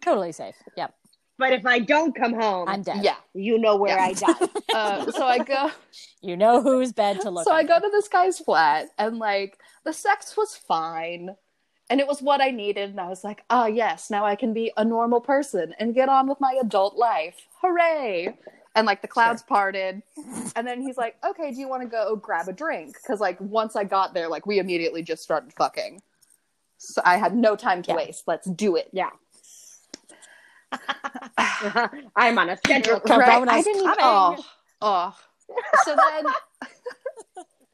Totally 0.00 0.32
safe. 0.32 0.54
Yep. 0.76 0.94
But 1.38 1.52
if 1.54 1.66
I 1.66 1.78
don't 1.80 2.14
come 2.14 2.34
home, 2.34 2.68
I'm 2.68 2.82
dead. 2.82 3.02
yeah, 3.02 3.16
you 3.34 3.58
know 3.58 3.76
where 3.76 3.96
Yeah. 3.96 4.04
I 4.04 4.12
died. 4.12 4.50
uh, 4.74 5.10
so 5.12 5.26
I 5.26 5.38
go. 5.38 5.70
You 6.24 6.36
know 6.36 6.62
whose 6.62 6.92
bed 6.92 7.20
to 7.22 7.30
look. 7.30 7.44
so 7.44 7.52
I 7.52 7.64
go 7.64 7.80
to 7.80 7.88
this 7.90 8.06
guy's 8.06 8.38
flat 8.38 8.90
and 8.96 9.18
like 9.18 9.58
the 9.84 9.92
sex 9.92 10.36
was 10.36 10.54
fine 10.54 11.30
and 11.92 12.00
it 12.00 12.06
was 12.06 12.22
what 12.22 12.40
I 12.40 12.50
needed 12.50 12.88
and 12.88 12.98
I 12.98 13.06
was 13.06 13.22
like, 13.22 13.44
"Ah, 13.50 13.66
yes, 13.66 14.08
now 14.08 14.24
I 14.24 14.34
can 14.34 14.54
be 14.54 14.72
a 14.78 14.84
normal 14.84 15.20
person 15.20 15.74
and 15.78 15.94
get 15.94 16.08
on 16.08 16.26
with 16.26 16.40
my 16.40 16.58
adult 16.58 16.96
life. 16.96 17.36
Hooray!" 17.60 18.34
And 18.74 18.86
like 18.86 19.02
the 19.02 19.08
clouds 19.08 19.42
parted. 19.42 20.02
And 20.56 20.66
then 20.66 20.80
he's 20.80 20.96
like, 20.96 21.16
"Okay, 21.22 21.52
do 21.52 21.60
you 21.60 21.68
want 21.68 21.82
to 21.82 21.88
go 21.88 22.16
grab 22.16 22.48
a 22.48 22.52
drink?" 22.54 22.96
Cuz 23.06 23.20
like 23.20 23.38
once 23.42 23.76
I 23.76 23.84
got 23.84 24.14
there 24.14 24.28
like 24.28 24.46
we 24.46 24.58
immediately 24.58 25.02
just 25.02 25.22
started 25.22 25.52
fucking. 25.52 26.00
So 26.78 27.02
I 27.04 27.18
had 27.18 27.36
no 27.36 27.56
time 27.56 27.82
to 27.82 27.90
Yeah. 27.90 27.96
waste. 27.96 28.24
Let's 28.26 28.48
do 28.48 28.76
it. 28.76 28.88
Yeah. 28.94 29.10
I'm 32.16 32.38
on 32.38 32.48
a 32.48 32.56
schedule. 32.56 33.02
Right? 33.06 33.46
I 33.46 33.60
didn't 33.60 33.82
even, 33.82 33.94
oh, 34.00 34.44
oh. 34.80 35.14
So 35.84 35.94
then 35.94 36.24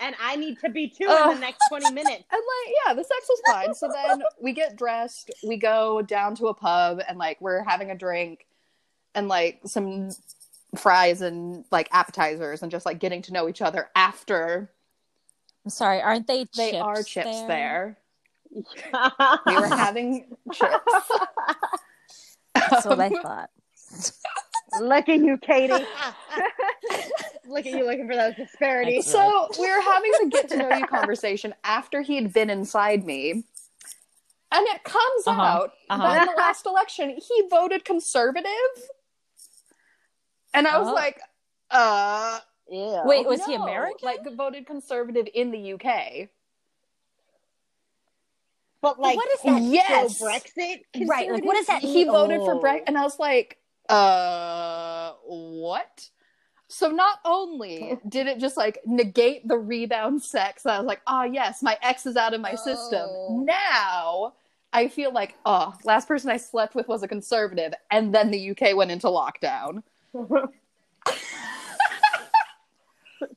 and 0.00 0.14
I 0.20 0.36
need 0.36 0.58
to 0.60 0.68
be 0.68 0.88
too 0.88 1.06
Ugh. 1.08 1.30
in 1.32 1.34
the 1.34 1.36
oh. 1.36 1.40
next 1.40 1.60
20 1.68 1.92
minutes. 1.92 2.24
And 2.32 2.42
like, 2.42 2.74
yeah, 2.86 2.94
the 2.94 3.04
sex 3.04 3.28
was 3.28 3.40
fine. 3.46 3.74
So 3.74 3.90
then 3.92 4.22
we 4.40 4.52
get 4.52 4.76
dressed, 4.76 5.30
we 5.46 5.56
go 5.56 6.02
down 6.02 6.34
to 6.36 6.48
a 6.48 6.54
pub, 6.54 7.00
and 7.08 7.18
like 7.18 7.40
we're 7.40 7.64
having 7.64 7.90
a 7.90 7.94
drink 7.94 8.46
and 9.14 9.28
like 9.28 9.60
some 9.64 10.10
fries 10.76 11.22
and 11.22 11.64
like 11.70 11.88
appetizers, 11.92 12.62
and 12.62 12.70
just 12.70 12.86
like 12.86 12.98
getting 12.98 13.22
to 13.22 13.32
know 13.32 13.48
each 13.48 13.62
other 13.62 13.88
after 13.96 14.70
I'm 15.68 15.70
sorry, 15.70 16.00
aren't 16.00 16.26
they? 16.26 16.46
they 16.56 16.78
are 16.78 17.02
chips 17.02 17.42
there? 17.42 17.98
there. 18.54 18.62
We 19.46 19.54
were 19.54 19.66
having 19.66 20.34
chips. 20.50 21.10
That's 22.54 22.86
what 22.86 22.98
I 22.98 23.10
thought. 23.10 23.50
Look 24.80 25.08
at 25.08 25.18
you, 25.20 25.38
Katie. 25.38 25.72
Look 27.46 27.64
at 27.66 27.72
you 27.72 27.84
looking 27.86 28.06
for 28.08 28.14
those 28.16 28.34
disparities. 28.34 29.06
so 29.10 29.48
we 29.58 29.70
were 29.70 29.80
having 29.80 30.12
the 30.22 30.28
get 30.30 30.48
to 30.50 30.56
know 30.56 30.68
you 30.76 30.86
conversation 30.86 31.54
after 31.64 32.02
he'd 32.02 32.32
been 32.32 32.50
inside 32.50 33.04
me. 33.04 33.44
And 34.50 34.66
it 34.68 34.82
comes 34.84 35.26
Uh-huh. 35.26 35.40
out 35.42 35.72
Uh-huh. 35.90 36.02
that 36.08 36.22
in 36.22 36.26
the 36.34 36.38
last 36.38 36.66
election, 36.66 37.10
he 37.10 37.48
voted 37.50 37.84
conservative. 37.84 38.50
And 40.54 40.66
I 40.66 40.78
was 40.78 40.88
Oh. 40.88 40.94
like, 40.94 41.20
uh, 41.70 42.40
Ew. 42.70 43.00
Wait, 43.04 43.26
was 43.26 43.44
he 43.46 43.54
American? 43.54 43.96
Like 44.02 44.20
voted 44.36 44.66
conservative 44.66 45.26
in 45.34 45.50
the 45.50 45.72
UK. 45.74 46.28
but 48.80 48.98
like, 49.00 49.16
What 49.16 49.28
is 49.32 49.40
that? 49.42 49.62
Yes. 49.62 50.18
pro 50.18 50.28
Brexit? 50.28 50.82
Right, 51.08 51.30
like, 51.32 51.44
what 51.44 51.56
is 51.56 51.66
that 51.66 51.80
He 51.82 52.06
Oh. 52.06 52.12
voted 52.12 52.42
for 52.42 52.56
Brexit, 52.60 52.84
and 52.86 52.96
I 52.96 53.02
was 53.02 53.18
like, 53.18 53.58
Uh, 53.88 55.12
what? 55.24 56.08
So 56.68 56.90
not 56.90 57.18
only 57.24 57.98
did 58.08 58.26
it 58.26 58.38
just 58.38 58.56
like 58.56 58.78
negate 58.84 59.48
the 59.48 59.58
rebound 59.58 60.22
sex, 60.22 60.66
I 60.66 60.78
was 60.78 60.86
like, 60.86 61.00
oh 61.06 61.22
yes, 61.24 61.62
my 61.62 61.78
ex 61.82 62.06
is 62.06 62.16
out 62.16 62.34
of 62.34 62.40
my 62.40 62.54
system. 62.54 63.06
Oh. 63.08 63.44
Now 63.46 64.34
I 64.72 64.88
feel 64.88 65.12
like, 65.12 65.34
oh, 65.46 65.74
last 65.84 66.06
person 66.06 66.30
I 66.30 66.36
slept 66.36 66.74
with 66.74 66.88
was 66.88 67.02
a 67.02 67.08
conservative, 67.08 67.72
and 67.90 68.14
then 68.14 68.30
the 68.30 68.50
UK 68.50 68.76
went 68.76 68.90
into 68.90 69.06
lockdown. 69.06 69.82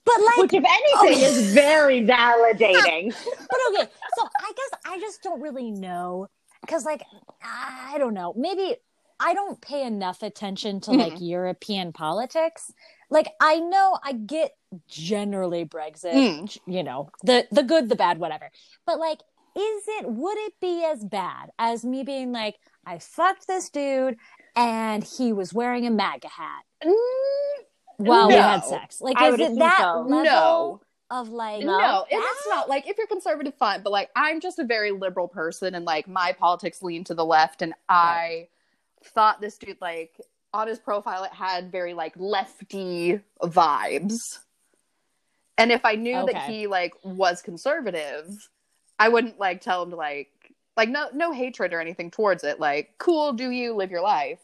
But 0.05 0.21
like, 0.21 0.37
Which, 0.37 0.53
if 0.53 0.63
anything, 0.63 1.23
Okay. 1.23 1.25
is 1.25 1.53
very 1.53 2.01
validating. 2.01 3.13
but 3.49 3.59
okay. 3.69 3.89
So 4.17 4.27
I 4.39 4.51
guess 4.55 4.79
I 4.85 4.99
just 4.99 5.23
don't 5.23 5.41
really 5.41 5.71
know 5.71 6.27
because, 6.61 6.85
like, 6.85 7.01
I 7.43 7.95
don't 7.97 8.13
know. 8.13 8.33
Maybe 8.35 8.75
I 9.21 9.35
don't 9.35 9.61
pay 9.61 9.85
enough 9.85 10.23
attention 10.23 10.81
to 10.81 10.91
like 10.91 11.13
mm-hmm. 11.13 11.23
European 11.23 11.93
politics. 11.93 12.73
Like, 13.11 13.27
I 13.39 13.59
know 13.59 13.99
I 14.03 14.13
get 14.13 14.51
generally 14.87 15.63
Brexit, 15.65 16.13
Mm. 16.13 16.57
you 16.65 16.81
know, 16.81 17.11
the 17.23 17.47
the 17.51 17.61
good, 17.61 17.87
the 17.89 17.95
bad, 17.95 18.17
whatever. 18.17 18.49
But 18.85 18.99
like, 18.99 19.19
is 19.55 19.83
it? 19.99 20.05
Would 20.09 20.37
it 20.39 20.53
be 20.59 20.83
as 20.85 21.03
bad 21.05 21.51
as 21.59 21.85
me 21.85 22.03
being 22.03 22.31
like, 22.31 22.55
I 22.85 22.97
fucked 22.97 23.47
this 23.47 23.69
dude 23.69 24.17
and 24.55 25.03
he 25.03 25.33
was 25.33 25.53
wearing 25.53 25.85
a 25.85 25.91
MAGA 25.91 26.29
hat 26.29 26.63
mm, 26.83 26.93
while 27.97 28.27
we 28.27 28.33
had 28.33 28.63
sex? 28.65 29.01
Like, 29.01 29.17
I 29.17 29.29
is 29.29 29.39
it 29.39 29.59
that 29.59 29.77
so. 29.79 30.01
level 30.01 30.23
No. 30.23 30.81
of 31.11 31.29
like? 31.29 31.63
No, 31.63 31.73
oh, 31.73 32.05
and 32.09 32.21
bad? 32.21 32.29
it's 32.31 32.47
not 32.47 32.65
ah. 32.65 32.69
like 32.69 32.87
if 32.87 32.97
you're 32.97 33.07
conservative, 33.07 33.53
fine. 33.59 33.83
But 33.83 33.91
like, 33.91 34.09
I'm 34.15 34.39
just 34.39 34.57
a 34.57 34.63
very 34.63 34.91
liberal 34.91 35.27
person, 35.27 35.75
and 35.75 35.85
like 35.85 36.07
my 36.07 36.31
politics 36.31 36.81
lean 36.81 37.03
to 37.03 37.13
the 37.13 37.25
left. 37.25 37.61
And 37.61 37.73
I 37.87 38.47
thought 39.03 39.41
this 39.41 39.57
dude, 39.57 39.77
like, 39.81 40.19
on 40.53 40.67
his 40.67 40.79
profile, 40.79 41.23
it 41.23 41.31
had 41.33 41.71
very 41.71 41.93
like 41.93 42.13
lefty 42.17 43.21
vibes. 43.41 44.39
And 45.57 45.71
if 45.71 45.85
I 45.85 45.95
knew 45.95 46.25
that 46.25 46.49
he 46.49 46.67
like 46.67 46.93
was 47.03 47.41
conservative, 47.41 48.49
I 48.99 49.09
wouldn't 49.09 49.39
like 49.39 49.61
tell 49.61 49.83
him 49.83 49.91
to 49.91 49.95
like 49.95 50.29
like 50.75 50.89
no 50.89 51.09
no 51.13 51.31
hatred 51.31 51.73
or 51.73 51.79
anything 51.79 52.11
towards 52.11 52.43
it. 52.43 52.59
Like, 52.59 52.95
cool, 52.97 53.33
do 53.33 53.49
you 53.49 53.73
live 53.75 53.91
your 53.91 54.01
life? 54.01 54.39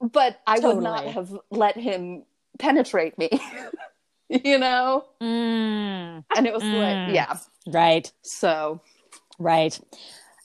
But 0.00 0.40
I 0.46 0.58
would 0.58 0.82
not 0.82 1.04
have 1.04 1.32
let 1.50 1.76
him 1.76 2.24
penetrate 2.58 3.16
me. 3.18 3.30
you 4.28 4.58
know? 4.58 5.04
Mm, 5.22 6.24
And 6.36 6.46
it 6.46 6.52
was 6.52 6.62
Mm. 6.64 7.06
like, 7.06 7.14
yeah. 7.14 7.36
right. 7.68 8.10
So 8.22 8.80
Right. 9.38 9.78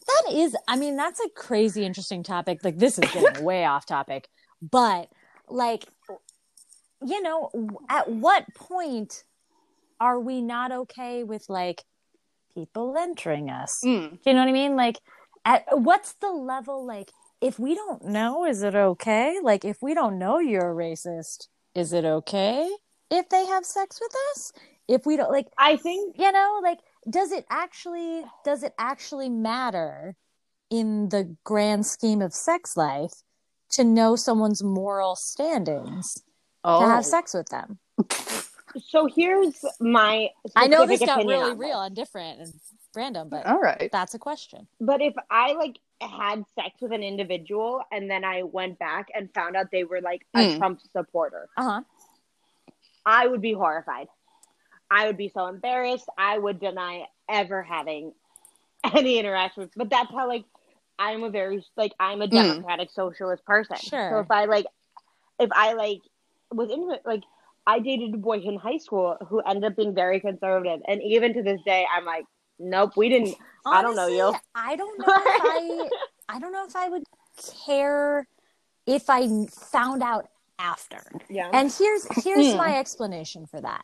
That 0.07 0.33
is, 0.33 0.55
I 0.67 0.75
mean, 0.77 0.95
that's 0.95 1.19
a 1.19 1.29
crazy 1.35 1.85
interesting 1.85 2.23
topic. 2.23 2.63
Like, 2.63 2.77
this 2.77 2.97
is 2.97 3.09
getting 3.11 3.43
way 3.51 3.65
off 3.65 3.85
topic, 3.85 4.27
but 4.61 5.09
like, 5.47 5.85
you 7.03 7.21
know, 7.21 7.49
at 7.89 8.09
what 8.09 8.45
point 8.55 9.23
are 9.99 10.19
we 10.19 10.41
not 10.41 10.71
okay 10.71 11.23
with 11.23 11.45
like 11.49 11.83
people 12.53 12.95
entering 12.97 13.49
us? 13.49 13.81
mm, 13.83 14.11
Do 14.11 14.17
you 14.25 14.33
know 14.33 14.41
what 14.41 14.49
I 14.49 14.53
mean? 14.53 14.75
Like, 14.75 14.99
at 15.45 15.65
what's 15.71 16.13
the 16.13 16.29
level? 16.29 16.85
Like, 16.85 17.11
if 17.41 17.59
we 17.59 17.75
don't 17.75 18.05
know, 18.05 18.45
is 18.45 18.63
it 18.63 18.75
okay? 18.75 19.39
Like, 19.41 19.65
if 19.65 19.81
we 19.81 19.93
don't 19.93 20.19
know 20.19 20.39
you're 20.39 20.71
a 20.71 20.75
racist, 20.75 21.47
is 21.75 21.93
it 21.93 22.05
okay 22.05 22.69
if 23.09 23.29
they 23.29 23.45
have 23.45 23.65
sex 23.65 23.99
with 24.01 24.13
us? 24.31 24.53
If 24.87 25.05
we 25.05 25.17
don't, 25.17 25.31
like, 25.31 25.47
I 25.57 25.77
think 25.77 26.17
you 26.19 26.31
know 26.31 26.59
like 26.63 26.79
does 27.09 27.31
it 27.31 27.45
actually 27.49 28.23
does 28.45 28.63
it 28.63 28.73
actually 28.77 29.29
matter 29.29 30.15
in 30.69 31.09
the 31.09 31.35
grand 31.43 31.85
scheme 31.85 32.21
of 32.21 32.33
sex 32.33 32.77
life 32.77 33.23
to 33.71 33.83
know 33.83 34.15
someone's 34.15 34.63
moral 34.63 35.15
standings 35.15 36.23
oh, 36.63 36.81
to 36.81 36.85
have 36.87 37.05
sex 37.05 37.33
with 37.33 37.49
them 37.49 37.79
so. 38.89 39.05
Here's 39.05 39.65
my. 39.79 40.29
i 40.55 40.67
know 40.67 40.85
this 40.85 40.99
specific 40.99 41.25
got 41.25 41.25
really 41.25 41.55
real 41.55 41.81
and 41.81 41.95
different 41.95 42.39
and 42.39 42.53
random 42.95 43.29
but 43.29 43.45
all 43.45 43.59
right. 43.59 43.89
that's 43.91 44.13
a 44.13 44.19
question 44.19 44.67
But 44.79 45.01
if 45.01 45.13
I 45.29 45.53
like 45.53 45.77
had 46.01 46.43
sex 46.55 46.75
with 46.81 46.91
an 46.91 47.03
individual 47.03 47.81
and 47.91 48.09
then 48.09 48.25
I 48.25 48.43
went 48.43 48.79
back 48.79 49.07
and 49.13 49.33
found 49.33 49.55
out 49.55 49.67
they 49.71 49.83
were 49.83 50.01
like 50.01 50.25
a 50.35 50.39
Mm. 50.39 50.57
Trump 50.57 50.79
supporter, 50.91 51.47
uh-huh 51.57 51.81
I 53.05 53.27
would 53.27 53.41
be 53.41 53.53
horrified. 53.53 54.07
I 54.91 55.07
would 55.07 55.17
be 55.17 55.29
so 55.29 55.47
embarrassed. 55.47 56.07
I 56.17 56.37
would 56.37 56.59
deny 56.59 57.05
ever 57.29 57.63
having 57.63 58.13
any 58.83 59.17
interaction 59.17 59.63
with. 59.63 59.71
But 59.75 59.89
that's 59.89 60.11
how 60.11 60.27
like 60.27 60.45
I'm 60.99 61.23
a 61.23 61.29
very 61.29 61.63
like 61.77 61.93
I'm 61.99 62.21
a 62.21 62.27
Mm. 62.27 62.47
democratic 62.47 62.91
socialist 62.91 63.45
person. 63.45 63.77
Sure. 63.77 64.09
So 64.09 64.19
if 64.19 64.29
I 64.29 64.45
like, 64.45 64.65
if 65.39 65.49
I 65.53 65.73
like 65.73 66.01
was 66.51 66.69
into 66.69 66.99
like 67.05 67.23
I 67.65 67.79
dated 67.79 68.13
a 68.13 68.17
boy 68.17 68.39
in 68.39 68.57
high 68.57 68.77
school 68.77 69.17
who 69.29 69.39
ended 69.39 69.63
up 69.63 69.77
being 69.77 69.95
very 69.95 70.19
conservative, 70.19 70.81
and 70.87 71.01
even 71.01 71.33
to 71.35 71.43
this 71.43 71.61
day, 71.65 71.85
I'm 71.91 72.05
like, 72.05 72.25
nope, 72.59 72.91
we 72.97 73.09
didn't. 73.09 73.35
I 73.65 73.81
don't 73.81 73.95
know 73.95 74.07
you. 74.07 74.35
I 74.53 74.75
don't 74.75 74.99
know 74.99 75.07
if 75.07 75.41
i 75.41 75.89
i 76.29 76.39
don't 76.39 76.53
know 76.53 76.65
if 76.65 76.75
i 76.75 76.87
would 76.87 77.03
care 77.65 78.27
if 78.85 79.09
i 79.09 79.27
found 79.49 80.01
out 80.03 80.27
after 80.59 81.03
Yeah. 81.29 81.49
And 81.53 81.71
here's 81.71 82.05
here's 82.23 82.51
Hmm. 82.51 82.57
my 82.57 82.77
explanation 82.77 83.45
for 83.47 83.59
that. 83.61 83.83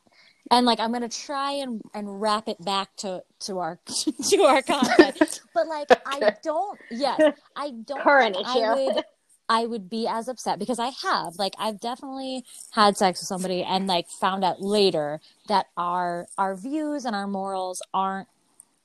And 0.51 0.65
like 0.65 0.79
I'm 0.79 0.91
gonna 0.91 1.09
try 1.09 1.51
and 1.53 1.81
and 1.93 2.21
wrap 2.21 2.47
it 2.47 2.63
back 2.63 2.89
to 2.97 3.23
to 3.41 3.59
our 3.59 3.79
to 4.29 4.41
our 4.43 4.61
content. 4.61 5.41
but 5.53 5.67
like 5.67 5.89
I 6.05 6.31
don't 6.43 6.79
yes, 6.91 7.21
I 7.55 7.71
don't 7.85 8.01
Current 8.01 8.35
think 8.35 8.47
issue. 8.47 8.59
I 8.59 8.73
would 8.73 9.03
I 9.49 9.65
would 9.65 9.89
be 9.89 10.07
as 10.07 10.27
upset 10.27 10.59
because 10.59 10.79
I 10.79 10.91
have 11.03 11.33
like 11.37 11.53
I've 11.57 11.79
definitely 11.79 12.43
had 12.71 12.97
sex 12.97 13.21
with 13.21 13.27
somebody 13.27 13.63
and 13.63 13.87
like 13.87 14.05
found 14.21 14.43
out 14.43 14.61
later 14.61 15.19
that 15.47 15.67
our 15.77 16.27
our 16.37 16.55
views 16.55 17.05
and 17.05 17.15
our 17.15 17.27
morals 17.27 17.81
aren't 17.93 18.27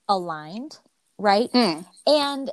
aligned, 0.09 0.79
right? 1.19 1.51
Mm. 1.53 1.85
And 2.07 2.51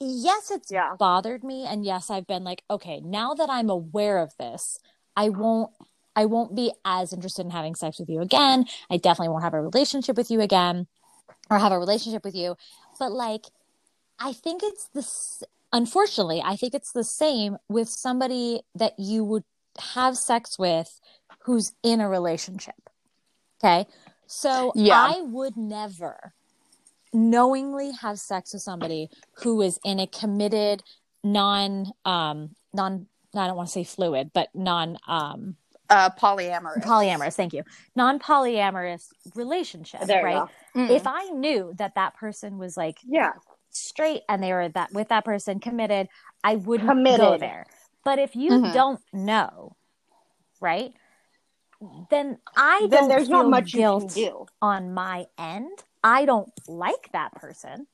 yes, 0.00 0.50
it's 0.50 0.70
Yeah. 0.70 0.94
bothered 0.98 1.44
me. 1.44 1.64
And 1.66 1.84
yes, 1.84 2.10
I've 2.10 2.26
been 2.26 2.44
like, 2.44 2.62
okay, 2.70 3.00
now 3.00 3.34
that 3.34 3.50
I'm 3.50 3.70
aware 3.70 4.18
of 4.18 4.32
this, 4.38 4.78
I 5.16 5.28
won't 5.28 5.70
I 6.14 6.26
won't 6.26 6.54
be 6.54 6.72
as 6.84 7.12
interested 7.12 7.42
in 7.46 7.50
having 7.50 7.74
sex 7.74 7.98
with 7.98 8.08
you 8.08 8.20
again. 8.20 8.66
I 8.90 8.96
definitely 8.96 9.30
won't 9.30 9.44
have 9.44 9.54
a 9.54 9.62
relationship 9.62 10.16
with 10.16 10.30
you 10.30 10.40
again 10.40 10.86
or 11.50 11.58
have 11.58 11.72
a 11.72 11.78
relationship 11.78 12.24
with 12.24 12.34
you. 12.34 12.56
But 12.98 13.12
like 13.12 13.46
I 14.18 14.32
think 14.32 14.62
it's 14.62 14.88
this 14.94 15.42
unfortunately, 15.72 16.42
I 16.44 16.56
think 16.56 16.74
it's 16.74 16.92
the 16.92 17.04
same 17.04 17.56
with 17.68 17.88
somebody 17.88 18.62
that 18.74 18.94
you 18.98 19.24
would 19.24 19.44
have 19.94 20.16
sex 20.16 20.58
with 20.58 21.00
who's 21.44 21.72
in 21.82 22.00
a 22.00 22.08
relationship. 22.08 22.90
Okay? 23.62 23.86
So 24.26 24.72
Yeah. 24.74 24.98
I 24.98 25.22
would 25.22 25.56
never 25.56 26.34
knowingly 27.12 27.92
have 27.92 28.18
sex 28.18 28.52
with 28.52 28.62
somebody 28.62 29.08
who 29.38 29.60
is 29.60 29.78
in 29.84 30.00
a 30.00 30.06
committed 30.06 30.82
non 31.24 31.92
um 32.04 32.54
non 32.72 33.06
I 33.34 33.46
don't 33.46 33.56
want 33.56 33.68
to 33.68 33.72
say 33.72 33.84
fluid, 33.84 34.30
but 34.34 34.48
non 34.54 34.98
um 35.06 35.56
Uh, 35.92 36.10
polyamorous. 36.10 36.82
polyamorous, 36.82 37.34
thank 37.34 37.52
you. 37.52 37.62
Non 37.94 38.18
polyamorous 38.18 39.08
relationship, 39.34 40.06
There 40.06 40.24
right? 40.24 40.42
If 40.74 41.06
I 41.06 41.24
knew 41.30 41.74
that 41.76 41.94
that 41.96 42.14
person 42.16 42.58
was 42.58 42.76
like 42.76 42.98
Yeah. 43.06 43.32
straight 43.70 44.22
and 44.28 44.42
they 44.42 44.52
were 44.52 44.68
that 44.70 44.92
with 44.92 45.08
that 45.08 45.24
person 45.24 45.60
committed, 45.60 46.08
I 46.42 46.56
wouldn't 46.56 46.88
go 47.18 47.36
there. 47.38 47.66
But 48.04 48.18
if 48.18 48.34
you 48.34 48.50
Mhm. 48.52 48.72
don't 48.72 49.00
know, 49.12 49.76
right? 50.60 50.92
Then 52.10 52.38
I 52.56 52.86
Then 52.90 53.00
don't 53.00 53.08
there's 53.08 53.28
feel 53.28 53.42
not 53.42 53.50
much 53.50 53.72
guilt 53.72 54.16
you 54.16 54.24
can 54.24 54.32
do. 54.32 54.46
on 54.62 54.94
my 54.94 55.26
end. 55.38 55.84
I 56.02 56.24
don't 56.24 56.50
like 56.66 57.10
that 57.12 57.34
person 57.34 57.86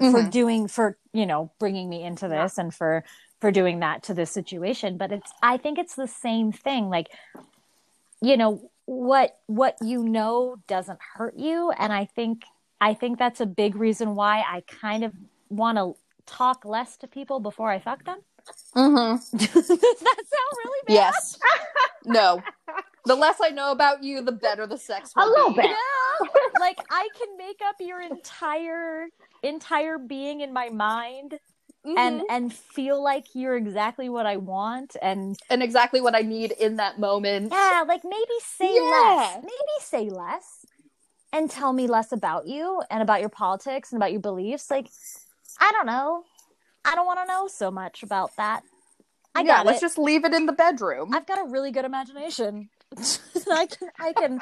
for 0.00 0.20
Mhm. 0.22 0.30
doing 0.30 0.68
for 0.68 0.98
you 1.12 1.26
know 1.26 1.52
bringing 1.60 1.88
me 1.88 2.02
into 2.02 2.28
this 2.28 2.58
and 2.58 2.74
for 2.74 3.04
for 3.42 3.50
doing 3.50 3.80
that 3.80 4.04
to 4.04 4.14
this 4.14 4.30
situation 4.30 4.96
but 4.96 5.10
it's 5.10 5.32
i 5.42 5.56
think 5.56 5.76
it's 5.76 5.96
the 5.96 6.06
same 6.06 6.52
thing 6.52 6.88
like 6.88 7.08
you 8.22 8.36
know 8.36 8.70
what 8.86 9.36
what 9.48 9.76
you 9.82 10.04
know 10.04 10.54
doesn't 10.68 11.00
hurt 11.16 11.36
you 11.36 11.72
and 11.72 11.92
i 11.92 12.04
think 12.04 12.44
i 12.80 12.94
think 12.94 13.18
that's 13.18 13.40
a 13.40 13.46
big 13.46 13.74
reason 13.74 14.14
why 14.14 14.44
i 14.48 14.62
kind 14.68 15.02
of 15.02 15.12
want 15.48 15.76
to 15.76 15.92
talk 16.24 16.64
less 16.64 16.96
to 16.96 17.08
people 17.08 17.40
before 17.40 17.68
i 17.68 17.80
fuck 17.80 18.04
them 18.04 18.20
mm-hmm. 18.76 19.36
does 19.36 19.68
that 19.68 19.68
sound 19.68 20.56
really 20.64 20.82
bad 20.86 20.94
Yes. 20.94 21.36
no. 22.04 22.40
The 23.04 23.16
less 23.16 23.36
I 23.42 23.50
know 23.50 23.72
about 23.72 24.04
you, 24.04 24.22
the 24.22 24.32
better 24.32 24.66
the 24.66 24.78
sex 24.78 25.12
will 25.16 25.26
A 25.26 25.28
little 25.28 25.50
be. 25.50 25.62
bit. 25.62 25.70
yeah 25.70 26.28
like 26.60 26.78
i 26.90 27.08
can 27.18 27.36
make 27.36 27.58
up 27.66 27.74
your 27.80 28.00
entire 28.00 29.08
entire 29.42 29.98
being 29.98 30.40
in 30.40 30.52
my 30.52 30.68
mind 30.68 31.38
Mhm. 31.86 31.98
and 31.98 32.22
and 32.30 32.52
feel 32.52 33.02
like 33.02 33.34
you're 33.34 33.56
exactly 33.56 34.08
what 34.08 34.24
I 34.24 34.36
want 34.36 34.96
and 35.02 35.36
and 35.50 35.62
exactly 35.62 36.00
what 36.00 36.14
I 36.14 36.20
need 36.20 36.52
in 36.52 36.76
that 36.76 37.00
moment. 37.00 37.52
yeah, 37.52 37.84
like 37.86 38.04
maybe 38.04 38.38
say 38.40 38.72
Yeah. 38.74 38.80
less. 38.90 39.36
Maybe 39.42 39.76
say 39.80 40.08
less 40.08 40.64
and 41.32 41.50
tell 41.50 41.72
me 41.72 41.86
less 41.88 42.12
about 42.12 42.46
you 42.46 42.82
and 42.90 43.02
about 43.02 43.20
your 43.20 43.30
politics 43.30 43.90
and 43.92 43.98
about 44.00 44.12
your 44.12 44.20
beliefs. 44.20 44.70
Like 44.70 44.88
I 45.58 45.72
don't 45.72 45.86
know. 45.86 46.24
I 46.84 46.94
don't 46.94 47.06
want 47.06 47.20
to 47.20 47.26
know 47.26 47.48
so 47.48 47.70
much 47.70 48.02
about 48.02 48.30
that. 48.36 48.62
I 49.34 49.42
yeah, 49.42 49.56
got 49.58 49.66
let's 49.66 49.78
it. 49.78 49.86
just 49.86 49.98
leave 49.98 50.24
it 50.24 50.34
in 50.34 50.46
the 50.46 50.52
bedroom. 50.52 51.14
I've 51.14 51.26
got 51.26 51.38
a 51.38 51.50
really 51.50 51.70
good 51.72 51.84
imagination. 51.84 52.68
I 53.50 53.66
can, 53.66 53.88
I 53.98 54.12
can, 54.12 54.38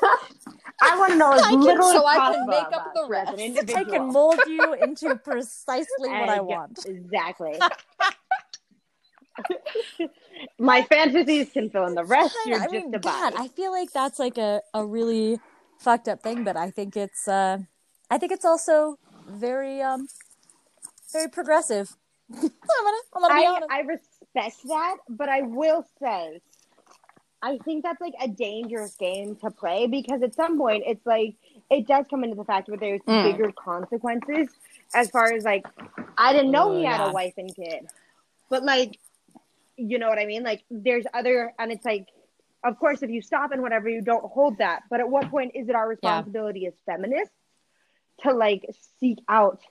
I 0.82 0.96
want 0.98 1.12
to 1.12 1.18
know 1.18 1.32
as 1.32 1.42
I 1.44 1.50
can- 1.50 1.60
little 1.60 1.90
so 1.90 2.06
I 2.06 2.32
can 2.34 2.46
make 2.46 2.72
up 2.72 2.92
the 2.94 3.06
rest. 3.08 3.32
an 3.38 3.40
I 3.76 3.80
I 3.80 3.84
can 3.84 4.12
mold 4.12 4.38
you 4.46 4.74
into 4.74 5.14
precisely 5.24 5.86
what 6.08 6.28
I 6.28 6.36
And- 6.38 6.46
want. 6.46 6.86
Exactly. 6.86 7.58
My 10.58 10.82
fantasies 10.82 11.50
can 11.52 11.70
fill 11.70 11.86
in 11.86 11.94
the 11.94 12.04
rest. 12.04 12.36
I, 12.46 12.48
You're 12.48 12.58
I 12.58 12.62
just 12.64 12.72
mean, 12.72 12.94
a 12.94 12.98
God. 12.98 13.34
I 13.36 13.48
feel 13.48 13.72
like 13.72 13.92
that's 13.92 14.18
like 14.18 14.38
a, 14.38 14.60
a 14.74 14.84
really 14.84 15.40
fucked 15.78 16.08
up 16.08 16.22
thing, 16.22 16.44
but 16.44 16.56
I 16.56 16.70
think 16.70 16.96
it's 16.96 17.26
uh, 17.26 17.58
I 18.10 18.18
think 18.18 18.32
it's 18.32 18.44
also 18.44 18.98
very 19.28 19.80
um, 19.80 20.08
very 21.12 21.28
progressive. 21.28 21.96
I'm 22.32 22.40
gonna, 22.40 22.96
I'm 23.16 23.22
gonna 23.22 23.34
be 23.40 23.46
I, 23.46 23.50
honest. 23.50 23.70
I 23.70 23.80
respect 23.80 24.56
that, 24.68 24.96
but 25.08 25.28
I 25.28 25.42
will 25.42 25.84
say, 26.00 26.40
I 27.42 27.58
think 27.64 27.82
that's 27.84 28.00
like 28.00 28.14
a 28.20 28.28
dangerous 28.28 28.94
game 28.96 29.36
to 29.36 29.50
play 29.50 29.86
because 29.86 30.22
at 30.22 30.34
some 30.34 30.58
point 30.58 30.84
it's 30.86 31.04
like 31.06 31.34
it 31.70 31.86
does 31.86 32.04
come 32.10 32.22
into 32.24 32.36
the 32.36 32.44
fact 32.44 32.68
that 32.68 32.80
there's 32.80 33.00
Mm. 33.02 33.22
bigger 33.32 33.52
consequences 33.52 34.48
as 34.94 35.10
far 35.10 35.32
as 35.32 35.44
like 35.44 35.66
I 36.18 36.32
didn't 36.32 36.50
know 36.50 36.70
Oh, 36.70 36.76
he 36.78 36.84
had 36.84 37.00
yeah. 37.00 37.10
a 37.10 37.12
wife 37.12 37.34
and 37.38 37.54
kid, 37.54 37.88
but 38.50 38.62
like 38.62 38.98
you 39.76 39.98
know 39.98 40.08
what 40.10 40.18
I 40.18 40.26
mean? 40.26 40.42
Like 40.42 40.62
there's 40.70 41.06
other, 41.14 41.52
and 41.58 41.72
it's 41.72 41.84
like. 41.84 42.08
Of 42.62 42.78
course, 42.78 43.02
if 43.02 43.08
you 43.08 43.22
stop 43.22 43.52
and 43.52 43.62
whatever, 43.62 43.88
you 43.88 44.02
don't 44.02 44.22
hold 44.30 44.58
that. 44.58 44.82
But 44.90 45.00
at 45.00 45.08
what 45.08 45.30
point 45.30 45.52
is 45.54 45.70
it 45.70 45.74
our 45.74 45.88
responsibility 45.88 46.66
as 46.66 46.74
feminists 46.84 47.34
to 48.22 48.34
like 48.34 48.66
seek 49.00 49.16
out 49.30 49.62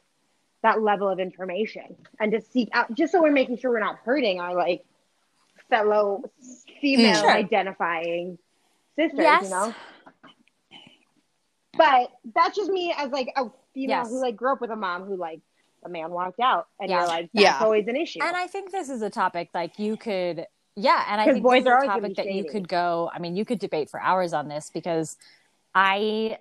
that 0.63 0.81
level 0.81 1.07
of 1.07 1.19
information 1.19 1.95
and 2.19 2.31
to 2.31 2.41
seek 2.41 2.69
out 2.73 2.91
just 2.95 3.11
so 3.11 3.21
we're 3.21 3.29
making 3.31 3.57
sure 3.59 3.69
we're 3.69 3.79
not 3.79 3.99
hurting 4.03 4.39
our 4.39 4.55
like 4.55 4.83
fellow 5.69 6.23
female 6.81 7.21
Sure. 7.21 7.31
identifying 7.31 8.37
sisters, 8.95 9.19
Yes. 9.19 9.43
you 9.43 9.49
know. 9.49 9.75
But 11.77 12.11
that's 12.35 12.55
just 12.57 12.69
me 12.71 12.93
as 12.97 13.11
like 13.11 13.31
a 13.35 13.45
female 13.73 13.99
Yes. 13.99 14.09
who 14.09 14.19
like 14.21 14.35
grew 14.35 14.53
up 14.53 14.61
with 14.61 14.71
a 14.71 14.75
mom 14.75 15.03
who 15.05 15.15
like 15.15 15.39
a 15.83 15.89
man 15.89 16.11
walked 16.11 16.39
out 16.39 16.67
and 16.79 16.89
Yeah. 16.89 16.99
you're 16.99 17.07
like 17.07 17.29
that's 17.33 17.43
Yeah. 17.43 17.63
always 17.63 17.87
an 17.87 17.95
issue. 17.95 18.19
And 18.21 18.35
I 18.35 18.47
think 18.47 18.71
this 18.71 18.89
is 18.89 19.01
a 19.01 19.09
topic 19.09 19.49
like 19.53 19.79
you 19.79 19.95
could, 19.95 20.45
yeah, 20.75 21.05
and 21.07 21.21
I 21.21 21.25
think 21.25 21.43
boys 21.43 21.63
this 21.63 21.71
are 21.71 21.77
is 21.79 21.83
a 21.83 21.87
topic 21.87 22.03
be 22.09 22.13
that 22.15 22.31
you 22.33 22.43
could 22.45 22.67
go. 22.67 23.09
I 23.13 23.19
mean, 23.19 23.35
you 23.35 23.45
could 23.45 23.59
debate 23.59 23.89
for 23.89 24.01
hours 24.01 24.33
on 24.33 24.47
this 24.49 24.69
because 24.73 25.17
I, 25.73 26.37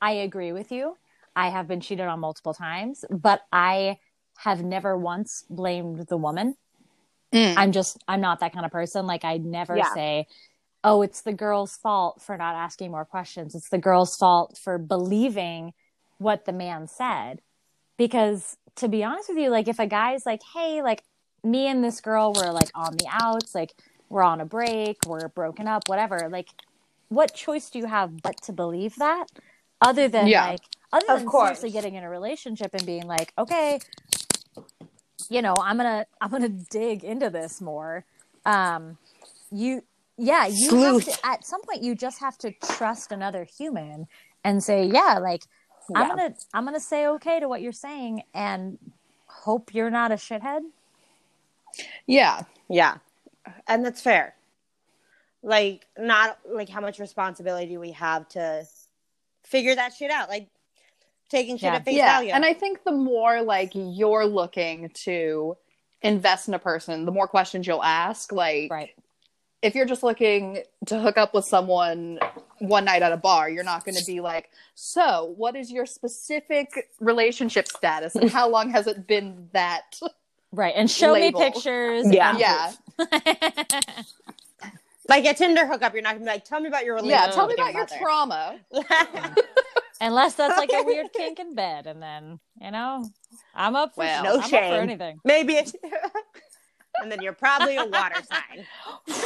I 0.00 0.12
agree 0.12 0.52
with 0.52 0.72
you. 0.72 0.96
I 1.34 1.50
have 1.50 1.68
been 1.68 1.80
cheated 1.80 2.06
on 2.06 2.20
multiple 2.20 2.54
times, 2.54 3.04
but 3.10 3.42
I 3.52 3.98
have 4.38 4.62
never 4.64 4.96
once 4.96 5.44
blamed 5.50 6.06
the 6.06 6.16
woman. 6.16 6.56
Mm. 7.36 7.54
I'm 7.56 7.72
just, 7.72 8.02
I'm 8.08 8.22
not 8.22 8.40
that 8.40 8.52
kind 8.54 8.64
of 8.64 8.72
person. 8.72 9.06
Like, 9.06 9.24
I 9.24 9.36
never 9.36 9.76
Yeah. 9.76 9.92
say, 9.92 10.26
oh, 10.82 11.02
it's 11.02 11.20
the 11.20 11.34
girl's 11.34 11.76
fault 11.76 12.22
for 12.22 12.36
not 12.36 12.54
asking 12.54 12.90
more 12.90 13.04
questions. 13.04 13.54
It's 13.54 13.68
the 13.68 13.78
girl's 13.78 14.16
fault 14.16 14.56
for 14.56 14.78
believing 14.78 15.74
what 16.18 16.46
the 16.46 16.52
man 16.52 16.86
said. 16.88 17.40
Because 17.98 18.56
to 18.76 18.88
be 18.88 19.04
honest 19.04 19.28
with 19.28 19.38
you, 19.38 19.50
like, 19.50 19.68
if 19.68 19.78
a 19.78 19.86
guy's 19.86 20.24
like, 20.24 20.40
hey, 20.54 20.80
like, 20.82 21.02
me 21.44 21.66
and 21.66 21.84
this 21.84 22.00
girl 22.00 22.32
were 22.32 22.52
like 22.52 22.70
on 22.74 22.96
the 22.96 23.06
outs, 23.10 23.54
like, 23.54 23.74
we're 24.08 24.22
on 24.22 24.40
a 24.40 24.46
break, 24.46 24.96
we're 25.06 25.28
broken 25.28 25.66
up, 25.68 25.88
whatever, 25.88 26.28
like, 26.30 26.48
what 27.08 27.34
choice 27.34 27.70
do 27.70 27.78
you 27.78 27.86
have 27.86 28.22
but 28.22 28.40
to 28.42 28.52
believe 28.52 28.96
that? 28.96 29.26
Other 29.80 30.08
than 30.08 30.28
Yeah. 30.28 30.46
like, 30.46 30.60
other 30.92 31.06
Of 31.10 31.18
than 31.20 31.28
course. 31.28 31.60
seriously 31.60 31.70
getting 31.70 31.94
in 31.96 32.04
a 32.04 32.10
relationship 32.10 32.70
and 32.74 32.86
being 32.86 33.06
like, 33.06 33.32
okay, 33.38 33.80
you 35.28 35.42
know, 35.42 35.54
I'm 35.60 35.76
gonna 35.76 36.06
I'm 36.20 36.30
gonna 36.30 36.48
dig 36.48 37.04
into 37.04 37.30
this 37.30 37.60
more. 37.60 38.04
Um, 38.44 38.98
you, 39.50 39.82
yeah, 40.16 40.46
you 40.46 40.74
have 40.76 41.04
to, 41.04 41.26
at 41.26 41.44
some 41.44 41.62
point 41.62 41.82
you 41.82 41.94
just 41.94 42.20
have 42.20 42.38
to 42.38 42.52
trust 42.62 43.12
another 43.12 43.44
human 43.44 44.06
and 44.44 44.62
say, 44.62 44.86
yeah, 44.86 45.18
like 45.20 45.42
I'm 45.94 46.08
gonna 46.08 46.34
I'm 46.54 46.64
gonna 46.64 46.80
say 46.80 47.06
okay 47.08 47.40
to 47.40 47.48
what 47.48 47.60
you're 47.60 47.72
saying 47.72 48.22
and 48.34 48.78
hope 49.26 49.74
you're 49.74 49.90
not 49.90 50.12
a 50.12 50.16
shithead. 50.16 50.62
Yeah. 52.06 52.42
Yeah. 52.68 52.98
And 53.68 53.84
that's 53.84 54.00
fair. 54.00 54.34
Like 55.42 55.86
not 55.98 56.38
like 56.48 56.68
how 56.68 56.80
much 56.80 56.98
responsibility 56.98 57.76
we 57.76 57.92
have 57.92 58.28
to 58.30 58.66
figure 59.44 59.74
that 59.74 59.92
shit 59.94 60.10
out? 60.10 60.28
Like 60.28 60.48
taking 61.28 61.56
shit 61.56 61.64
Yeah. 61.64 61.74
at 61.76 61.84
face 61.84 61.96
yeah. 61.96 62.06
value. 62.06 62.30
And 62.32 62.44
I 62.44 62.52
think 62.54 62.84
the 62.84 62.92
more 62.92 63.42
like 63.42 63.72
you're 63.74 64.26
looking 64.26 64.90
to 65.04 65.56
invest 66.02 66.48
in 66.48 66.54
a 66.54 66.58
person, 66.58 67.04
the 67.04 67.12
more 67.12 67.26
questions 67.26 67.66
you'll 67.66 67.82
ask. 67.82 68.30
Like 68.32 68.70
Right. 68.70 68.90
if 69.62 69.74
you're 69.74 69.86
just 69.86 70.02
looking 70.02 70.62
to 70.86 70.98
hook 71.00 71.16
up 71.18 71.34
with 71.34 71.44
someone 71.44 72.18
one 72.58 72.84
night 72.84 73.02
at 73.02 73.12
a 73.12 73.16
bar, 73.16 73.50
you're 73.50 73.64
not 73.64 73.84
going 73.84 73.96
to 73.96 74.04
be 74.04 74.20
like, 74.20 74.50
"So, 74.74 75.34
what 75.36 75.56
is 75.56 75.70
your 75.70 75.84
specific 75.86 76.88
relationship 77.00 77.66
status 77.68 78.14
and 78.14 78.30
how 78.30 78.48
long 78.48 78.70
has 78.70 78.86
it 78.86 79.06
been 79.06 79.48
that?" 79.52 79.98
Right. 80.52 80.74
And 80.76 80.90
show 80.90 81.12
Label. 81.12 81.40
me 81.40 81.50
pictures. 81.50 82.06
Yeah. 82.10 82.36
Yeah. 82.38 82.72
like 85.08 85.24
a 85.24 85.34
Tinder 85.34 85.66
hookup, 85.66 85.92
you're 85.92 86.02
not 86.02 86.14
gonna 86.14 86.24
be 86.24 86.30
like, 86.30 86.44
tell 86.44 86.60
me 86.60 86.68
about 86.68 86.84
your 86.84 86.94
relationship. 86.96 87.26
Yeah, 87.28 87.34
tell 87.34 87.46
me 87.46 87.54
about 87.54 87.72
your 87.74 87.82
mother." 87.82 87.96
trauma. 87.98 88.58
Unless 90.00 90.34
that's 90.34 90.56
like 90.56 90.70
a 90.72 90.82
weird 90.82 91.06
kink 91.16 91.38
in 91.38 91.54
bed 91.54 91.86
and 91.86 92.02
then, 92.02 92.38
you 92.60 92.70
know, 92.70 93.04
I'm 93.54 93.76
up 93.76 93.94
for 93.94 94.00
Well, 94.00 94.24
no 94.24 94.30
I'm 94.32 94.38
up 94.38 94.44
for 94.44 94.48
shame. 94.50 94.74
anything. 94.74 95.18
Maybe 95.24 95.54
it's 95.54 95.72
and 97.02 97.10
then 97.10 97.22
you're 97.22 97.32
probably 97.32 97.76
a 97.76 97.86
water 97.86 98.22
sign. 98.22 98.66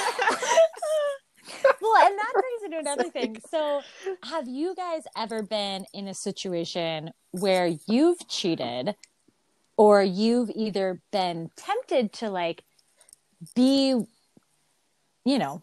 well, 1.80 2.06
and 2.06 2.18
that 2.18 2.32
brings 2.32 2.62
into 2.64 2.78
another 2.78 3.10
thing. 3.10 3.36
So, 3.50 3.82
have 4.24 4.48
you 4.48 4.74
guys 4.74 5.02
ever 5.16 5.42
been 5.42 5.86
in 5.92 6.08
a 6.08 6.14
situation 6.14 7.10
where 7.32 7.70
you've 7.86 8.26
cheated 8.28 8.94
or 9.76 10.02
you've 10.02 10.50
either 10.54 11.00
been 11.10 11.50
tempted 11.56 12.12
to 12.14 12.30
like 12.30 12.62
be, 13.54 13.90
you 15.24 15.38
know, 15.38 15.62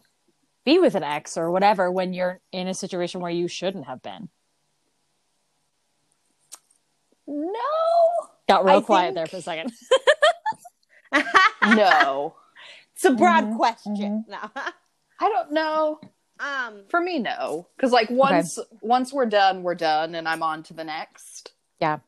be 0.64 0.78
with 0.78 0.94
an 0.94 1.02
ex 1.02 1.36
or 1.36 1.50
whatever 1.50 1.90
when 1.90 2.12
you're 2.12 2.40
in 2.52 2.68
a 2.68 2.74
situation 2.74 3.20
where 3.20 3.30
you 3.30 3.48
shouldn't 3.48 3.86
have 3.86 4.02
been? 4.02 4.28
No. 7.28 7.60
Got 8.48 8.64
real 8.64 8.78
I 8.78 8.80
quiet 8.80 9.06
think- 9.08 9.14
there 9.16 9.26
for 9.26 9.36
a 9.36 9.42
second. 9.42 9.72
No. 11.74 12.34
it's 12.94 13.04
a 13.04 13.12
broad 13.12 13.44
Mhm, 13.44 13.56
question. 13.56 14.24
No. 14.28 14.38
I 15.20 15.28
don't 15.28 15.52
know. 15.52 16.00
um 16.40 16.84
For 16.88 17.00
me, 17.00 17.18
no. 17.18 17.66
Because 17.76 17.92
like 17.92 18.08
once 18.10 18.58
once 18.80 19.12
we're 19.12 19.26
done, 19.26 19.62
we're 19.62 19.74
done, 19.74 20.14
and 20.14 20.26
I'm 20.28 20.42
on 20.42 20.62
to 20.64 20.74
the 20.74 20.84
next. 20.84 21.52
Yeah. 21.80 21.98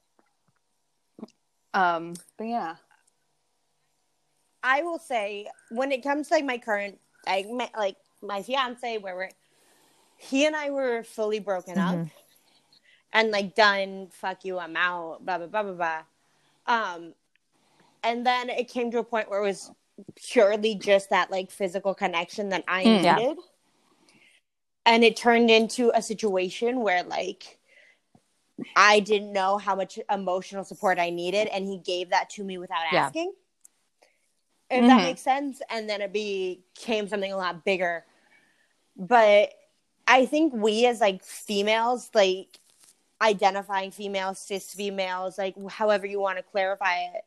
Um. 1.74 2.14
But 2.38 2.44
yeah. 2.44 2.76
I 4.62 4.82
will 4.82 4.98
say 4.98 5.46
when 5.70 5.92
it 5.92 6.02
comes 6.02 6.28
to 6.28 6.34
like 6.34 6.44
my 6.44 6.58
current 6.58 6.98
I 7.26 7.44
met 7.50 7.72
like 7.76 7.96
my 8.22 8.42
fiance 8.42 8.98
where 8.98 9.16
we're 9.16 9.30
he 10.18 10.44
and 10.46 10.54
I 10.54 10.70
were 10.70 11.02
fully 11.02 11.38
broken 11.40 11.78
up 11.78 11.94
Mhm. 11.96 12.10
And 13.12 13.30
like 13.30 13.54
done 13.54 14.08
fuck 14.10 14.44
you 14.44 14.58
I'm 14.58 14.76
out 14.76 15.24
blah 15.24 15.38
blah 15.38 15.46
blah 15.46 15.62
blah 15.62 15.72
blah 15.72 16.02
um 16.66 17.14
and 18.02 18.26
then 18.26 18.48
it 18.50 18.68
came 18.68 18.90
to 18.92 18.98
a 18.98 19.04
point 19.04 19.30
where 19.30 19.40
it 19.42 19.46
was 19.46 19.70
purely 20.16 20.74
just 20.74 21.10
that 21.10 21.30
like 21.30 21.50
physical 21.50 21.94
connection 21.94 22.48
that 22.50 22.64
I 22.68 22.84
Mm, 22.84 23.04
yeah. 23.04 23.18
needed 23.18 23.38
and 24.86 25.04
it 25.04 25.16
turned 25.16 25.50
into 25.50 25.90
a 25.94 26.02
situation 26.02 26.80
where 26.80 27.02
like 27.02 27.58
I 28.76 29.00
didn't 29.00 29.32
know 29.32 29.58
how 29.58 29.74
much 29.74 29.98
emotional 30.10 30.64
support 30.64 30.98
I 30.98 31.10
needed 31.10 31.48
and 31.48 31.66
he 31.66 31.78
gave 31.78 32.10
that 32.10 32.30
to 32.30 32.44
me 32.44 32.58
without 32.58 32.84
Yeah. 32.90 33.06
asking 33.06 33.32
if 34.70 34.86
that 34.86 35.00
Mhm. 35.00 35.02
makes 35.02 35.20
sense 35.20 35.60
and 35.68 35.90
then 35.90 36.00
it 36.00 36.12
became 36.12 37.08
something 37.08 37.32
a 37.32 37.36
lot 37.36 37.64
bigger 37.64 38.04
but 38.96 39.52
i 40.06 40.26
think 40.26 40.52
we 40.54 40.86
as 40.86 41.00
like 41.00 41.24
females 41.24 42.10
like 42.14 42.59
identifying 43.22 43.90
females 43.90 44.38
cis 44.38 44.72
females 44.72 45.36
like 45.38 45.54
however 45.70 46.06
you 46.06 46.20
want 46.20 46.38
to 46.38 46.42
clarify 46.42 46.96
it 47.14 47.24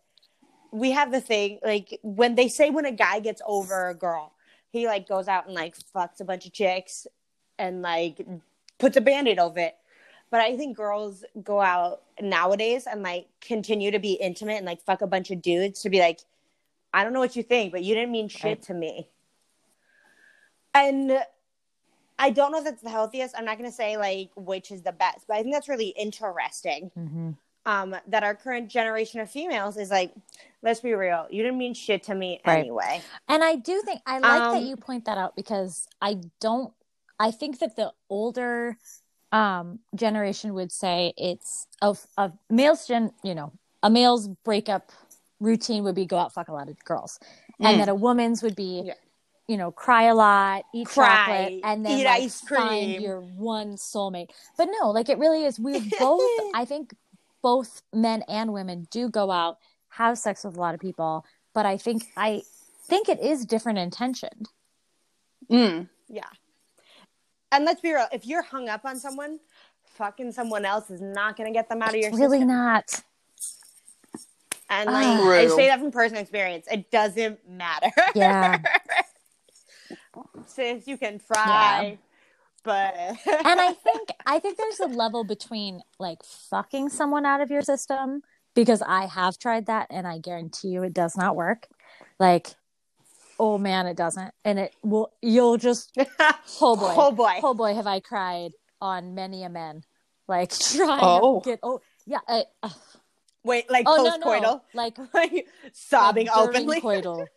we 0.72 0.92
have 0.92 1.12
the 1.12 1.22
thing 1.22 1.60
like 1.64 2.00
when 2.02 2.36
they 2.36 2.48
say 2.48 2.70
when 2.70 2.86
a 2.86 2.92
guy 2.92 3.20
gets 3.20 3.42
over 3.46 3.90
a 3.90 3.96
girl 3.96 4.34
he 4.72 4.88
like 4.88 5.08
goes 5.08 5.28
out 5.28 5.46
and 5.46 5.54
like 5.56 5.76
fucks 5.96 6.20
a 6.20 6.26
bunch 6.26 6.46
of 6.46 6.54
chicks 6.54 7.06
and 7.60 7.82
like 7.82 8.26
puts 8.80 8.98
a 8.98 9.02
band-aid 9.02 9.38
over 9.38 9.60
it 9.60 9.76
but 10.32 10.42
i 10.42 10.58
think 10.58 10.76
girls 10.76 11.24
go 11.44 11.62
out 11.62 12.02
nowadays 12.20 12.88
and 12.88 13.04
like 13.04 13.28
continue 13.40 13.92
to 13.92 14.00
be 14.00 14.14
intimate 14.14 14.58
and 14.58 14.66
like 14.66 14.82
fuck 14.82 15.02
a 15.02 15.08
bunch 15.08 15.30
of 15.30 15.42
dudes 15.42 15.82
to 15.82 15.90
be 15.90 16.00
like 16.00 16.20
I 16.96 17.04
don't 17.04 17.12
know 17.12 17.20
what 17.20 17.36
you 17.36 17.42
think, 17.42 17.72
but 17.72 17.84
you 17.84 17.96
didn't 17.96 18.12
mean 18.12 18.28
shit 18.28 18.44
Right. 18.44 18.62
to 18.66 18.74
me. 18.76 19.08
And 20.76 21.26
I 22.24 22.30
don't 22.30 22.52
know 22.52 22.60
if 22.60 22.64
that's 22.64 22.82
the 22.82 22.90
healthiest. 22.90 23.36
I'm 23.38 23.44
not 23.46 23.58
going 23.58 23.70
to 23.70 23.76
say 23.76 23.98
like 23.98 24.30
which 24.36 24.72
is 24.72 24.82
the 24.82 24.94
best, 24.94 25.22
but 25.28 25.36
I 25.38 25.44
think 25.44 25.54
that's 25.54 25.68
really 25.68 25.90
interesting. 25.90 26.90
Mm-hmm. 26.98 27.32
um, 27.66 27.96
that 28.08 28.24
our 28.24 28.36
current 28.36 28.70
generation 28.70 29.20
of 29.22 29.30
females 29.30 29.78
is 29.78 29.90
like, 29.90 30.12
let's 30.62 30.82
be 30.82 30.94
real, 30.94 31.28
you 31.30 31.44
didn't 31.44 31.58
mean 31.58 31.74
shit 31.74 32.04
to 32.04 32.16
me 32.16 32.42
Right. 32.46 32.60
anyway. 32.60 33.02
And 33.28 33.44
I 33.44 33.56
do 33.56 33.82
think 33.86 34.02
I 34.06 34.20
like 34.20 34.44
that 34.52 34.62
Um, 34.62 34.66
you 34.72 34.76
point 34.78 35.06
that 35.06 35.18
out 35.18 35.36
because 35.36 35.88
I 36.02 36.12
don't 36.40 36.74
I 37.20 37.32
think 37.32 37.60
that 37.60 37.76
the 37.76 37.92
older 38.10 38.78
um 39.32 39.80
generation 39.96 40.54
would 40.54 40.72
say 40.72 41.14
it's 41.18 41.68
of 41.82 42.06
of 42.18 42.32
males 42.50 42.88
gen 42.88 43.12
you 43.24 43.36
know, 43.36 43.52
a 43.82 43.90
male's 43.90 44.28
breakup 44.48 44.92
routine 45.40 45.84
would 45.86 45.96
be 45.96 46.06
go 46.06 46.18
out 46.18 46.34
fuck 46.34 46.48
a 46.50 46.54
lot 46.54 46.70
of 46.70 46.78
girls. 46.86 47.20
And 47.60 47.76
Mm. 47.76 47.78
that 47.80 47.90
a 47.90 47.96
woman's 47.96 48.44
would 48.44 48.56
be 48.56 48.84
Yeah. 48.86 48.94
You 49.48 49.58
know, 49.58 49.72
cry 49.72 50.04
a 50.04 50.16
lot, 50.16 50.64
eat 50.74 50.88
Cry, 50.88 51.06
chocolate, 51.06 51.62
and 51.64 51.86
then 51.86 52.00
eat 52.00 52.06
like, 52.06 52.22
ice 52.24 52.42
find 52.42 53.02
your 53.02 53.20
one 53.20 53.76
soulmate. 53.76 54.30
But 54.58 54.70
no, 54.80 54.92
like 54.92 55.10
it 55.10 55.18
really 55.18 55.44
is. 55.44 55.60
We 55.60 55.90
both, 56.00 56.22
I 56.54 56.66
think, 56.66 56.96
both 57.42 57.82
men 57.94 58.24
and 58.30 58.54
women 58.54 58.88
do 58.90 59.10
go 59.10 59.30
out, 59.32 59.58
have 59.90 60.18
sex 60.18 60.44
with 60.44 60.56
a 60.56 60.60
lot 60.60 60.74
of 60.74 60.80
people, 60.80 61.26
but 61.54 61.66
I 61.66 61.78
think 61.78 62.06
I 62.16 62.42
think 62.86 63.10
it 63.10 63.20
is 63.20 63.46
different 63.46 63.80
intentioned. 63.80 64.50
Mm. 65.52 65.90
Yeah. 66.08 66.24
And 67.52 67.66
let's 67.66 67.82
be 67.82 67.94
real, 67.94 68.08
if 68.12 68.26
you're 68.26 68.42
hung 68.42 68.70
up 68.70 68.86
on 68.86 68.98
someone, 68.98 69.40
fucking 69.86 70.32
someone 70.32 70.66
else 70.66 70.90
is 70.90 71.02
not 71.02 71.36
going 71.38 71.52
to 71.52 71.54
get 71.54 71.70
them 71.70 71.82
out 71.82 71.90
of 71.90 71.96
your 71.96 72.10
It's 72.10 72.18
really 72.18 72.40
system. 72.40 72.48
not. 72.48 73.04
And 74.70 74.90
like, 74.90 75.06
I 75.06 75.48
say 75.56 75.68
that 75.68 75.80
from 75.80 75.92
personal 75.92 76.22
experience. 76.22 76.66
It 76.72 76.90
doesn't 76.90 77.48
matter. 77.48 77.92
Yeah. 78.16 78.60
Sis, 80.48 80.88
you 80.88 80.98
can 80.98 81.20
try, 81.20 81.98
but 82.64 82.96
and 82.96 83.60
I 83.62 83.74
think 83.74 84.10
I 84.26 84.40
think 84.40 84.58
there's 84.58 84.80
a 84.80 84.88
level 84.88 85.24
between 85.24 85.82
like 86.00 86.24
fucking 86.24 86.90
someone 86.90 87.26
out 87.26 87.42
of 87.42 87.52
your 87.52 87.62
system 87.62 88.22
because 88.56 88.82
I 88.82 89.06
have 89.06 89.38
tried 89.38 89.66
that 89.68 89.88
and 89.90 90.08
I 90.08 90.20
guarantee 90.20 90.70
you 90.70 90.84
it 90.84 90.94
does 90.94 91.18
not 91.18 91.36
work. 91.36 91.68
Like, 92.20 92.56
oh 93.40 93.58
man, 93.58 93.88
it 93.88 93.98
doesn't, 93.98 94.34
and 94.46 94.60
it 94.60 94.76
will. 94.84 95.12
You'll 95.22 95.58
just 95.58 95.96
oh 96.62 96.76
boy, 96.76 96.94
oh 96.96 97.12
boy, 97.12 97.40
oh 97.44 97.54
boy, 97.54 97.74
have 97.76 97.88
I 97.88 98.00
cried 98.00 98.52
on 98.82 99.16
many 99.16 99.44
a 99.44 99.50
man. 99.50 99.84
Like 100.28 100.52
trying 100.60 101.00
Oh. 101.02 101.42
to 101.42 101.50
get 101.50 101.60
oh 101.64 101.82
yeah, 102.06 102.20
I, 102.28 102.44
uh, 102.62 102.70
wait, 103.44 103.70
like 103.70 103.86
oh 103.88 103.98
post 103.98 104.20
no 104.20 104.28
coital, 104.28 104.42
no 104.42 104.62
like 104.74 104.98
like 105.14 105.48
sobbing 105.74 106.28
like, 106.28 106.36
during 106.36 106.70
openly, 106.70 106.82
coital 106.82 107.28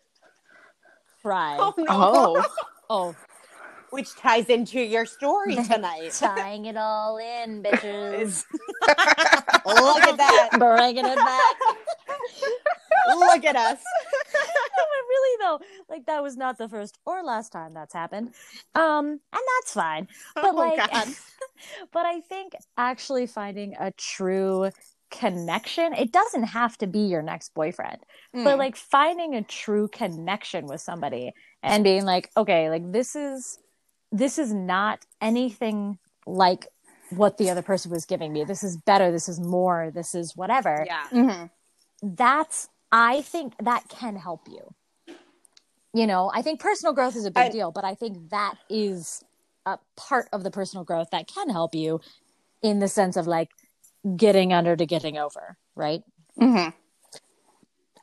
cry. 1.27 1.57
oh 1.59 1.73
no, 1.77 1.85
Oh. 1.89 2.45
Oh, 2.89 3.15
which 3.89 4.15
ties 4.15 4.45
into 4.47 4.79
your 4.79 5.05
story 5.05 5.55
tonight. 5.71 6.11
tying 6.13 6.65
it 6.65 6.77
all 6.77 7.17
in, 7.17 7.61
bitches. 7.63 8.45
Look 9.65 10.03
at 10.03 10.17
that! 10.17 10.49
Bringing 10.57 11.05
it 11.05 11.17
back. 11.17 11.55
Look 13.09 13.45
at 13.45 13.55
us. 13.55 13.79
but 14.33 14.85
really 15.09 15.37
though, 15.41 15.59
like 15.89 16.05
that 16.05 16.21
was 16.23 16.35
not 16.37 16.57
the 16.57 16.67
first 16.69 16.97
or 17.05 17.23
last 17.23 17.51
time 17.51 17.73
that's 17.73 17.93
happened. 17.93 18.33
Um, 18.75 19.05
and 19.07 19.19
that's 19.59 19.73
fine. 19.73 20.07
But 20.35 20.45
Oh, 20.53 20.57
like 20.57 20.91
God. 20.91 21.07
but 21.91 22.05
I 22.05 22.21
think 22.21 22.53
actually 22.77 23.27
finding 23.27 23.75
a 23.79 23.91
true 23.91 24.69
connection, 25.09 25.93
it 25.93 26.11
doesn't 26.11 26.43
have 26.43 26.77
to 26.79 26.87
be 26.87 26.99
your 26.99 27.21
next 27.21 27.53
boyfriend. 27.53 27.97
But 28.33 28.55
Mm. 28.55 28.57
like 28.57 28.75
finding 28.75 29.35
a 29.35 29.43
true 29.43 29.87
connection 29.87 30.65
with 30.67 30.81
somebody 30.81 31.33
and 31.63 31.83
being 31.83 32.05
like, 32.05 32.29
okay, 32.35 32.69
like 32.69 32.91
this 32.91 33.15
is 33.15 33.59
this 34.11 34.39
is 34.39 34.53
not 34.53 35.05
anything 35.21 35.97
like 36.25 36.67
what 37.09 37.37
the 37.37 37.49
other 37.49 37.61
person 37.61 37.91
was 37.91 38.05
giving 38.05 38.31
me. 38.31 38.43
This 38.45 38.63
is 38.63 38.77
better, 38.77 39.11
this 39.11 39.27
is 39.27 39.39
more, 39.39 39.91
this 39.93 40.15
is 40.15 40.35
whatever 40.35 40.85
Yeah. 40.85 41.07
Mhm. 41.11 41.49
that's 42.03 42.69
i 42.91 43.21
think 43.21 43.53
that 43.59 43.83
can 43.89 44.15
help 44.15 44.47
you 44.47 44.73
you 45.93 46.05
know 46.07 46.31
i 46.33 46.41
think 46.41 46.59
personal 46.59 46.93
growth 46.93 47.15
is 47.15 47.25
a 47.25 47.31
big 47.31 47.45
I- 47.47 47.49
deal 47.49 47.71
but 47.71 47.83
i 47.83 47.95
think 47.95 48.29
that 48.29 48.55
is 48.69 49.23
a 49.65 49.77
part 49.95 50.29
of 50.31 50.43
the 50.43 50.51
personal 50.51 50.83
growth 50.85 51.09
that 51.11 51.27
can 51.27 51.49
help 51.49 51.75
you 51.75 51.99
in 52.61 52.79
the 52.79 52.87
sense 52.87 53.17
of 53.17 53.27
like 53.27 53.49
getting 54.15 54.53
under 54.53 54.75
to 54.75 54.85
getting 54.85 55.17
over 55.17 55.57
right 55.75 56.03
Mhm. 56.39 56.73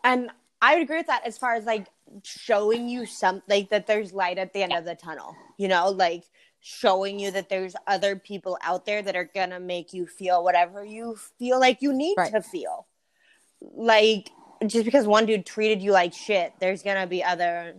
And 0.02 0.30
I 0.60 0.74
would 0.74 0.82
agree 0.82 0.98
with 0.98 1.06
that 1.06 1.26
as 1.26 1.38
far 1.38 1.54
as 1.54 1.64
like 1.64 1.86
showing 2.22 2.88
you 2.88 3.06
something 3.06 3.42
like, 3.48 3.70
that 3.70 3.86
there's 3.86 4.12
light 4.12 4.38
at 4.38 4.52
the 4.52 4.62
end 4.62 4.72
of 4.72 4.84
the 4.84 4.94
tunnel. 4.94 5.34
You 5.56 5.68
know, 5.68 5.88
like 5.88 6.24
showing 6.60 7.18
you 7.18 7.30
that 7.30 7.48
there's 7.48 7.76
other 7.86 8.16
people 8.16 8.58
out 8.62 8.86
there 8.86 9.02
that 9.02 9.16
are 9.16 9.30
gonna 9.34 9.60
make 9.60 9.92
you 9.92 10.06
feel 10.06 10.42
whatever 10.42 10.84
you 10.84 11.16
feel 11.38 11.60
like 11.60 11.80
you 11.82 11.92
need 11.92 12.16
Right. 12.16 12.32
to 12.32 12.42
feel. 12.42 12.86
Like 13.60 14.30
just 14.66 14.84
because 14.84 15.06
one 15.06 15.26
dude 15.26 15.46
treated 15.46 15.82
you 15.82 15.92
like 15.92 16.12
shit, 16.14 16.52
there's 16.60 16.82
gonna 16.82 17.06
be 17.06 17.22
other 17.22 17.76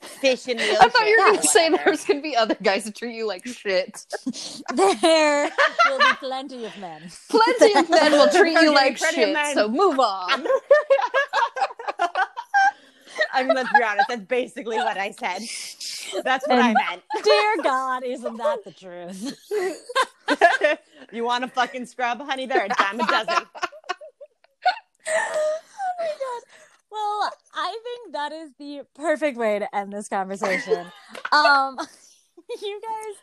fish 0.00 0.48
in 0.48 0.56
the 0.56 0.62
ocean. 0.64 0.76
I 0.80 0.88
thought 0.88 1.06
you 1.06 1.16
were 1.18 1.26
going 1.30 1.40
to 1.40 1.48
say 1.48 1.68
there's 1.70 2.04
going 2.04 2.18
to 2.18 2.22
be 2.22 2.36
other 2.36 2.56
guys 2.62 2.84
that 2.84 2.94
treat 2.96 3.14
you 3.14 3.26
like 3.26 3.46
shit. 3.46 4.04
there 4.74 5.50
will 5.88 5.98
be 5.98 6.04
plenty 6.18 6.64
of 6.64 6.76
men 6.78 7.02
Plenty 7.28 7.74
of 7.78 7.90
men 7.90 8.12
will 8.12 8.28
treat 8.34 8.52
you 8.60 8.72
like 8.74 8.96
shit, 8.98 9.36
so 9.54 9.68
move 9.68 9.98
on. 9.98 10.46
I 13.34 13.42
mean, 13.44 13.54
let's 13.54 13.72
be 13.72 13.82
honest. 13.82 14.06
That's 14.08 14.22
basically 14.22 14.76
what 14.76 14.96
I 14.98 15.10
said. 15.12 15.42
That's 16.24 16.46
what 16.46 16.58
And- 16.58 16.76
I 16.78 16.90
meant. 16.90 17.02
dear 17.24 17.56
god 17.62 18.04
isn't 18.04 18.36
that 18.36 18.64
the 18.64 18.72
truth 18.72 19.34
you 21.12 21.24
want 21.24 21.44
a 21.44 21.48
fucking 21.48 21.86
scrub, 21.86 22.20
honey? 22.20 22.46
There, 22.46 22.64
a 22.64 22.68
dime 22.68 23.00
a 23.00 23.06
dozen. 23.06 23.46
oh 25.08 25.58
my 25.98 26.06
god 26.06 26.42
well 26.92 27.32
i 27.54 27.78
think 27.82 28.12
that 28.12 28.32
is 28.32 28.50
the 28.58 28.82
perfect 28.94 29.38
way 29.38 29.58
to 29.58 29.74
end 29.74 29.92
this 29.92 30.08
conversation 30.08 30.86
um 31.32 31.76
you 32.62 32.80
guys 32.80 33.16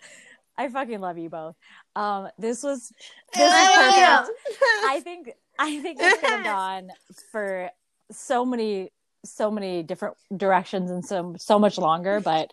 i 0.57 0.67
fucking 0.67 0.99
love 0.99 1.17
you 1.17 1.29
both 1.29 1.55
um 1.95 2.27
this 2.37 2.63
was 2.63 2.91
this 3.37 3.53
is 3.53 3.69
perfect 3.75 4.39
I 4.85 4.99
think 5.01 5.31
I 5.57 5.81
think 5.81 5.99
this 5.99 6.19
could 6.19 6.31
have 6.31 6.43
gone 6.43 6.89
for 7.31 7.69
so 8.11 8.45
many 8.45 8.91
so 9.25 9.51
many 9.51 9.83
different 9.83 10.15
directions 10.35 10.89
and 10.89 11.05
so 11.05 11.35
so 11.37 11.59
much 11.59 11.77
longer, 11.77 12.21
but 12.21 12.51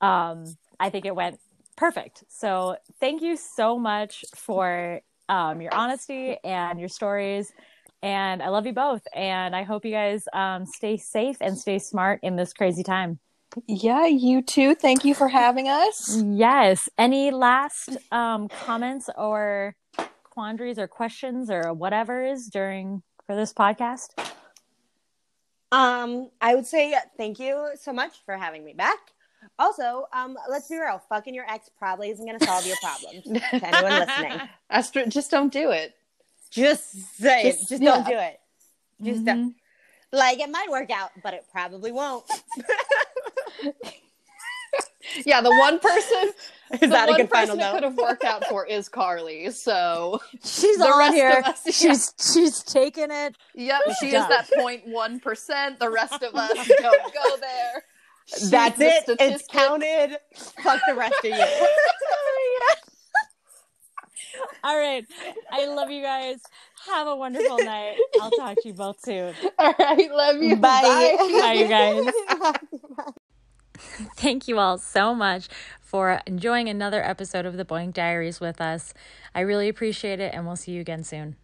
um 0.00 0.44
I 0.78 0.90
think 0.90 1.04
it 1.06 1.14
went 1.14 1.38
perfect. 1.76 2.24
So 2.28 2.76
thank 2.98 3.22
you 3.22 3.36
so 3.36 3.78
much 3.78 4.24
for 4.34 5.00
um 5.28 5.60
your 5.60 5.74
honesty 5.74 6.36
and 6.44 6.78
your 6.78 6.88
stories. 6.88 7.52
And 8.02 8.42
I 8.42 8.48
love 8.48 8.66
you 8.66 8.72
both. 8.72 9.02
And 9.14 9.54
I 9.54 9.62
hope 9.62 9.84
you 9.84 9.92
guys 9.92 10.24
um 10.32 10.66
stay 10.66 10.96
safe 10.96 11.36
and 11.40 11.58
stay 11.58 11.78
smart 11.78 12.20
in 12.22 12.36
this 12.36 12.52
crazy 12.52 12.82
time. 12.82 13.18
Yeah, 13.66 14.06
you 14.06 14.42
too. 14.42 14.74
Thank 14.74 15.04
you 15.04 15.14
for 15.14 15.28
having 15.28 15.68
us. 15.68 16.22
Yes. 16.22 16.88
Any 16.96 17.30
last 17.30 17.96
um 18.12 18.48
comments 18.48 19.10
or 19.16 19.74
quandaries 20.24 20.78
or 20.78 20.88
questions 20.88 21.50
or 21.50 21.72
whatever 21.74 22.24
is 22.24 22.46
during 22.46 23.02
for 23.26 23.36
this 23.36 23.52
podcast? 23.52 24.08
Um, 25.72 26.30
I 26.40 26.54
would 26.54 26.66
say 26.66 26.94
thank 27.16 27.38
you 27.38 27.70
so 27.76 27.92
much 27.92 28.24
for 28.24 28.36
having 28.36 28.64
me 28.64 28.72
back. 28.72 28.98
Also, 29.58 30.06
um, 30.12 30.36
let's 30.48 30.68
be 30.68 30.76
real. 30.76 31.00
Fucking 31.08 31.34
your 31.34 31.48
ex 31.48 31.70
probably 31.78 32.10
isn't 32.10 32.26
going 32.26 32.38
to 32.38 32.44
solve 32.44 32.66
your 32.66 32.76
problems. 32.82 33.24
to 33.50 33.66
anyone 33.66 34.06
listening, 34.06 34.48
Astrid, 34.68 35.10
just 35.10 35.30
don't 35.30 35.52
do 35.52 35.70
it. 35.70 35.94
Just 36.50 36.92
say 37.18 37.44
Just- 37.50 37.62
it. 37.64 37.68
Just 37.68 37.82
yeah. 37.82 37.90
don't 37.94 38.06
do 38.06 38.18
it. 38.18 38.40
Just 39.02 39.24
don't. 39.24 39.38
Mm-hmm. 39.38 39.48
Like 40.16 40.40
it 40.40 40.50
might 40.50 40.68
work 40.70 40.90
out, 40.90 41.10
but 41.22 41.34
it 41.34 41.44
probably 41.52 41.92
won't. 41.92 42.24
Yeah, 45.26 45.40
the 45.40 45.50
one 45.50 45.80
person, 45.80 46.32
Is 46.74 46.80
the 46.80 46.86
that 46.88 47.08
a 47.08 47.12
one 47.12 47.20
good 47.22 47.30
final 47.30 47.56
person 47.56 47.58
it 47.58 47.62
note? 47.62 47.72
could 47.74 47.82
have 47.82 47.96
worked 47.96 48.22
out 48.22 48.44
for 48.44 48.64
is 48.66 48.88
Carly. 48.88 49.50
So, 49.50 50.20
She's 50.44 50.76
The 50.78 50.84
on 50.84 51.12
here. 51.14 51.42
us, 51.44 51.62
yeah. 51.66 51.72
She's 51.72 52.12
she's 52.32 52.62
taking 52.62 53.10
it. 53.10 53.36
yep, 53.54 53.80
she 53.98 54.08
is 54.08 54.12
that 54.28 54.46
0.1%. 54.56 55.78
The 55.80 55.90
rest 55.90 56.22
of 56.22 56.34
us 56.34 56.52
don't 56.80 57.14
go 57.14 57.36
there. 57.40 57.82
She's 58.26 58.50
That's 58.50 58.78
the 58.78 58.84
it. 58.84 59.04
It's 59.08 59.44
statistic. 59.44 59.48
counted. 59.50 60.18
Fuck 60.62 60.80
the 60.86 60.94
rest 60.94 61.14
of 61.24 61.30
you. 61.30 61.66
All 64.64 64.78
right. 64.78 65.06
I 65.50 65.66
love 65.66 65.90
you 65.90 66.02
guys. 66.02 66.40
Have 66.86 67.06
a 67.06 67.16
wonderful 67.16 67.58
night. 67.58 67.96
I'll 68.20 68.30
talk 68.30 68.56
to 68.62 68.68
you 68.68 68.74
both 68.74 69.00
soon. 69.04 69.34
All 69.58 69.74
right, 69.78 70.10
love 70.10 70.42
you. 70.42 70.56
Bye. 70.56 71.16
Bye, 71.18 71.52
you 71.54 71.68
guys. 71.68 72.12
Thank 74.16 74.46
you 74.46 74.58
all 74.58 74.76
so 74.76 75.14
much 75.14 75.48
for 75.80 76.20
enjoying 76.26 76.68
another 76.68 77.02
episode 77.02 77.46
of 77.46 77.56
the 77.56 77.64
Boink 77.64 77.94
Diaries 77.94 78.38
with 78.38 78.60
us. 78.60 78.92
I 79.34 79.40
really 79.40 79.68
appreciate 79.70 80.20
it, 80.20 80.34
and 80.34 80.46
we'll 80.46 80.56
see 80.56 80.72
you 80.72 80.82
again 80.82 81.02
soon. 81.02 81.36